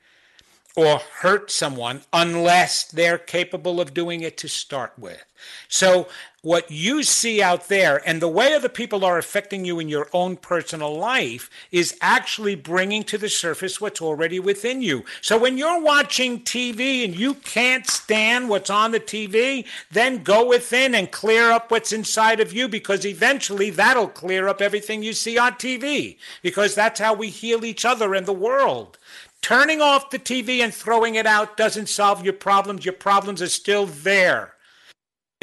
or 0.76 1.00
hurt 1.22 1.50
someone 1.50 2.02
unless 2.14 2.86
they're 2.86 3.18
capable 3.18 3.82
of 3.82 3.94
doing 3.94 4.22
it 4.22 4.38
to 4.38 4.48
start 4.48 4.94
with. 4.98 5.24
So, 5.68 6.08
what 6.48 6.72
you 6.72 7.04
see 7.04 7.41
out 7.41 7.68
there 7.68 8.02
and 8.08 8.22
the 8.22 8.28
way 8.30 8.54
other 8.54 8.70
people 8.70 9.04
are 9.04 9.18
affecting 9.18 9.66
you 9.66 9.80
in 9.80 9.89
your 9.89 10.08
own 10.14 10.38
personal 10.38 10.98
life 10.98 11.50
is 11.74 11.98
actually 12.00 12.56
bringing 12.56 13.04
to 13.04 13.18
the 13.18 13.28
surface 13.28 13.82
what's 13.82 14.02
already 14.02 14.39
within 14.39 14.82
you. 14.82 15.04
So, 15.20 15.38
when 15.38 15.58
you're 15.58 15.82
watching 15.82 16.39
TV 16.39 17.04
and 17.04 17.14
you 17.14 17.34
can't 17.34 17.86
stand 17.86 18.48
what's 18.48 18.70
on 18.70 18.91
the 18.91 19.00
TV, 19.02 19.66
then 19.91 20.24
go 20.24 20.48
within 20.48 20.95
and 20.95 21.12
clear 21.12 21.52
up 21.52 21.70
what's 21.70 21.91
inside 21.91 22.39
of 22.39 22.54
you 22.54 22.70
because 22.70 23.06
eventually 23.06 23.70
that'll 23.70 24.08
clear 24.08 24.48
up 24.48 24.62
everything 24.62 25.04
you 25.04 25.12
see 25.12 25.38
on 25.38 25.56
TV 25.56 26.18
because 26.41 26.74
that's 26.74 27.02
how 27.02 27.14
we 27.14 27.28
heal 27.28 27.66
each 27.66 27.84
other 27.84 28.16
in 28.16 28.24
the 28.24 28.32
world. 28.32 28.98
Turning 29.41 29.82
off 29.82 30.12
the 30.12 30.20
TV 30.20 30.60
and 30.60 30.74
throwing 30.74 31.16
it 31.16 31.26
out 31.26 31.58
doesn't 31.58 31.89
solve 31.89 32.24
your 32.24 32.32
problems. 32.32 32.86
Your 32.86 32.93
problems 32.93 33.41
are 33.41 33.50
still 33.50 33.86
there. 33.86 34.54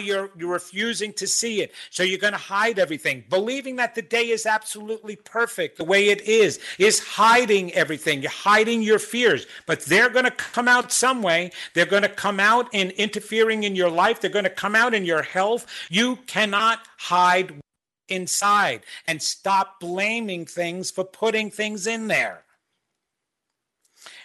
You're, 0.03 0.31
you're 0.37 0.51
refusing 0.51 1.13
to 1.15 1.27
see 1.29 1.63
it. 1.63 1.73
So 1.91 2.03
you're 2.03 2.19
going 2.19 2.33
to 2.33 2.39
hide 2.39 2.81
everything. 2.81 3.23
Believing 3.31 3.77
that 3.77 3.95
the 3.95 4.03
day 4.03 4.31
is 4.31 4.45
absolutely 4.45 5.15
perfect 5.15 5.79
the 5.79 5.85
way 5.85 6.09
it 6.09 6.23
is, 6.23 6.59
is 6.81 6.99
hiding 6.99 7.73
everything. 7.75 8.21
You're 8.21 8.33
hiding 8.33 8.83
your 8.83 8.99
fears. 8.99 9.47
But 9.67 9.83
they're 9.83 10.11
going 10.11 10.25
to 10.25 10.33
come 10.33 10.67
out 10.67 10.91
some 10.91 11.23
way. 11.23 11.53
They're 11.75 11.87
going 11.87 12.03
to 12.03 12.09
come 12.09 12.41
out 12.41 12.69
in 12.75 12.91
interfering 12.91 13.63
in 13.63 13.77
your 13.77 13.89
life. 13.91 14.21
They're 14.21 14.31
going 14.31 14.45
to 14.45 14.51
come 14.51 14.75
out 14.75 14.95
in 14.95 15.05
your 15.05 15.23
health. 15.23 15.65
You 15.89 16.17
cannot 16.27 16.81
hide 16.99 17.55
inside 18.09 18.81
and 19.07 19.23
stop 19.23 19.79
blaming 19.79 20.45
things 20.45 20.91
for 20.91 21.05
putting 21.05 21.53
things 21.53 21.87
in 21.87 22.09
there. 22.09 22.43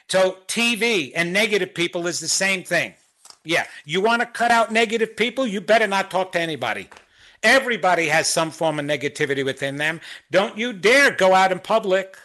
So 0.08 0.38
TV 0.48 1.12
and 1.14 1.32
negative 1.32 1.76
people 1.76 2.08
is 2.08 2.20
the 2.20 2.28
same 2.28 2.64
thing. 2.64 2.96
Yeah, 3.46 3.66
you 3.86 4.02
want 4.02 4.22
to 4.22 4.26
cut 4.26 4.52
out 4.52 4.72
negative 4.72 5.16
people, 5.16 5.48
you 5.48 5.62
better 5.62 5.88
not 5.88 6.12
talk 6.12 6.34
to 6.34 6.40
anybody. 6.40 6.90
Everybody 7.42 8.10
has 8.10 8.28
some 8.28 8.52
form 8.52 8.80
of 8.80 8.86
negativity 8.86 9.46
within 9.46 9.78
them. 9.78 10.02
Don't 10.30 10.58
you 10.58 10.74
dare 10.74 11.12
go 11.12 11.34
out 11.34 11.54
in 11.54 11.60
public. 11.60 12.18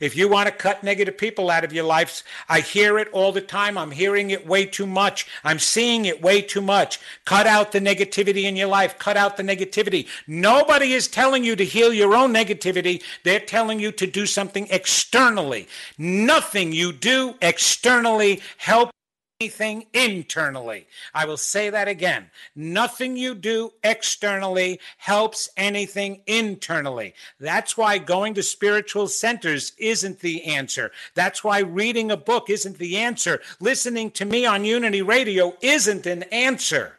If 0.00 0.16
you 0.16 0.28
want 0.28 0.48
to 0.48 0.52
cut 0.52 0.82
negative 0.82 1.16
people 1.16 1.50
out 1.50 1.64
of 1.64 1.72
your 1.72 1.84
lives, 1.84 2.22
I 2.48 2.60
hear 2.60 2.98
it 2.98 3.08
all 3.12 3.32
the 3.32 3.40
time. 3.40 3.78
I'm 3.78 3.92
hearing 3.92 4.30
it 4.30 4.46
way 4.46 4.66
too 4.66 4.86
much. 4.86 5.26
I'm 5.42 5.58
seeing 5.58 6.04
it 6.04 6.20
way 6.20 6.42
too 6.42 6.60
much. 6.60 7.00
Cut 7.24 7.46
out 7.46 7.72
the 7.72 7.80
negativity 7.80 8.42
in 8.42 8.56
your 8.56 8.68
life. 8.68 8.98
Cut 8.98 9.16
out 9.16 9.36
the 9.36 9.42
negativity. 9.42 10.08
Nobody 10.26 10.92
is 10.92 11.08
telling 11.08 11.44
you 11.44 11.56
to 11.56 11.64
heal 11.64 11.94
your 11.94 12.14
own 12.14 12.34
negativity. 12.34 13.02
They're 13.22 13.40
telling 13.40 13.80
you 13.80 13.92
to 13.92 14.06
do 14.06 14.26
something 14.26 14.66
externally. 14.70 15.68
Nothing 15.96 16.72
you 16.72 16.92
do 16.92 17.36
externally 17.40 18.42
helps 18.58 18.92
anything 19.38 19.84
internally. 19.92 20.86
I 21.12 21.26
will 21.26 21.36
say 21.36 21.68
that 21.68 21.88
again. 21.88 22.30
Nothing 22.54 23.18
you 23.18 23.34
do 23.34 23.74
externally 23.84 24.80
helps 24.96 25.50
anything 25.58 26.22
internally. 26.26 27.12
That's 27.38 27.76
why 27.76 27.98
going 27.98 28.32
to 28.34 28.42
spiritual 28.42 29.08
centers 29.08 29.72
isn't 29.76 30.20
the 30.20 30.44
answer. 30.44 30.90
That's 31.14 31.44
why 31.44 31.58
reading 31.58 32.10
a 32.10 32.16
book 32.16 32.48
isn't 32.48 32.78
the 32.78 32.96
answer. 32.96 33.42
Listening 33.60 34.10
to 34.12 34.24
me 34.24 34.46
on 34.46 34.64
Unity 34.64 35.02
Radio 35.02 35.54
isn't 35.60 36.06
an 36.06 36.22
answer. 36.24 36.96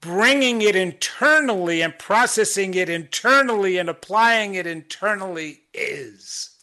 Bringing 0.00 0.62
it 0.62 0.74
internally 0.74 1.82
and 1.82 1.98
processing 1.98 2.72
it 2.72 2.88
internally 2.88 3.76
and 3.76 3.90
applying 3.90 4.54
it 4.54 4.66
internally 4.66 5.60
is. 5.74 6.56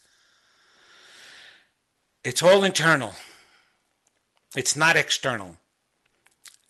It's 2.24 2.42
all 2.42 2.64
internal. 2.64 3.14
It's 4.56 4.76
not 4.76 4.96
external. 4.96 5.56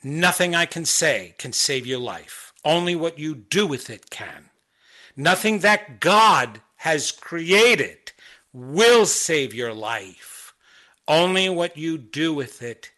Nothing 0.03 0.55
I 0.55 0.67
can 0.67 0.85
say 0.85 1.35
can 1.39 1.53
save 1.53 1.87
your 1.87 1.99
life. 1.99 2.53
Only 2.65 2.95
what 2.95 3.19
you 3.19 3.35
do 3.35 3.67
with 3.67 3.89
it 3.91 4.11
can. 4.11 4.51
Nothing 5.17 5.61
that 5.61 6.01
God 6.01 6.61
has 6.77 7.11
created 7.11 8.13
will 8.53 9.07
save 9.07 9.55
your 9.55 9.73
life. 9.75 10.55
Only 11.07 11.49
what 11.49 11.77
you 11.77 11.99
do 11.99 12.33
with 12.33 12.63
it 12.63 12.91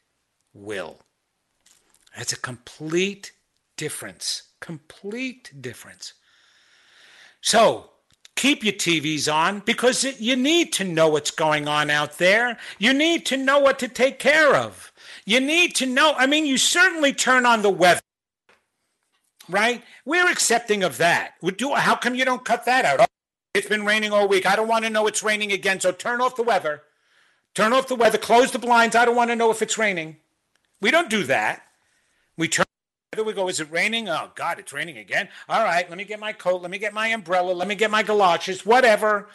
will. 0.53 0.99
That's 2.17 2.33
a 2.33 2.39
complete 2.39 3.33
difference. 3.77 4.43
Complete 4.61 5.53
difference. 5.61 6.13
So, 7.41 7.91
keep 8.37 8.65
your 8.65 8.73
TVs 8.73 9.33
on 9.33 9.61
because 9.61 10.05
you 10.21 10.37
need 10.37 10.73
to 10.75 10.85
know 10.85 11.09
what's 11.09 11.31
going 11.31 11.69
on 11.69 11.91
out 11.91 12.19
there. 12.19 12.59
You 12.79 12.93
need 12.93 13.27
to 13.27 13.37
know 13.37 13.59
what 13.59 13.79
to 13.81 13.89
take 13.89 14.19
care 14.19 14.55
of. 14.55 14.93
You 15.25 15.41
need 15.41 15.75
to 15.77 15.87
know. 15.87 16.15
I 16.17 16.27
mean, 16.27 16.47
you 16.47 16.59
certainly 16.59 17.13
turn 17.13 17.47
on 17.47 17.63
the 17.63 17.71
weather, 17.71 18.01
right? 19.49 19.83
We're 20.05 20.31
accepting 20.31 20.83
of 20.83 20.99
that. 20.99 21.35
Do, 21.57 21.75
How 21.75 21.95
come 21.95 22.15
you 22.15 22.25
don't 22.25 22.45
cut 22.45 22.65
that 22.65 22.85
out? 22.85 23.01
Oh, 23.01 23.07
it's 23.55 23.69
been 23.69 23.85
raining 23.85 24.13
all 24.13 24.27
week. 24.29 24.47
I 24.47 24.57
don't 24.57 24.69
want 24.69 24.85
to 24.85 24.91
know 24.91 25.07
it's 25.07 25.23
raining 25.23 25.53
again. 25.53 25.81
So 25.81 25.93
turn 25.93 26.21
off 26.21 26.37
the 26.37 26.43
weather. 26.43 26.83
Turn 27.55 27.73
off 27.73 27.89
the 27.89 27.95
weather. 27.95 28.19
Close 28.19 28.51
the 28.51 28.59
blinds. 28.59 28.97
I 28.97 29.05
don't 29.05 29.17
want 29.17 29.31
to 29.31 29.37
know 29.37 29.51
if 29.51 29.63
it's 29.63 29.77
raining. 29.77 30.17
We 30.81 30.91
don't 30.91 31.11
do 31.11 31.25
that. 31.25 31.63
We 32.37 32.49
turn 32.49 32.65
there 33.15 33.25
we 33.25 33.35
go. 33.35 33.49
Is 33.49 33.61
it 33.61 33.71
raining? 33.71 34.09
Oh, 34.09 34.31
God, 34.35 34.59
it's 34.59 34.73
raining 34.73 34.97
again. 34.97 35.29
All 35.47 35.63
right, 35.63 35.87
let 35.87 35.99
me 35.99 36.05
get 36.05 36.19
my 36.19 36.33
coat. 36.33 36.63
Let 36.63 36.71
me 36.71 36.79
get 36.79 36.95
my 36.95 37.09
umbrella. 37.09 37.53
Let 37.53 37.69
me 37.69 37.75
get 37.75 37.91
my 37.91 38.03
galoshes, 38.03 38.65
whatever. 38.65 39.29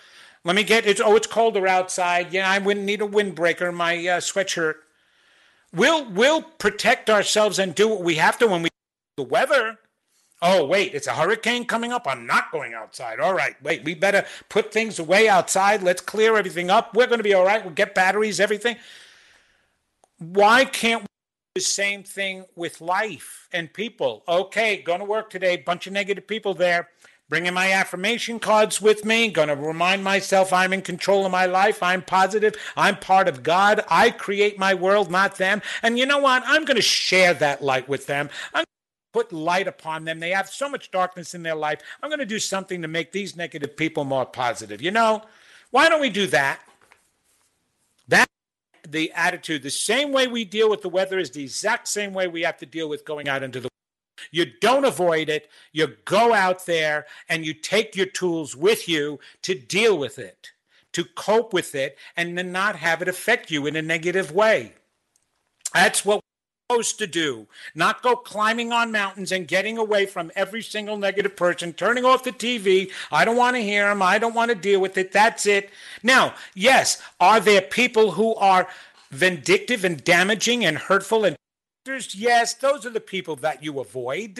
Let 0.44 0.56
me 0.56 0.64
get 0.64 0.88
it. 0.88 1.00
Oh, 1.00 1.16
it's 1.16 1.28
colder 1.28 1.68
outside. 1.68 2.34
Yeah, 2.34 2.50
I 2.50 2.58
wouldn't 2.58 2.88
need 2.88 3.04
a 3.04 3.08
windbreaker, 3.08 3.72
my 3.72 3.96
uh, 3.96 4.20
sweatshirt. 4.20 4.76
We'll, 5.72 6.10
we'll 6.10 6.42
protect 6.42 7.08
ourselves 7.08 7.60
and 7.60 7.76
do 7.76 7.88
what 7.88 8.02
we 8.02 8.16
have 8.16 8.40
to 8.40 8.48
when 8.48 8.64
we 8.64 8.70
the 9.16 9.24
weather. 9.24 9.78
Oh, 10.42 10.66
wait, 10.66 10.96
it's 10.96 11.08
a 11.08 11.14
hurricane 11.14 11.66
coming 11.66 11.92
up. 11.92 12.08
I'm 12.08 12.26
not 12.26 12.52
going 12.52 12.74
outside. 12.74 13.20
All 13.20 13.34
right, 13.36 13.62
wait, 13.62 13.84
we 13.84 13.94
better 13.94 14.26
put 14.50 14.74
things 14.74 14.98
away 14.98 15.30
outside. 15.30 15.84
Let's 15.84 16.02
clear 16.02 16.36
everything 16.36 16.72
up. 16.72 16.96
We're 16.96 17.08
going 17.08 17.20
to 17.20 17.24
be 17.24 17.34
all 17.36 17.46
right. 17.46 17.64
We'll 17.64 17.76
get 17.76 17.94
batteries, 17.94 18.40
everything. 18.40 18.78
Why 20.18 20.66
can't 20.66 21.07
the 21.58 21.62
same 21.64 22.04
thing 22.04 22.46
with 22.56 22.82
life 22.82 23.50
and 23.52 23.74
people. 23.74 24.24
Okay, 24.28 24.84
going 24.84 25.00
to 25.00 25.06
work 25.06 25.32
today, 25.32 25.58
bunch 25.58 25.88
of 25.88 25.94
negative 25.94 26.28
people 26.28 26.54
there. 26.54 26.90
bringing 27.30 27.54
my 27.54 27.72
affirmation 27.72 28.40
cards 28.40 28.82
with 28.82 29.04
me, 29.04 29.30
going 29.30 29.50
to 29.50 29.56
remind 29.56 30.04
myself 30.04 30.54
I'm 30.54 30.74
in 30.74 30.82
control 30.82 31.26
of 31.26 31.32
my 31.32 31.46
life. 31.46 31.84
I'm 31.84 32.02
positive. 32.02 32.56
I'm 32.76 32.98
part 32.98 33.28
of 33.28 33.44
God. 33.44 33.84
I 33.90 34.12
create 34.12 34.58
my 34.58 34.74
world, 34.74 35.12
not 35.12 35.38
them. 35.38 35.62
And 35.84 36.00
you 36.00 36.06
know 36.06 36.20
what? 36.20 36.44
I'm 36.46 36.66
going 36.66 36.78
to 36.78 36.82
share 36.82 37.34
that 37.36 37.62
light 37.62 37.90
with 37.90 38.08
them. 38.08 38.30
I'm 38.54 38.66
put 39.14 39.34
light 39.34 39.68
upon 39.68 40.06
them. 40.06 40.20
They 40.20 40.30
have 40.32 40.50
so 40.50 40.70
much 40.70 40.92
darkness 40.92 41.34
in 41.34 41.44
their 41.44 41.56
life. 41.56 41.82
I'm 42.02 42.10
going 42.10 42.20
to 42.20 42.26
do 42.26 42.40
something 42.40 42.82
to 42.82 42.88
make 42.88 43.12
these 43.12 43.36
negative 43.36 43.76
people 43.76 44.04
more 44.04 44.26
positive. 44.26 44.82
You 44.82 44.92
know, 44.92 45.24
why 45.72 45.90
don't 45.90 46.02
we 46.02 46.10
do 46.10 46.28
that? 46.28 46.60
That 48.08 48.28
the 48.92 49.12
attitude, 49.14 49.64
the 49.64 49.70
same 49.70 50.12
way 50.12 50.28
we 50.28 50.46
deal 50.46 50.70
with 50.70 50.82
the 50.82 50.90
weather 50.90 51.20
is 51.20 51.32
the 51.32 51.44
exact 51.44 51.88
same 51.88 52.14
way 52.14 52.28
we 52.28 52.42
have 52.42 52.58
to 52.58 52.66
deal 52.66 52.90
with 52.90 53.06
going 53.06 53.28
out 53.28 53.44
into 53.44 53.60
the 53.60 53.70
you 54.32 54.46
don't 54.62 54.86
avoid 54.86 55.30
it. 55.30 55.50
You 55.72 55.96
go 56.06 56.34
out 56.34 56.66
there 56.66 57.06
and 57.30 57.46
you 57.46 57.54
take 57.54 57.96
your 57.96 58.08
tools 58.08 58.56
with 58.56 58.90
you 58.90 59.20
to 59.44 59.56
deal 59.56 59.98
with 59.98 60.20
it, 60.20 60.52
to 60.94 61.06
cope 61.16 61.54
with 61.54 61.76
it, 61.76 61.98
and 62.16 62.36
not 62.52 62.76
have 62.78 63.02
it 63.02 63.08
affect 63.08 63.52
you 63.52 63.68
in 63.68 63.76
a 63.76 63.82
negative 63.82 64.32
way. 64.32 64.74
That's 65.74 66.04
what 66.04 66.22
supposed 66.70 67.00
to 67.00 67.08
do. 67.08 67.48
Not 67.76 68.02
go 68.04 68.16
climbing 68.16 68.74
on 68.74 68.92
mountains 68.92 69.32
and 69.32 69.48
getting 69.48 69.78
away 69.78 70.06
from 70.06 70.32
every 70.36 70.62
single 70.62 70.98
negative 70.98 71.36
person, 71.36 71.72
turning 71.72 72.04
off 72.04 72.26
the 72.26 72.32
TV. 72.32 72.92
I 73.12 73.24
don't 73.24 73.38
want 73.38 73.56
to 73.56 73.62
hear 73.62 73.88
them. 73.88 74.02
I 74.02 74.20
don't 74.20 74.34
want 74.34 74.50
to 74.50 74.56
deal 74.56 74.82
with 74.82 74.98
it. 74.98 75.14
That's 75.14 75.46
it. 75.46 75.70
Now, 76.04 76.34
yes, 76.56 77.02
are 77.20 77.40
there 77.40 77.62
people 77.62 78.12
who 78.12 78.36
are 78.36 78.68
vindictive 79.12 79.86
and 79.86 80.04
damaging 80.04 80.66
and 80.66 80.78
hurtful 80.78 81.24
and 81.24 81.38
yes, 82.14 82.54
those 82.56 82.86
are 82.86 82.90
the 82.90 83.00
people 83.00 83.38
that 83.38 83.64
you 83.64 83.80
avoid. 83.80 84.38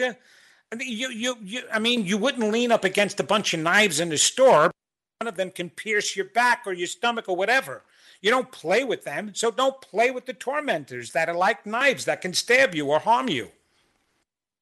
You, 0.78 1.08
you, 1.08 1.36
you, 1.42 1.62
I 1.72 1.78
mean, 1.78 2.04
you 2.04 2.18
wouldn't 2.18 2.52
lean 2.52 2.70
up 2.70 2.84
against 2.84 3.20
a 3.20 3.24
bunch 3.24 3.54
of 3.54 3.60
knives 3.60 4.00
in 4.00 4.10
the 4.10 4.18
store. 4.18 4.70
One 5.20 5.28
of 5.28 5.36
them 5.36 5.50
can 5.50 5.70
pierce 5.70 6.14
your 6.14 6.26
back 6.26 6.64
or 6.66 6.74
your 6.74 6.88
stomach 6.88 7.24
or 7.26 7.36
whatever. 7.36 7.84
You 8.20 8.30
don't 8.30 8.50
play 8.50 8.84
with 8.84 9.04
them, 9.04 9.32
so 9.34 9.50
don't 9.50 9.80
play 9.80 10.10
with 10.10 10.26
the 10.26 10.32
tormentors 10.32 11.12
that 11.12 11.28
are 11.28 11.34
like 11.34 11.66
knives 11.66 12.04
that 12.06 12.20
can 12.20 12.34
stab 12.34 12.74
you 12.74 12.86
or 12.86 12.98
harm 12.98 13.28
you. 13.28 13.50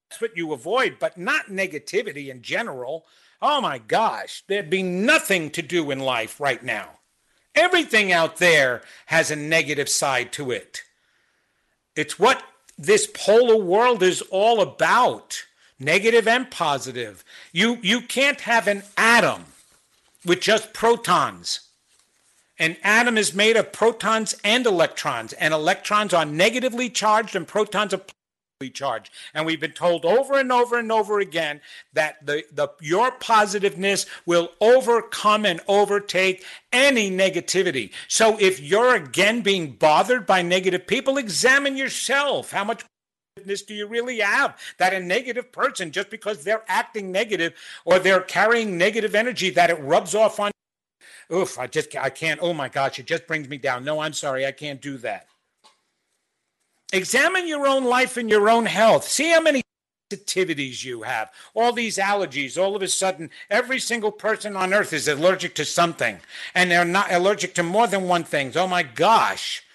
That's 0.09 0.21
what 0.21 0.37
you 0.37 0.53
avoid, 0.53 0.97
but 0.99 1.17
not 1.19 1.47
negativity 1.47 2.29
in 2.29 2.43
general. 2.43 3.07
Oh 3.41 3.61
my 3.61 3.79
gosh, 3.79 4.45
there'd 4.47 4.71
be 4.71 4.83
nothing 4.83 5.51
to 5.51 5.63
do 5.63 5.91
in 5.91 5.99
life 6.01 6.39
right 6.39 6.63
now. 6.63 6.91
Everything 7.55 8.13
out 8.13 8.37
there 8.37 8.83
has 9.07 9.31
a 9.31 9.37
negative 9.37 9.89
side 9.89 10.33
to 10.33 10.51
it. 10.51 10.83
It's 11.97 12.19
what 12.19 12.43
this 12.79 13.09
polar 13.13 13.57
world 13.57 14.03
is 14.03 14.23
all 14.31 14.61
about 14.61 15.45
negative 15.79 16.29
and 16.29 16.51
positive. 16.51 17.25
You, 17.53 17.79
you 17.83 18.03
can't 18.03 18.43
have 18.43 18.69
an 18.69 18.83
atom 18.97 19.47
with 20.25 20.41
just 20.41 20.75
protons. 20.75 21.66
An 22.59 22.77
atom 22.83 23.19
is 23.19 23.35
made 23.35 23.57
of 23.57 23.73
protons 23.73 24.35
and 24.43 24.65
electrons, 24.67 25.35
and 25.35 25.53
electrons 25.53 26.15
are 26.15 26.25
negatively 26.25 26.89
charged 26.89 27.37
and 27.37 27.47
protons 27.47 27.93
are 27.93 27.99
positively 27.99 28.73
charged. 28.73 29.11
And 29.35 29.45
we've 29.45 29.61
been 29.61 29.73
told 29.73 30.07
over 30.07 30.39
and 30.39 30.51
over 30.51 30.79
and 30.79 30.91
over 30.91 31.21
again 31.21 31.61
that 31.93 32.25
the, 32.25 32.45
the 32.51 32.69
your 32.81 33.11
positiveness 33.13 34.07
will 34.25 34.53
overcome 34.61 35.45
and 35.45 35.61
overtake 35.69 36.45
any 36.73 37.11
negativity. 37.11 37.93
So 38.09 38.39
if 38.41 38.59
you're 38.61 38.95
again 38.95 39.43
being 39.43 39.73
bothered 39.73 40.25
by 40.27 40.41
negative 40.41 40.87
people, 40.87 41.19
examine 41.19 41.77
yourself. 41.77 42.53
How 42.53 42.65
much 42.65 42.85
positiveness 43.37 43.63
do 43.63 43.75
you 43.75 43.87
really 43.87 44.21
have 44.21 44.59
that 44.79 44.95
a 44.95 45.01
negative 45.01 45.53
person 45.53 45.91
just 45.93 46.09
because 46.09 46.43
they're 46.43 46.65
acting 46.69 47.13
negative 47.13 47.53
or 47.85 47.99
they're 47.99 48.23
carrying 48.23 48.79
negative 48.79 49.15
energy 49.15 49.51
that 49.51 49.69
it 49.69 49.79
rubs 49.81 50.15
off 50.15 50.41
on 50.41 50.51
oof 51.33 51.59
i 51.59 51.67
just 51.67 51.95
i 51.97 52.11
can't 52.11 52.41
oh 52.43 52.53
my 52.53 52.69
gosh 52.69 52.99
it 52.99 53.07
just 53.07 53.27
brings 53.27 53.49
me 53.49 53.57
down. 53.57 53.85
No 53.85 54.01
i'm 54.01 54.13
sorry 54.13 54.47
i 54.47 54.53
can't 54.53 54.81
do 54.81 54.97
that. 54.99 55.27
Examine 56.93 57.49
your 57.49 57.67
own 57.67 57.85
life 57.85 58.17
and 58.17 58.31
your 58.31 58.49
own 58.49 58.65
health. 58.65 59.09
See 59.09 59.31
how 59.33 59.41
many 59.41 59.63
sensitivities 60.11 60.85
you 60.85 61.03
have. 61.03 61.33
All 61.53 61.73
these 61.73 61.99
allergies 61.99 62.61
all 62.61 62.77
of 62.77 62.83
a 62.83 62.89
sudden 62.89 63.31
every 63.51 63.81
single 63.81 64.13
person 64.13 64.57
on 64.57 64.73
earth 64.73 64.93
is 64.93 65.09
allergic 65.09 65.55
to 65.57 65.65
something 65.65 66.21
and 66.55 66.71
they're 66.71 66.85
not 66.85 67.13
allergic 67.13 67.55
to 67.55 67.63
more 67.63 67.87
than 67.87 68.05
one 68.05 68.25
thing. 68.25 68.53
Oh 68.57 68.69
my 68.69 68.83
gosh 68.83 69.66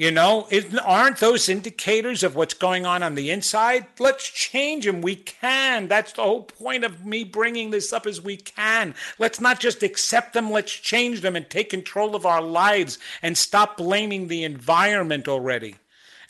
you 0.00 0.10
know, 0.10 0.48
aren't 0.82 1.18
those 1.18 1.50
indicators 1.50 2.22
of 2.22 2.34
what's 2.34 2.54
going 2.54 2.86
on 2.86 3.02
on 3.02 3.16
the 3.16 3.30
inside? 3.30 3.84
Let's 3.98 4.26
change 4.26 4.86
them. 4.86 5.02
We 5.02 5.14
can. 5.14 5.88
That's 5.88 6.14
the 6.14 6.22
whole 6.22 6.44
point 6.44 6.84
of 6.84 7.04
me 7.04 7.22
bringing 7.22 7.70
this 7.70 7.92
up 7.92 8.06
is 8.06 8.22
we 8.22 8.38
can. 8.38 8.94
Let's 9.18 9.42
not 9.42 9.60
just 9.60 9.82
accept 9.82 10.32
them. 10.32 10.50
Let's 10.50 10.72
change 10.72 11.20
them 11.20 11.36
and 11.36 11.50
take 11.50 11.68
control 11.68 12.16
of 12.16 12.24
our 12.24 12.40
lives 12.40 12.98
and 13.20 13.36
stop 13.36 13.76
blaming 13.76 14.28
the 14.28 14.42
environment 14.42 15.28
already 15.28 15.76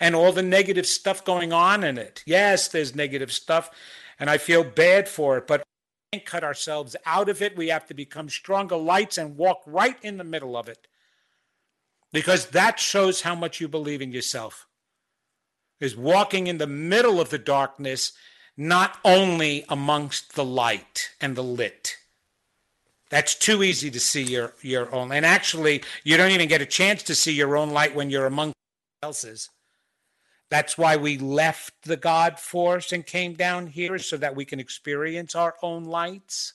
and 0.00 0.16
all 0.16 0.32
the 0.32 0.42
negative 0.42 0.86
stuff 0.86 1.24
going 1.24 1.52
on 1.52 1.84
in 1.84 1.96
it. 1.96 2.24
Yes, 2.26 2.66
there's 2.66 2.96
negative 2.96 3.30
stuff 3.30 3.70
and 4.18 4.28
I 4.28 4.38
feel 4.38 4.64
bad 4.64 5.08
for 5.08 5.38
it, 5.38 5.46
but 5.46 5.62
we 6.12 6.18
can't 6.18 6.26
cut 6.26 6.42
ourselves 6.42 6.96
out 7.06 7.28
of 7.28 7.40
it. 7.40 7.56
We 7.56 7.68
have 7.68 7.86
to 7.86 7.94
become 7.94 8.30
stronger 8.30 8.76
lights 8.76 9.16
and 9.16 9.36
walk 9.36 9.62
right 9.64 9.96
in 10.02 10.16
the 10.16 10.24
middle 10.24 10.56
of 10.56 10.68
it 10.68 10.88
because 12.12 12.46
that 12.46 12.80
shows 12.80 13.22
how 13.22 13.34
much 13.34 13.60
you 13.60 13.68
believe 13.68 14.02
in 14.02 14.12
yourself. 14.12 14.66
Is 15.80 15.96
walking 15.96 16.46
in 16.46 16.58
the 16.58 16.66
middle 16.66 17.20
of 17.20 17.30
the 17.30 17.38
darkness, 17.38 18.12
not 18.56 18.98
only 19.04 19.64
amongst 19.68 20.34
the 20.34 20.44
light 20.44 21.10
and 21.20 21.34
the 21.34 21.42
lit. 21.42 21.96
That's 23.08 23.34
too 23.34 23.62
easy 23.62 23.90
to 23.90 23.98
see 23.98 24.22
your, 24.22 24.52
your 24.62 24.94
own. 24.94 25.10
And 25.10 25.24
actually, 25.24 25.82
you 26.04 26.16
don't 26.16 26.30
even 26.30 26.48
get 26.48 26.60
a 26.60 26.66
chance 26.66 27.02
to 27.04 27.14
see 27.14 27.32
your 27.32 27.56
own 27.56 27.70
light 27.70 27.94
when 27.94 28.10
you're 28.10 28.26
among 28.26 28.52
else's. 29.02 29.48
That's 30.50 30.76
why 30.76 30.96
we 30.96 31.16
left 31.16 31.72
the 31.84 31.96
God 31.96 32.38
force 32.38 32.92
and 32.92 33.06
came 33.06 33.34
down 33.34 33.68
here 33.68 33.98
so 33.98 34.16
that 34.16 34.36
we 34.36 34.44
can 34.44 34.60
experience 34.60 35.34
our 35.34 35.54
own 35.62 35.84
lights. 35.84 36.54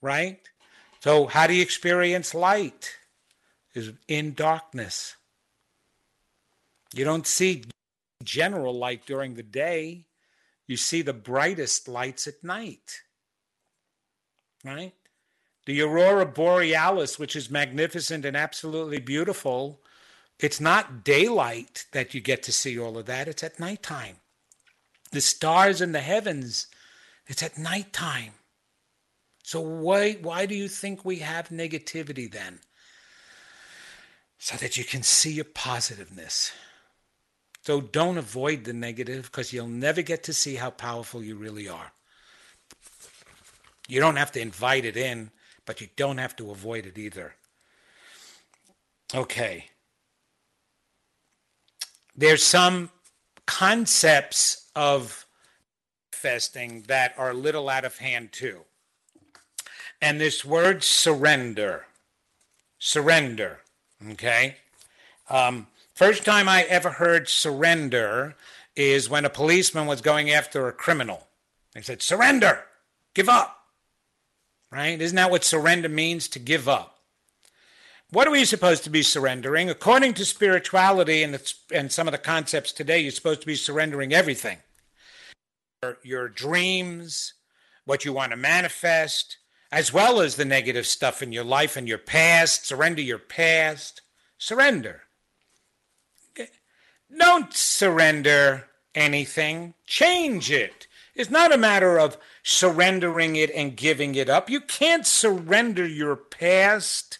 Right? 0.00 0.40
So, 1.00 1.26
how 1.26 1.46
do 1.46 1.54
you 1.54 1.62
experience 1.62 2.34
light? 2.34 2.96
Is 3.74 3.92
in 4.08 4.34
darkness. 4.34 5.16
You 6.94 7.04
don't 7.04 7.26
see 7.26 7.64
general 8.22 8.74
light 8.74 9.06
during 9.06 9.34
the 9.34 9.42
day. 9.42 10.06
You 10.66 10.76
see 10.76 11.02
the 11.02 11.12
brightest 11.12 11.88
lights 11.88 12.26
at 12.26 12.42
night. 12.42 13.02
Right? 14.64 14.92
The 15.66 15.80
aurora 15.82 16.26
borealis, 16.26 17.18
which 17.18 17.36
is 17.36 17.50
magnificent 17.50 18.24
and 18.24 18.36
absolutely 18.36 18.98
beautiful, 18.98 19.80
it's 20.38 20.60
not 20.60 21.04
daylight 21.04 21.86
that 21.92 22.14
you 22.14 22.20
get 22.20 22.42
to 22.44 22.52
see 22.52 22.78
all 22.78 22.98
of 22.98 23.06
that, 23.06 23.28
it's 23.28 23.44
at 23.44 23.60
nighttime. 23.60 24.16
The 25.12 25.20
stars 25.20 25.80
in 25.80 25.92
the 25.92 26.00
heavens, 26.00 26.66
it's 27.26 27.42
at 27.42 27.58
nighttime. 27.58 28.32
So 29.44 29.60
why 29.60 30.14
why 30.14 30.46
do 30.46 30.54
you 30.54 30.68
think 30.68 31.04
we 31.04 31.16
have 31.16 31.48
negativity 31.48 32.30
then? 32.30 32.60
So 34.42 34.56
that 34.56 34.76
you 34.76 34.82
can 34.82 35.04
see 35.04 35.30
your 35.30 35.44
positiveness. 35.44 36.50
So 37.62 37.80
don't 37.80 38.18
avoid 38.18 38.64
the 38.64 38.72
negative 38.72 39.26
because 39.26 39.52
you'll 39.52 39.68
never 39.68 40.02
get 40.02 40.24
to 40.24 40.32
see 40.32 40.56
how 40.56 40.70
powerful 40.70 41.22
you 41.22 41.36
really 41.36 41.68
are. 41.68 41.92
You 43.86 44.00
don't 44.00 44.16
have 44.16 44.32
to 44.32 44.40
invite 44.40 44.84
it 44.84 44.96
in, 44.96 45.30
but 45.64 45.80
you 45.80 45.86
don't 45.94 46.18
have 46.18 46.34
to 46.36 46.50
avoid 46.50 46.86
it 46.86 46.98
either. 46.98 47.36
Okay. 49.14 49.66
There's 52.16 52.42
some 52.42 52.90
concepts 53.46 54.66
of 54.74 55.24
manifesting 56.22 56.82
that 56.82 57.14
are 57.18 57.30
a 57.30 57.34
little 57.34 57.68
out 57.68 57.84
of 57.84 57.98
hand 57.98 58.32
too. 58.32 58.60
And 60.00 60.20
this 60.20 60.44
word 60.44 60.82
surrender, 60.82 61.86
surrender 62.78 63.61
Okay. 64.10 64.56
Um, 65.30 65.66
first 65.94 66.24
time 66.24 66.48
I 66.48 66.62
ever 66.62 66.90
heard 66.90 67.28
surrender 67.28 68.34
is 68.74 69.08
when 69.08 69.24
a 69.24 69.30
policeman 69.30 69.86
was 69.86 70.00
going 70.00 70.30
after 70.30 70.66
a 70.66 70.72
criminal. 70.72 71.28
They 71.74 71.82
said, 71.82 72.02
surrender, 72.02 72.64
give 73.14 73.28
up. 73.28 73.58
Right? 74.70 75.00
Isn't 75.00 75.16
that 75.16 75.30
what 75.30 75.44
surrender 75.44 75.88
means? 75.88 76.28
To 76.28 76.38
give 76.38 76.68
up. 76.68 76.98
What 78.10 78.26
are 78.26 78.30
we 78.30 78.44
supposed 78.44 78.84
to 78.84 78.90
be 78.90 79.02
surrendering? 79.02 79.70
According 79.70 80.14
to 80.14 80.24
spirituality 80.24 81.22
and, 81.22 81.40
and 81.72 81.90
some 81.90 82.08
of 82.08 82.12
the 82.12 82.18
concepts 82.18 82.72
today, 82.72 82.98
you're 82.98 83.10
supposed 83.10 83.40
to 83.40 83.46
be 83.46 83.54
surrendering 83.54 84.12
everything 84.12 84.58
your, 85.82 85.98
your 86.02 86.28
dreams, 86.28 87.34
what 87.84 88.04
you 88.04 88.12
want 88.12 88.30
to 88.30 88.36
manifest, 88.36 89.38
as 89.72 89.92
well 89.92 90.20
as 90.20 90.36
the 90.36 90.44
negative 90.44 90.86
stuff 90.86 91.22
in 91.22 91.32
your 91.32 91.42
life 91.42 91.76
and 91.76 91.88
your 91.88 91.98
past. 91.98 92.66
Surrender 92.66 93.00
your 93.00 93.18
past. 93.18 94.02
Surrender. 94.36 95.02
Don't 97.18 97.52
surrender 97.52 98.66
anything, 98.94 99.74
change 99.86 100.50
it. 100.50 100.86
It's 101.14 101.30
not 101.30 101.52
a 101.52 101.58
matter 101.58 101.98
of 101.98 102.16
surrendering 102.42 103.36
it 103.36 103.50
and 103.50 103.76
giving 103.76 104.14
it 104.14 104.30
up. 104.30 104.48
You 104.48 104.60
can't 104.60 105.06
surrender 105.06 105.86
your 105.86 106.16
past. 106.16 107.18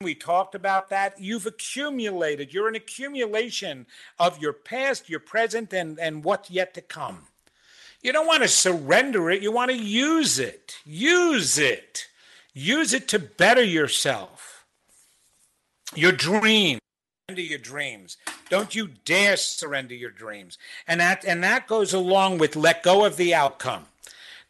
We 0.00 0.14
talked 0.14 0.54
about 0.54 0.88
that. 0.90 1.20
You've 1.20 1.46
accumulated. 1.46 2.52
You're 2.52 2.68
an 2.68 2.74
accumulation 2.74 3.86
of 4.18 4.40
your 4.40 4.52
past, 4.52 5.08
your 5.08 5.20
present, 5.20 5.72
and, 5.72 6.00
and 6.00 6.24
what's 6.24 6.50
yet 6.50 6.74
to 6.74 6.80
come. 6.80 7.26
You 8.02 8.12
don't 8.12 8.26
want 8.26 8.42
to 8.42 8.48
surrender 8.48 9.30
it. 9.30 9.42
You 9.42 9.52
want 9.52 9.70
to 9.70 9.76
use 9.76 10.38
it. 10.38 10.76
Use 10.84 11.58
it. 11.58 12.06
Use 12.54 12.94
it 12.94 13.08
to 13.08 13.18
better 13.18 13.62
yourself. 13.62 14.64
Your 15.94 16.12
dream. 16.12 16.78
Surrender 17.28 17.42
your 17.42 17.58
dreams. 17.58 18.16
Don't 18.48 18.74
you 18.74 18.88
dare 19.04 19.36
surrender 19.36 19.94
your 19.94 20.10
dreams. 20.10 20.58
And 20.88 21.00
that 21.00 21.24
and 21.24 21.44
that 21.44 21.66
goes 21.66 21.92
along 21.92 22.38
with 22.38 22.56
let 22.56 22.82
go 22.82 23.04
of 23.04 23.16
the 23.16 23.34
outcome. 23.34 23.86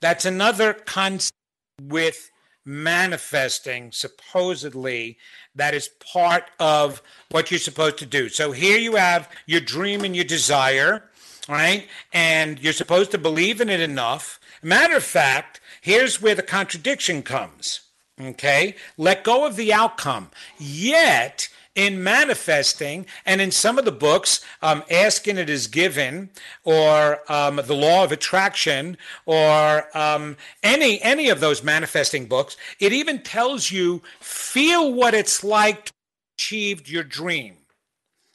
That's 0.01 0.25
another 0.25 0.73
concept 0.73 1.35
with 1.83 2.31
manifesting 2.65 3.91
supposedly 3.91 5.19
that 5.55 5.75
is 5.75 5.89
part 6.13 6.45
of 6.59 7.03
what 7.31 7.51
you're 7.51 7.59
supposed 7.59 7.99
to 7.99 8.07
do. 8.07 8.29
So 8.29 8.53
here 8.53 8.79
you 8.79 8.97
have 8.97 9.29
your 9.47 9.61
dream 9.61 10.05
and 10.05 10.15
your 10.15 10.25
desire 10.25 11.10
right? 11.49 11.87
And 12.13 12.59
you're 12.59 12.73
supposed 12.73 13.11
to 13.13 13.19
believe 13.19 13.61
in 13.61 13.69
it 13.69 13.81
enough. 13.81 14.41
Matter 14.63 14.97
of 14.97 15.05
fact, 15.05 15.61
here's 15.81 16.21
where 16.21 16.35
the 16.35 16.43
contradiction 16.43 17.23
comes. 17.23 17.81
Okay? 18.21 18.77
Let 18.99 19.25
go 19.25 19.47
of 19.47 19.57
the 19.57 19.73
outcome. 19.73 20.31
Yet, 20.59 21.49
in 21.75 22.03
manifesting, 22.03 23.07
and 23.25 23.41
in 23.41 23.51
some 23.51 23.79
of 23.79 23.85
the 23.85 23.93
books, 23.93 24.45
um, 24.61 24.83
Ask 24.91 25.27
and 25.27 25.39
It 25.39 25.49
Is 25.49 25.69
Given, 25.69 26.31
or 26.65 27.21
um, 27.33 27.57
the 27.57 27.75
law 27.75 28.05
of 28.05 28.13
attraction, 28.13 28.99
or 29.25 29.97
um, 29.97 30.37
any 30.63 31.01
any 31.01 31.31
of 31.31 31.41
those 31.41 31.63
manifesting 31.63 32.27
books, 32.27 32.57
it 32.81 32.93
even 32.93 33.23
tells 33.23 33.71
you 33.71 34.03
feel 34.19 34.93
what 34.93 35.15
it's 35.15 35.45
like 35.45 35.87
to 35.87 35.93
achieve 36.37 36.89
your 36.89 37.05
dream 37.05 37.60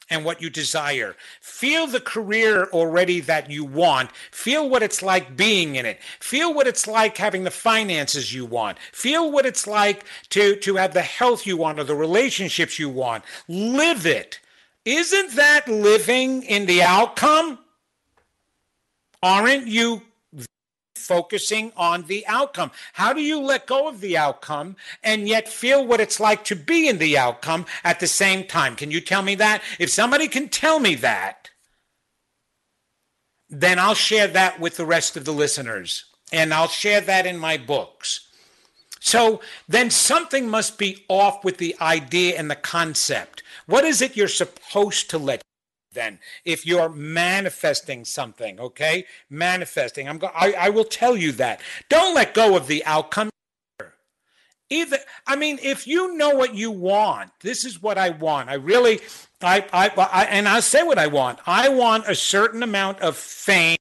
and 0.09 0.23
what 0.23 0.41
you 0.41 0.49
desire. 0.49 1.15
Feel 1.41 1.87
the 1.87 1.99
career 1.99 2.65
already 2.65 3.19
that 3.21 3.49
you 3.49 3.65
want. 3.65 4.11
Feel 4.31 4.69
what 4.69 4.83
it's 4.83 5.01
like 5.01 5.35
being 5.35 5.75
in 5.75 5.85
it. 5.85 5.99
Feel 6.19 6.53
what 6.53 6.67
it's 6.67 6.87
like 6.87 7.17
having 7.17 7.43
the 7.43 7.51
finances 7.51 8.33
you 8.33 8.45
want. 8.45 8.77
Feel 8.91 9.31
what 9.31 9.45
it's 9.45 9.65
like 9.65 10.05
to, 10.29 10.55
to 10.57 10.75
have 10.75 10.93
the 10.93 11.01
health 11.01 11.45
you 11.45 11.57
want 11.57 11.79
or 11.79 11.83
the 11.83 11.95
relationships 11.95 12.77
you 12.77 12.89
want. 12.89 13.23
Live 13.47 14.05
it. 14.05 14.39
Isn't 14.85 15.35
that 15.35 15.67
living 15.67 16.43
in 16.43 16.67
the 16.67 16.83
outcome? 16.83 17.59
Aren't 19.23 19.65
you 19.65 20.03
focusing 21.05 21.71
on 21.77 22.03
the 22.03 22.25
outcome. 22.27 22.71
How 22.93 23.13
do 23.13 23.21
you 23.21 23.39
let 23.39 23.67
go 23.67 23.87
of 23.87 24.01
the 24.01 24.17
outcome 24.17 24.75
and 25.03 25.27
yet 25.27 25.47
feel 25.47 25.85
what 25.85 25.99
it's 25.99 26.19
like 26.19 26.43
to 26.45 26.55
be 26.55 26.87
in 26.87 26.97
the 26.97 27.17
outcome 27.17 27.65
at 27.83 27.99
the 27.99 28.07
same 28.07 28.45
time? 28.45 28.75
Can 28.75 28.91
you 28.91 29.01
tell 29.01 29.21
me 29.21 29.35
that? 29.35 29.61
If 29.79 29.89
somebody 29.89 30.27
can 30.27 30.49
tell 30.49 30.79
me 30.79 30.95
that, 30.95 31.49
then 33.49 33.77
I'll 33.77 33.95
share 33.95 34.27
that 34.27 34.59
with 34.59 34.77
the 34.77 34.85
rest 34.85 35.15
of 35.15 35.25
the 35.25 35.31
listeners 35.31 36.05
and 36.31 36.53
I'll 36.53 36.67
share 36.67 37.01
that 37.01 37.25
in 37.25 37.37
my 37.37 37.57
books. 37.57 38.27
So 38.99 39.39
then 39.69 39.91
something 39.91 40.49
must 40.49 40.79
be 40.79 41.05
off 41.07 41.43
with 41.43 41.59
the 41.59 41.75
idea 41.79 42.37
and 42.39 42.49
the 42.49 42.55
concept. 42.55 43.43
What 43.67 43.85
is 43.85 44.01
it 44.01 44.17
you're 44.17 44.27
supposed 44.27 45.11
to 45.11 45.19
let 45.19 45.43
then. 45.95 46.19
If 46.43 46.65
you're 46.65 46.89
manifesting 46.89 48.05
something 48.05 48.59
okay? 48.59 49.05
Manifesting. 49.29 50.07
I'm 50.07 50.19
go- 50.19 50.31
I, 50.35 50.51
I 50.53 50.69
will 50.69 50.83
tell 50.83 51.17
you 51.17 51.31
that. 51.33 51.61
Don't 51.89 52.13
let 52.13 52.35
go 52.35 52.55
of 52.55 52.67
the 52.67 52.85
outcome. 52.85 53.29
Either 54.71 54.97
i 55.27 55.35
mean 55.35 55.59
if 55.61 55.85
you 55.85 56.17
know 56.17 56.31
what 56.31 56.55
you 56.55 56.71
want 56.71 57.29
this 57.41 57.63
is 57.63 57.83
what 57.83 57.99
i 57.99 58.09
want. 58.09 58.49
I 58.49 58.55
really 58.55 58.99
I, 59.39 59.63
I, 59.71 59.91
I 59.95 60.25
and 60.25 60.47
i'll 60.47 60.61
say 60.61 60.81
what 60.81 60.97
i 60.97 61.05
want. 61.05 61.39
I 61.45 61.69
want 61.69 62.07
a 62.07 62.15
certain 62.15 62.63
amount 62.63 62.99
of 63.01 63.15
fame 63.15 63.77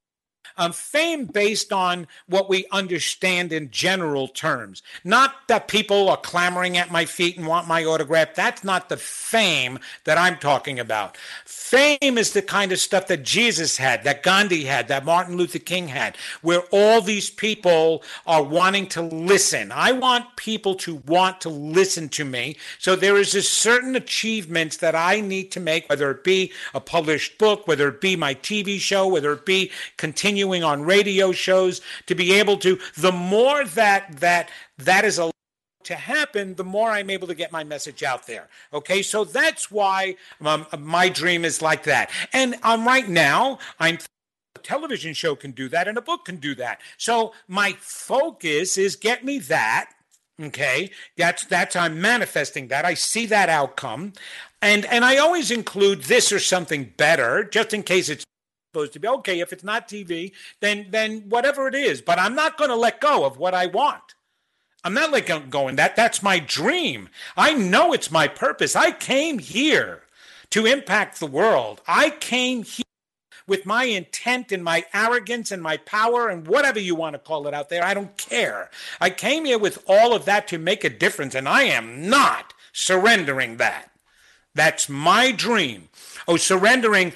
um, 0.57 0.73
fame 0.73 1.27
based 1.27 1.73
on 1.73 2.07
what 2.27 2.49
we 2.49 2.67
understand 2.71 3.53
in 3.53 3.71
general 3.71 4.29
terms. 4.29 4.83
Not 5.03 5.49
that 5.49 5.69
people 5.69 6.09
are 6.09 6.17
clamoring 6.17 6.77
at 6.77 6.91
my 6.91 7.05
feet 7.05 7.37
and 7.37 7.47
want 7.47 7.67
my 7.67 7.85
autograph. 7.85 8.35
That's 8.35 8.65
not 8.65 8.89
the 8.89 8.97
fame 8.97 9.79
that 10.05 10.19
I'm 10.19 10.37
talking 10.39 10.79
about. 10.79 11.17
Fame 11.45 12.19
is 12.19 12.33
the 12.33 12.43
kind 12.43 12.73
of 12.73 12.79
stuff 12.79 13.09
that 13.09 13.25
Jesus 13.25 13.77
had, 13.77 14.05
that 14.05 14.23
Gandhi 14.23 14.65
had, 14.65 14.89
that 14.89 15.05
Martin 15.05 15.37
Luther 15.37 15.59
King 15.59 15.89
had, 15.89 16.17
where 16.43 16.63
all 16.71 17.01
these 17.01 17.31
people 17.31 18.03
are 18.27 18.43
wanting 18.43 18.87
to 18.89 19.03
listen. 19.03 19.73
I 19.73 19.93
want 19.93 20.37
people 20.37 20.75
to 20.77 21.03
want 21.07 21.41
to 21.41 21.49
listen 21.49 22.09
to 22.11 22.25
me. 22.25 22.57
So 22.79 22.95
there 22.95 23.17
is 23.17 23.35
a 23.35 23.43
certain 23.43 23.97
achievements 23.97 24.77
that 24.79 24.95
I 24.95 25.21
need 25.21 25.51
to 25.53 25.61
make, 25.61 25.89
whether 25.89 26.11
it 26.11 26.23
be 26.23 26.53
a 26.75 26.81
published 26.81 27.39
book, 27.39 27.67
whether 27.67 27.89
it 27.89 28.01
be 28.01 28.15
my 28.17 28.35
TV 28.35 28.79
show, 28.79 29.09
whether 29.09 29.33
it 29.33 29.45
be 29.45 29.71
continuing 29.97 30.44
on 30.45 30.83
radio 30.83 31.33
shows, 31.33 31.81
to 32.07 32.15
be 32.15 32.33
able 32.35 32.59
to, 32.59 32.79
the 32.97 33.13
more 33.13 33.65
that 33.65 34.21
that 34.21 34.51
that 34.79 35.05
is 35.05 35.19
a 35.19 35.31
to 35.85 35.95
happen, 35.95 36.55
the 36.55 36.65
more 36.65 36.91
I'm 36.91 37.11
able 37.11 37.29
to 37.29 37.35
get 37.35 37.53
my 37.53 37.63
message 37.63 38.03
out 38.03 38.27
there. 38.27 38.49
Okay, 38.73 39.03
so 39.03 39.25
that's 39.25 39.71
why 39.71 40.17
um, 40.41 40.67
my 40.79 41.09
dream 41.09 41.45
is 41.45 41.63
like 41.63 41.85
that. 41.85 42.11
And 42.33 42.57
um, 42.63 42.87
right 42.87 43.09
now, 43.09 43.59
I'm 43.79 43.99
a 44.57 44.59
television 44.61 45.15
show 45.15 45.37
can 45.37 45.53
do 45.53 45.69
that, 45.69 45.87
and 45.87 45.97
a 45.97 46.03
book 46.03 46.25
can 46.25 46.37
do 46.37 46.55
that. 46.57 46.81
So 46.97 47.33
my 47.49 47.77
focus 47.81 48.77
is 48.79 48.97
get 48.97 49.25
me 49.25 49.39
that. 49.41 49.91
Okay, 50.43 50.91
that's 51.17 51.45
that's 51.45 51.77
I'm 51.77 52.01
manifesting 52.01 52.69
that. 52.69 52.85
I 52.85 52.95
see 52.95 53.27
that 53.27 53.49
outcome, 53.49 54.15
and 54.61 54.85
and 54.87 55.05
I 55.05 55.19
always 55.19 55.53
include 55.53 56.05
this 56.05 56.33
or 56.33 56.41
something 56.41 56.93
better, 56.97 57.45
just 57.45 57.73
in 57.73 57.85
case 57.85 58.09
it's 58.09 58.25
supposed 58.75 58.93
to 58.93 58.99
be 58.99 59.07
okay 59.07 59.39
if 59.39 59.53
it's 59.53 59.63
not 59.63 59.87
tv 59.87 60.33
then 60.59 60.87
then 60.91 61.21
whatever 61.29 61.69
it 61.69 61.77
is 61.77 62.01
but 62.01 62.19
i'm 62.19 62.35
not 62.35 62.59
going 62.59 62.71
to 62.71 62.77
let 62.77 63.01
go 63.01 63.25
of 63.25 63.39
what 63.39 63.55
i 63.55 63.67
want 63.67 64.15
I'm 64.87 64.93
not 64.93 65.13
like 65.13 65.31
going 65.49 65.77
that 65.77 65.97
that's 65.97 66.23
my 66.23 66.39
dream. 66.39 67.09
I 67.39 67.55
know 67.55 67.95
it's 67.95 68.11
my 68.11 68.29
purpose. 68.29 68.77
I 68.77 68.91
came 68.91 69.39
here 69.39 70.03
to 70.51 70.67
impact 70.67 71.19
the 71.19 71.27
world. 71.27 71.81
I 71.89 72.11
came 72.11 72.65
here 72.65 72.85
with 73.47 73.65
my 73.65 73.85
intent 73.85 74.53
and 74.53 74.63
my 74.63 74.85
arrogance 74.93 75.51
and 75.51 75.63
my 75.63 75.79
power 75.79 76.29
and 76.29 76.47
whatever 76.47 76.79
you 76.79 76.95
want 76.95 77.15
to 77.15 77.19
call 77.19 77.47
it 77.47 77.55
out 77.55 77.71
there. 77.71 77.83
I 77.83 77.95
don't 77.95 78.17
care. 78.19 78.71
I 79.01 79.09
came 79.09 79.47
here 79.47 79.59
with 79.59 79.83
all 79.89 80.15
of 80.15 80.27
that 80.27 80.47
to 80.49 80.59
make 80.59 80.85
a 80.85 80.91
difference 80.91 81.35
and 81.35 81.49
I 81.49 81.63
am 81.63 82.11
not 82.11 82.53
surrendering 82.73 83.57
that. 83.57 83.91
That's 84.55 84.89
my 84.89 85.33
dream. 85.33 85.89
Oh, 86.29 86.37
surrendering 86.37 87.13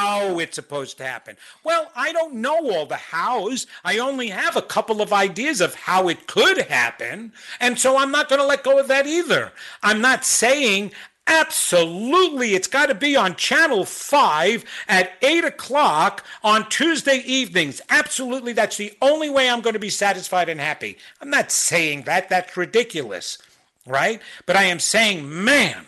how 0.00 0.38
it's 0.38 0.56
supposed 0.56 0.98
to 0.98 1.04
happen. 1.04 1.36
Well, 1.62 1.90
I 1.94 2.12
don't 2.12 2.34
know 2.34 2.70
all 2.70 2.86
the 2.86 2.96
hows. 2.96 3.66
I 3.84 3.98
only 3.98 4.28
have 4.28 4.56
a 4.56 4.62
couple 4.62 5.00
of 5.00 5.12
ideas 5.12 5.60
of 5.60 5.74
how 5.74 6.08
it 6.08 6.26
could 6.26 6.58
happen. 6.58 7.32
And 7.60 7.78
so 7.78 7.96
I'm 7.96 8.10
not 8.10 8.28
going 8.28 8.40
to 8.40 8.46
let 8.46 8.64
go 8.64 8.78
of 8.78 8.88
that 8.88 9.06
either. 9.06 9.52
I'm 9.82 10.00
not 10.00 10.24
saying 10.24 10.92
Absolutely. 11.26 12.54
It's 12.54 12.68
got 12.68 12.86
to 12.86 12.94
be 12.94 13.16
on 13.16 13.34
Channel 13.36 13.86
5 13.86 14.64
at 14.88 15.12
8 15.22 15.44
o'clock 15.44 16.22
on 16.42 16.68
Tuesday 16.68 17.22
evenings. 17.24 17.80
Absolutely. 17.88 18.52
That's 18.52 18.76
the 18.76 18.92
only 19.00 19.30
way 19.30 19.48
I'm 19.48 19.62
going 19.62 19.72
to 19.72 19.80
be 19.80 19.88
satisfied 19.88 20.50
and 20.50 20.60
happy. 20.60 20.98
I'm 21.22 21.30
not 21.30 21.50
saying 21.50 22.02
that. 22.02 22.28
That's 22.28 22.54
ridiculous, 22.58 23.38
right? 23.86 24.20
But 24.44 24.56
I 24.56 24.64
am 24.64 24.78
saying, 24.78 25.44
man, 25.44 25.86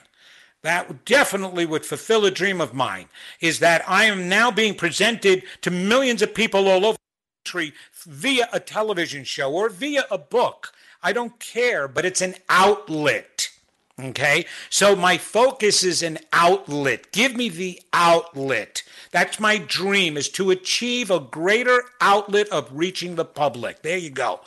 that 0.67 1.05
definitely 1.05 1.65
would 1.65 1.87
fulfill 1.87 2.25
a 2.27 2.31
dream 2.31 2.61
of 2.61 2.75
mine 2.75 3.09
is 3.41 3.61
that 3.61 3.89
I 3.89 4.05
am 4.05 4.29
now 4.29 4.51
being 4.51 4.75
presented 4.75 5.45
to 5.63 5.71
millions 5.71 6.23
of 6.23 6.35
people 6.35 6.69
all 6.69 6.85
over 6.85 6.97
the 6.97 7.51
country 7.51 7.73
via 8.05 8.49
a 8.53 8.61
television 8.61 9.25
show 9.25 9.53
or 9.53 9.69
via 9.69 10.05
a 10.11 10.19
book. 10.19 10.73
I 11.03 11.13
don't 11.13 11.39
care, 11.39 11.87
but 11.87 12.05
it's 12.05 12.21
an 12.21 12.35
outlet. 12.49 13.51
Okay, 13.99 14.45
so 14.69 14.95
my 14.95 15.17
focus 15.17 15.83
is 15.83 16.03
an 16.03 16.19
outlet. 16.31 17.13
Give 17.13 17.35
me 17.35 17.49
the 17.49 17.81
outlet. 17.95 18.83
That's 19.11 19.41
my 19.41 19.57
dream 19.57 20.19
is 20.19 20.29
to 20.31 20.51
achieve 20.51 21.11
a 21.11 21.21
greater 21.21 21.83
outlet 22.03 22.49
of 22.51 22.69
reaching 22.71 23.15
the 23.15 23.25
public. 23.25 23.81
There 23.81 23.97
you 23.97 24.11
go. 24.11 24.41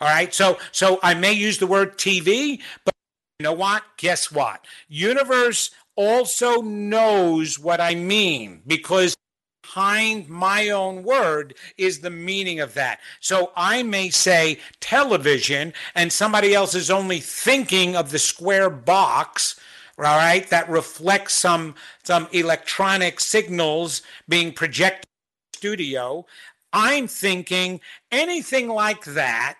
All 0.00 0.08
right. 0.08 0.34
So 0.34 0.58
so 0.72 0.98
I 1.04 1.14
may 1.14 1.32
use 1.32 1.58
the 1.58 1.68
word 1.68 1.98
TV, 1.98 2.60
but 2.84 2.95
you 3.38 3.44
know 3.44 3.52
what? 3.52 3.82
Guess 3.98 4.32
what? 4.32 4.64
Universe 4.88 5.70
also 5.94 6.62
knows 6.62 7.58
what 7.58 7.80
I 7.80 7.94
mean 7.94 8.62
because 8.66 9.14
behind 9.62 10.28
my 10.28 10.70
own 10.70 11.02
word 11.02 11.54
is 11.76 12.00
the 12.00 12.10
meaning 12.10 12.60
of 12.60 12.72
that. 12.74 13.00
So 13.20 13.52
I 13.54 13.82
may 13.82 14.08
say 14.08 14.58
television 14.80 15.74
and 15.94 16.10
somebody 16.10 16.54
else 16.54 16.74
is 16.74 16.90
only 16.90 17.20
thinking 17.20 17.94
of 17.94 18.10
the 18.10 18.18
square 18.18 18.70
box 18.70 19.58
all 19.98 20.04
right 20.04 20.48
that 20.50 20.68
reflects 20.68 21.32
some 21.32 21.74
some 22.04 22.28
electronic 22.30 23.18
signals 23.18 24.02
being 24.28 24.52
projected 24.52 25.08
studio 25.54 26.26
I'm 26.70 27.08
thinking 27.08 27.80
anything 28.12 28.68
like 28.68 29.04
that 29.06 29.56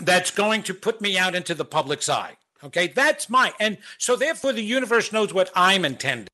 that's 0.00 0.30
going 0.30 0.62
to 0.62 0.72
put 0.72 1.02
me 1.02 1.18
out 1.18 1.34
into 1.34 1.54
the 1.54 1.66
public's 1.66 2.08
eye. 2.08 2.38
Okay, 2.64 2.86
that's 2.86 3.28
my, 3.28 3.52
and 3.60 3.76
so 3.98 4.16
therefore 4.16 4.52
the 4.52 4.62
universe 4.62 5.12
knows 5.12 5.34
what 5.34 5.50
I'm 5.54 5.84
intending. 5.84 6.28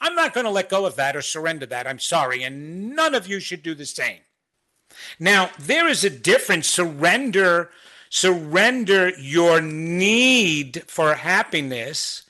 I'm 0.00 0.14
not 0.14 0.34
going 0.34 0.44
to 0.44 0.50
let 0.50 0.68
go 0.68 0.84
of 0.84 0.96
that 0.96 1.16
or 1.16 1.22
surrender 1.22 1.66
that. 1.66 1.86
I'm 1.86 1.98
sorry. 1.98 2.42
And 2.42 2.94
none 2.94 3.14
of 3.14 3.26
you 3.26 3.40
should 3.40 3.62
do 3.62 3.74
the 3.74 3.86
same. 3.86 4.20
Now, 5.18 5.50
there 5.58 5.88
is 5.88 6.04
a 6.04 6.10
difference. 6.10 6.68
Surrender, 6.68 7.70
surrender 8.10 9.10
your 9.18 9.60
need 9.60 10.82
for 10.86 11.14
happiness 11.14 12.24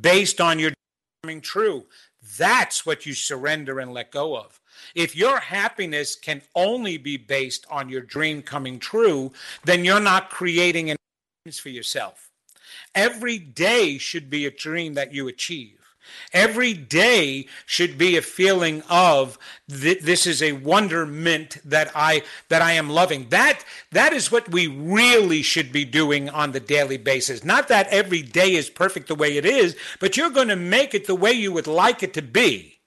based 0.00 0.40
on 0.40 0.58
your 0.58 0.70
dream 0.70 0.76
coming 1.22 1.40
true. 1.40 1.86
That's 2.38 2.84
what 2.84 3.06
you 3.06 3.14
surrender 3.14 3.78
and 3.78 3.92
let 3.92 4.10
go 4.10 4.36
of. 4.36 4.60
If 4.94 5.14
your 5.14 5.38
happiness 5.38 6.16
can 6.16 6.42
only 6.54 6.98
be 6.98 7.16
based 7.16 7.66
on 7.70 7.88
your 7.88 8.00
dream 8.00 8.42
coming 8.42 8.78
true, 8.78 9.32
then 9.64 9.84
you're 9.84 10.00
not 10.00 10.30
creating 10.30 10.90
an 10.90 10.96
for 11.60 11.70
yourself. 11.70 12.31
Every 12.94 13.38
day 13.38 13.98
should 13.98 14.28
be 14.28 14.46
a 14.46 14.50
dream 14.50 14.94
that 14.94 15.12
you 15.12 15.28
achieve. 15.28 15.78
Every 16.32 16.74
day 16.74 17.46
should 17.66 17.98
be 17.98 18.16
a 18.16 18.22
feeling 18.22 18.82
of 18.88 19.38
this 19.68 20.26
is 20.26 20.42
a 20.42 20.52
wonderment 20.52 21.58
that 21.64 21.90
I 21.94 22.22
that 22.48 22.62
I 22.62 22.72
am 22.72 22.90
loving. 22.90 23.28
That 23.28 23.64
that 23.90 24.12
is 24.12 24.32
what 24.32 24.50
we 24.50 24.66
really 24.66 25.42
should 25.42 25.72
be 25.72 25.84
doing 25.84 26.28
on 26.28 26.52
the 26.52 26.60
daily 26.60 26.96
basis. 26.96 27.44
Not 27.44 27.68
that 27.68 27.88
every 27.88 28.22
day 28.22 28.54
is 28.54 28.70
perfect 28.70 29.08
the 29.08 29.14
way 29.14 29.36
it 29.36 29.44
is, 29.44 29.76
but 30.00 30.16
you're 30.16 30.30
going 30.30 30.48
to 30.48 30.56
make 30.56 30.94
it 30.94 31.06
the 31.06 31.14
way 31.14 31.32
you 31.32 31.52
would 31.52 31.66
like 31.66 32.02
it 32.02 32.14
to 32.14 32.22
be. 32.22 32.78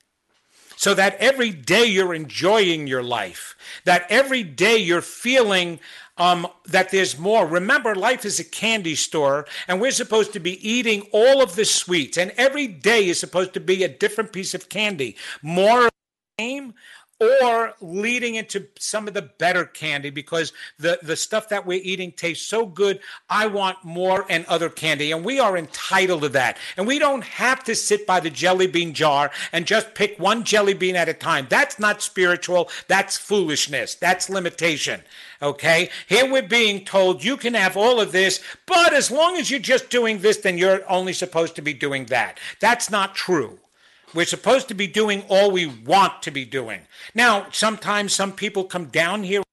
So 0.77 0.93
that 0.93 1.15
every 1.17 1.51
day 1.51 1.85
you're 1.85 2.13
enjoying 2.13 2.85
your 2.85 3.01
life, 3.01 3.55
that 3.85 4.05
every 4.09 4.43
day 4.43 4.77
you're 4.77 5.01
feeling 5.01 5.79
um, 6.17 6.47
that 6.65 6.91
there's 6.91 7.17
more. 7.19 7.45
Remember, 7.45 7.95
life 7.95 8.25
is 8.25 8.39
a 8.39 8.43
candy 8.43 8.95
store, 8.95 9.45
and 9.67 9.81
we're 9.81 9.91
supposed 9.91 10.33
to 10.33 10.39
be 10.39 10.67
eating 10.67 11.01
all 11.11 11.41
of 11.41 11.55
the 11.55 11.65
sweets, 11.65 12.17
and 12.17 12.31
every 12.37 12.67
day 12.67 13.07
is 13.07 13.19
supposed 13.19 13.53
to 13.53 13.59
be 13.59 13.83
a 13.83 13.89
different 13.89 14.31
piece 14.31 14.53
of 14.53 14.69
candy. 14.69 15.15
More 15.41 15.87
of 15.87 15.91
the 16.37 16.43
same, 16.43 16.73
or 17.19 17.73
leading 17.79 18.35
into 18.35 18.67
some 18.77 19.07
of 19.07 19.13
the 19.13 19.21
better 19.21 19.65
candy 19.65 20.09
because 20.09 20.51
the, 20.77 20.99
the 21.01 21.15
stuff 21.15 21.49
that 21.49 21.65
we're 21.65 21.81
eating 21.81 22.11
tastes 22.11 22.45
so 22.45 22.65
good. 22.65 22.99
I 23.29 23.47
want 23.47 23.83
more 23.83 24.25
and 24.29 24.45
other 24.47 24.69
candy. 24.69 25.11
And 25.11 25.23
we 25.23 25.39
are 25.39 25.57
entitled 25.57 26.23
to 26.23 26.29
that. 26.29 26.57
And 26.75 26.85
we 26.85 26.99
don't 26.99 27.23
have 27.23 27.63
to 27.65 27.75
sit 27.75 28.05
by 28.05 28.19
the 28.19 28.29
jelly 28.29 28.67
bean 28.67 28.93
jar 28.93 29.31
and 29.53 29.65
just 29.65 29.95
pick 29.95 30.19
one 30.19 30.43
jelly 30.43 30.73
bean 30.73 30.95
at 30.95 31.09
a 31.09 31.13
time. 31.13 31.47
That's 31.49 31.79
not 31.79 32.01
spiritual. 32.01 32.69
That's 32.87 33.17
foolishness. 33.17 33.95
That's 33.95 34.29
limitation. 34.29 35.01
Okay? 35.41 35.89
Here 36.07 36.29
we're 36.29 36.43
being 36.43 36.83
told 36.83 37.23
you 37.23 37.37
can 37.37 37.53
have 37.53 37.77
all 37.77 38.01
of 38.01 38.11
this, 38.11 38.41
but 38.65 38.93
as 38.93 39.09
long 39.09 39.37
as 39.37 39.49
you're 39.49 39.59
just 39.59 39.89
doing 39.89 40.19
this, 40.19 40.37
then 40.37 40.57
you're 40.57 40.89
only 40.89 41.13
supposed 41.13 41.55
to 41.55 41.61
be 41.61 41.73
doing 41.73 42.05
that. 42.07 42.39
That's 42.59 42.89
not 42.89 43.15
true. 43.15 43.59
We're 44.15 44.25
supposed 44.25 44.69
to 44.69 44.73
be 44.73 44.87
doing 44.87 45.23
all 45.27 45.51
we 45.51 45.65
want 45.65 46.23
to 46.23 46.31
be 46.31 46.45
doing. 46.45 46.81
Now, 47.13 47.47
sometimes 47.51 48.13
some 48.13 48.31
people 48.31 48.63
come 48.63 48.85
down 48.85 49.23
here 49.23 49.43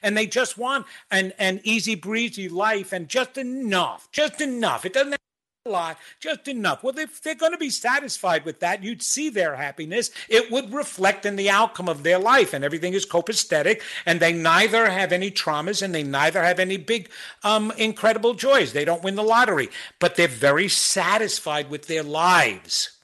and 0.00 0.16
they 0.16 0.26
just 0.26 0.56
want 0.56 0.86
an, 1.10 1.32
an 1.38 1.60
easy 1.64 1.96
breezy 1.96 2.48
life 2.48 2.92
and 2.92 3.08
just 3.08 3.36
enough, 3.36 4.08
just 4.12 4.40
enough. 4.40 4.86
It 4.86 4.92
doesn't 4.92 5.12
have 5.12 5.20
a 5.66 5.70
lot, 5.70 5.98
just 6.20 6.46
enough. 6.46 6.84
Well, 6.84 6.96
if 6.98 7.20
they're 7.20 7.34
going 7.34 7.50
to 7.50 7.58
be 7.58 7.70
satisfied 7.70 8.44
with 8.44 8.60
that, 8.60 8.84
you'd 8.84 9.02
see 9.02 9.28
their 9.28 9.56
happiness. 9.56 10.12
It 10.28 10.52
would 10.52 10.72
reflect 10.72 11.26
in 11.26 11.34
the 11.34 11.50
outcome 11.50 11.88
of 11.88 12.04
their 12.04 12.18
life, 12.18 12.54
and 12.54 12.64
everything 12.64 12.94
is 12.94 13.04
copacetic, 13.04 13.82
and 14.06 14.20
they 14.20 14.32
neither 14.32 14.88
have 14.88 15.12
any 15.12 15.32
traumas 15.32 15.82
and 15.82 15.92
they 15.92 16.04
neither 16.04 16.42
have 16.42 16.60
any 16.60 16.76
big, 16.76 17.10
um, 17.42 17.72
incredible 17.76 18.34
joys. 18.34 18.72
They 18.72 18.84
don't 18.84 19.02
win 19.02 19.16
the 19.16 19.22
lottery, 19.22 19.68
but 19.98 20.14
they're 20.14 20.28
very 20.28 20.68
satisfied 20.68 21.68
with 21.68 21.88
their 21.88 22.04
lives. 22.04 22.99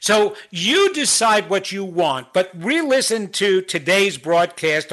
So 0.00 0.36
you 0.50 0.92
decide 0.92 1.50
what 1.50 1.72
you 1.72 1.84
want, 1.84 2.32
but 2.32 2.50
re 2.54 2.80
listen 2.80 3.28
to 3.32 3.60
today's 3.62 4.18
broadcast 4.18 4.92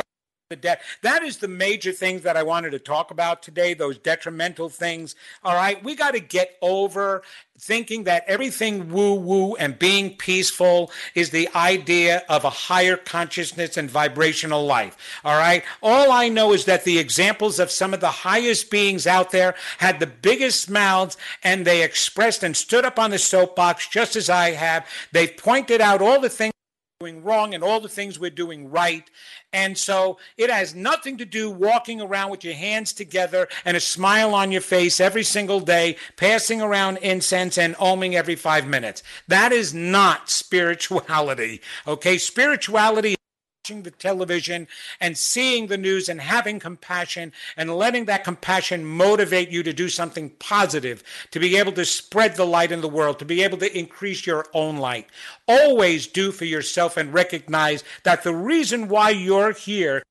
the 0.53 0.61
debt. 0.61 0.81
That 1.01 1.23
is 1.23 1.37
the 1.37 1.47
major 1.47 1.91
things 1.91 2.21
that 2.21 2.37
I 2.37 2.43
wanted 2.43 2.71
to 2.71 2.79
talk 2.79 3.09
about 3.09 3.41
today, 3.41 3.73
those 3.73 3.97
detrimental 3.97 4.69
things. 4.69 5.15
All 5.43 5.55
right, 5.55 5.83
we 5.83 5.95
got 5.95 6.11
to 6.11 6.19
get 6.19 6.57
over 6.61 7.23
thinking 7.57 8.03
that 8.03 8.23
everything 8.27 8.91
woo 8.91 9.15
woo 9.15 9.55
and 9.55 9.79
being 9.79 10.15
peaceful 10.17 10.91
is 11.15 11.29
the 11.29 11.49
idea 11.55 12.23
of 12.27 12.43
a 12.43 12.49
higher 12.49 12.97
consciousness 12.97 13.77
and 13.77 13.89
vibrational 13.89 14.65
life. 14.65 14.97
All 15.23 15.37
right, 15.37 15.63
all 15.81 16.11
I 16.11 16.29
know 16.29 16.53
is 16.53 16.65
that 16.65 16.83
the 16.83 16.99
examples 16.99 17.59
of 17.59 17.71
some 17.71 17.93
of 17.93 17.99
the 17.99 18.07
highest 18.07 18.69
beings 18.69 19.07
out 19.07 19.31
there 19.31 19.55
had 19.77 19.99
the 19.99 20.07
biggest 20.07 20.69
mouths 20.69 21.17
and 21.43 21.65
they 21.65 21.83
expressed 21.83 22.43
and 22.43 22.55
stood 22.55 22.85
up 22.85 22.99
on 22.99 23.11
the 23.11 23.19
soapbox 23.19 23.87
just 23.87 24.15
as 24.15 24.29
I 24.29 24.51
have. 24.51 24.87
They 25.11 25.27
pointed 25.27 25.81
out 25.81 26.01
all 26.01 26.19
the 26.19 26.29
things 26.29 26.52
doing 26.99 27.23
wrong 27.23 27.53
and 27.53 27.63
all 27.63 27.79
the 27.79 27.89
things 27.89 28.19
we're 28.19 28.29
doing 28.29 28.69
right. 28.69 29.09
And 29.51 29.77
so 29.77 30.17
it 30.37 30.49
has 30.49 30.73
nothing 30.73 31.17
to 31.17 31.25
do 31.25 31.49
walking 31.49 32.01
around 32.01 32.31
with 32.31 32.43
your 32.43 32.53
hands 32.53 32.93
together 32.93 33.47
and 33.65 33.75
a 33.75 33.79
smile 33.79 34.33
on 34.33 34.51
your 34.51 34.61
face 34.61 34.99
every 34.99 35.23
single 35.23 35.59
day, 35.59 35.97
passing 36.15 36.61
around 36.61 36.97
incense 36.97 37.57
and 37.57 37.75
oming 37.75 38.13
every 38.13 38.35
five 38.35 38.67
minutes. 38.67 39.03
That 39.27 39.51
is 39.51 39.73
not 39.73 40.29
spirituality. 40.29 41.61
Okay. 41.87 42.17
Spirituality 42.17 43.15
watching 43.63 43.83
the 43.83 43.91
television 43.91 44.67
and 44.99 45.17
seeing 45.17 45.67
the 45.67 45.77
news 45.77 46.09
and 46.09 46.19
having 46.19 46.59
compassion 46.59 47.31
and 47.55 47.73
letting 47.73 48.03
that 48.03 48.25
compassion 48.25 48.83
motivate 48.83 49.49
you 49.49 49.63
to 49.63 49.71
do 49.71 49.87
something 49.87 50.29
positive, 50.31 51.01
to 51.31 51.39
be 51.39 51.55
able 51.55 51.71
to 51.71 51.85
spread 51.85 52.35
the 52.35 52.45
light 52.45 52.73
in 52.73 52.81
the 52.81 52.89
world, 52.89 53.17
to 53.17 53.23
be 53.23 53.41
able 53.41 53.57
to 53.57 53.77
increase 53.77 54.27
your 54.27 54.45
own 54.53 54.75
light. 54.75 55.07
Always 55.47 56.07
do 56.07 56.33
for 56.33 56.43
yourself 56.43 56.97
and 56.97 57.13
recognize 57.13 57.85
that 58.03 58.23
the 58.23 58.35
reason 58.35 58.89
why 58.89 59.11
you're 59.11 59.53
here 59.53 60.03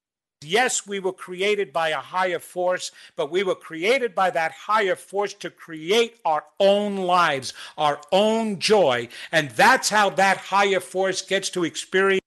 Yes, 0.44 0.88
we 0.88 0.98
were 0.98 1.12
created 1.12 1.72
by 1.72 1.90
a 1.90 1.98
higher 1.98 2.40
force, 2.40 2.90
but 3.14 3.30
we 3.30 3.44
were 3.44 3.54
created 3.54 4.12
by 4.12 4.30
that 4.30 4.50
higher 4.50 4.96
force 4.96 5.34
to 5.34 5.50
create 5.50 6.18
our 6.24 6.42
own 6.58 6.96
lives, 6.96 7.52
our 7.78 8.00
own 8.10 8.58
joy. 8.58 9.06
And 9.30 9.50
that's 9.50 9.88
how 9.88 10.10
that 10.10 10.38
higher 10.38 10.80
force 10.80 11.22
gets 11.22 11.48
to 11.50 11.62
experience 11.62 12.21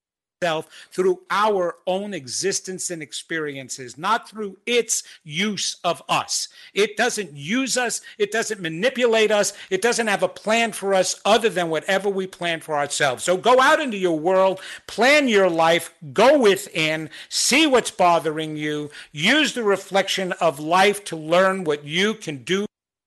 through 0.91 1.21
our 1.29 1.77
own 1.87 2.13
existence 2.13 2.91
and 2.91 3.01
experiences, 3.01 3.97
not 3.97 4.29
through 4.29 4.57
its 4.65 5.03
use 5.23 5.77
of 5.83 6.03
us. 6.09 6.49
It 6.73 6.97
doesn't 6.97 7.35
use 7.35 7.77
us, 7.77 8.01
it 8.17 8.31
doesn't 8.31 8.61
manipulate 8.61 9.31
us, 9.31 9.53
it 9.69 9.81
doesn't 9.81 10.07
have 10.07 10.23
a 10.23 10.27
plan 10.27 10.71
for 10.73 10.93
us 10.93 11.19
other 11.25 11.49
than 11.49 11.69
whatever 11.69 12.09
we 12.09 12.27
plan 12.27 12.59
for 12.59 12.75
ourselves. 12.75 13.23
So 13.23 13.37
go 13.37 13.61
out 13.61 13.79
into 13.79 13.97
your 13.97 14.19
world, 14.19 14.59
plan 14.87 15.27
your 15.27 15.49
life, 15.49 15.93
go 16.13 16.37
within, 16.37 17.09
see 17.29 17.65
what's 17.65 17.91
bothering 17.91 18.57
you, 18.57 18.91
use 19.13 19.53
the 19.53 19.63
reflection 19.63 20.33
of 20.33 20.59
life 20.59 21.03
to 21.05 21.15
learn 21.15 21.63
what 21.63 21.85
you 21.85 22.13
can 22.13 22.43
do 22.43 22.65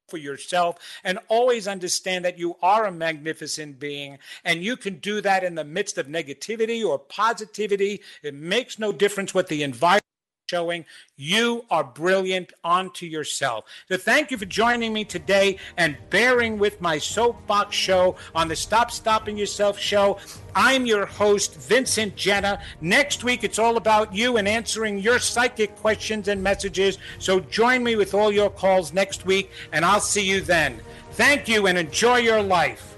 for 0.08 0.16
yourself 0.16 0.78
and 1.04 1.18
always 1.28 1.68
understand 1.68 2.24
that 2.24 2.38
you 2.38 2.56
are 2.62 2.86
a 2.86 2.92
magnificent 2.92 3.78
being 3.78 4.18
and 4.44 4.62
you 4.62 4.76
can 4.76 4.96
do 4.96 5.20
that 5.20 5.44
in 5.44 5.54
the 5.54 5.64
midst 5.64 5.98
of 5.98 6.06
negativity 6.06 6.84
or 6.84 6.98
positivity. 6.98 8.00
It 8.22 8.34
makes 8.34 8.78
no 8.78 8.92
difference 8.92 9.34
what 9.34 9.48
the 9.48 9.62
environment 9.62 10.07
showing 10.48 10.84
you 11.16 11.64
are 11.70 11.84
brilliant 11.84 12.54
onto 12.64 13.04
yourself. 13.04 13.64
So 13.90 13.98
thank 13.98 14.30
you 14.30 14.38
for 14.38 14.46
joining 14.46 14.94
me 14.94 15.04
today 15.04 15.58
and 15.76 15.96
bearing 16.08 16.58
with 16.58 16.80
my 16.80 16.96
soapbox 16.96 17.76
show 17.76 18.16
on 18.34 18.48
the 18.48 18.56
Stop 18.56 18.90
Stopping 18.90 19.36
Yourself 19.36 19.78
show. 19.78 20.18
I'm 20.54 20.86
your 20.86 21.04
host, 21.04 21.56
Vincent 21.56 22.16
Genna. 22.16 22.62
Next 22.80 23.24
week, 23.24 23.44
it's 23.44 23.58
all 23.58 23.76
about 23.76 24.14
you 24.14 24.38
and 24.38 24.48
answering 24.48 24.98
your 24.98 25.18
psychic 25.18 25.76
questions 25.76 26.28
and 26.28 26.42
messages. 26.42 26.96
So 27.18 27.40
join 27.40 27.84
me 27.84 27.96
with 27.96 28.14
all 28.14 28.32
your 28.32 28.48
calls 28.48 28.94
next 28.94 29.26
week, 29.26 29.50
and 29.72 29.84
I'll 29.84 30.00
see 30.00 30.26
you 30.26 30.40
then. 30.40 30.80
Thank 31.12 31.46
you 31.46 31.66
and 31.66 31.76
enjoy 31.76 32.18
your 32.18 32.42
life. 32.42 32.97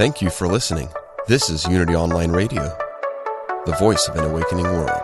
Thank 0.00 0.22
you 0.22 0.30
for 0.30 0.48
listening. 0.48 0.88
This 1.28 1.50
is 1.50 1.66
Unity 1.66 1.94
Online 1.94 2.32
Radio, 2.32 2.62
the 3.66 3.76
voice 3.78 4.08
of 4.08 4.16
an 4.16 4.24
awakening 4.24 4.64
world. 4.64 5.02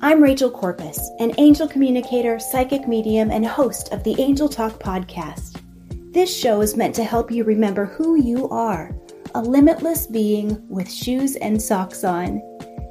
I'm 0.00 0.20
Rachel 0.20 0.50
Corpus, 0.50 0.98
an 1.20 1.32
angel 1.38 1.68
communicator, 1.68 2.40
psychic 2.40 2.88
medium, 2.88 3.30
and 3.30 3.46
host 3.46 3.92
of 3.92 4.02
the 4.02 4.20
Angel 4.20 4.48
Talk 4.48 4.80
podcast. 4.80 5.62
This 6.12 6.36
show 6.36 6.60
is 6.60 6.76
meant 6.76 6.96
to 6.96 7.04
help 7.04 7.30
you 7.30 7.44
remember 7.44 7.84
who 7.84 8.20
you 8.20 8.48
are 8.48 8.90
a 9.34 9.42
limitless 9.42 10.08
being 10.08 10.66
with 10.68 10.90
shoes 10.90 11.36
and 11.36 11.62
socks 11.62 12.02
on. 12.02 12.42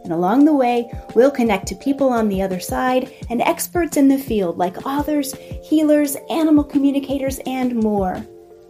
And 0.08 0.14
along 0.14 0.46
the 0.46 0.54
way, 0.54 0.90
we'll 1.16 1.30
connect 1.30 1.68
to 1.68 1.76
people 1.76 2.08
on 2.08 2.30
the 2.30 2.42
other 2.42 2.62
side 2.62 3.12
and 3.30 3.42
experts 3.42 3.98
in 3.98 4.08
the 4.08 4.18
field 4.18 4.58
like 4.58 4.86
authors, 4.86 5.36
healers, 5.62 6.16
animal 6.30 6.64
communicators, 6.64 7.42
and 7.46 7.76
more. 7.76 8.26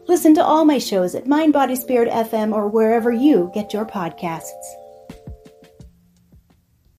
Listen 0.07 0.33
to 0.33 0.43
all 0.43 0.65
my 0.65 0.79
shows 0.79 1.13
at 1.13 1.27
Mind 1.27 1.53
Body 1.53 1.75
Spirit 1.75 2.09
FM 2.11 2.55
or 2.55 2.67
wherever 2.67 3.11
you 3.11 3.51
get 3.53 3.71
your 3.71 3.85
podcasts. 3.85 4.49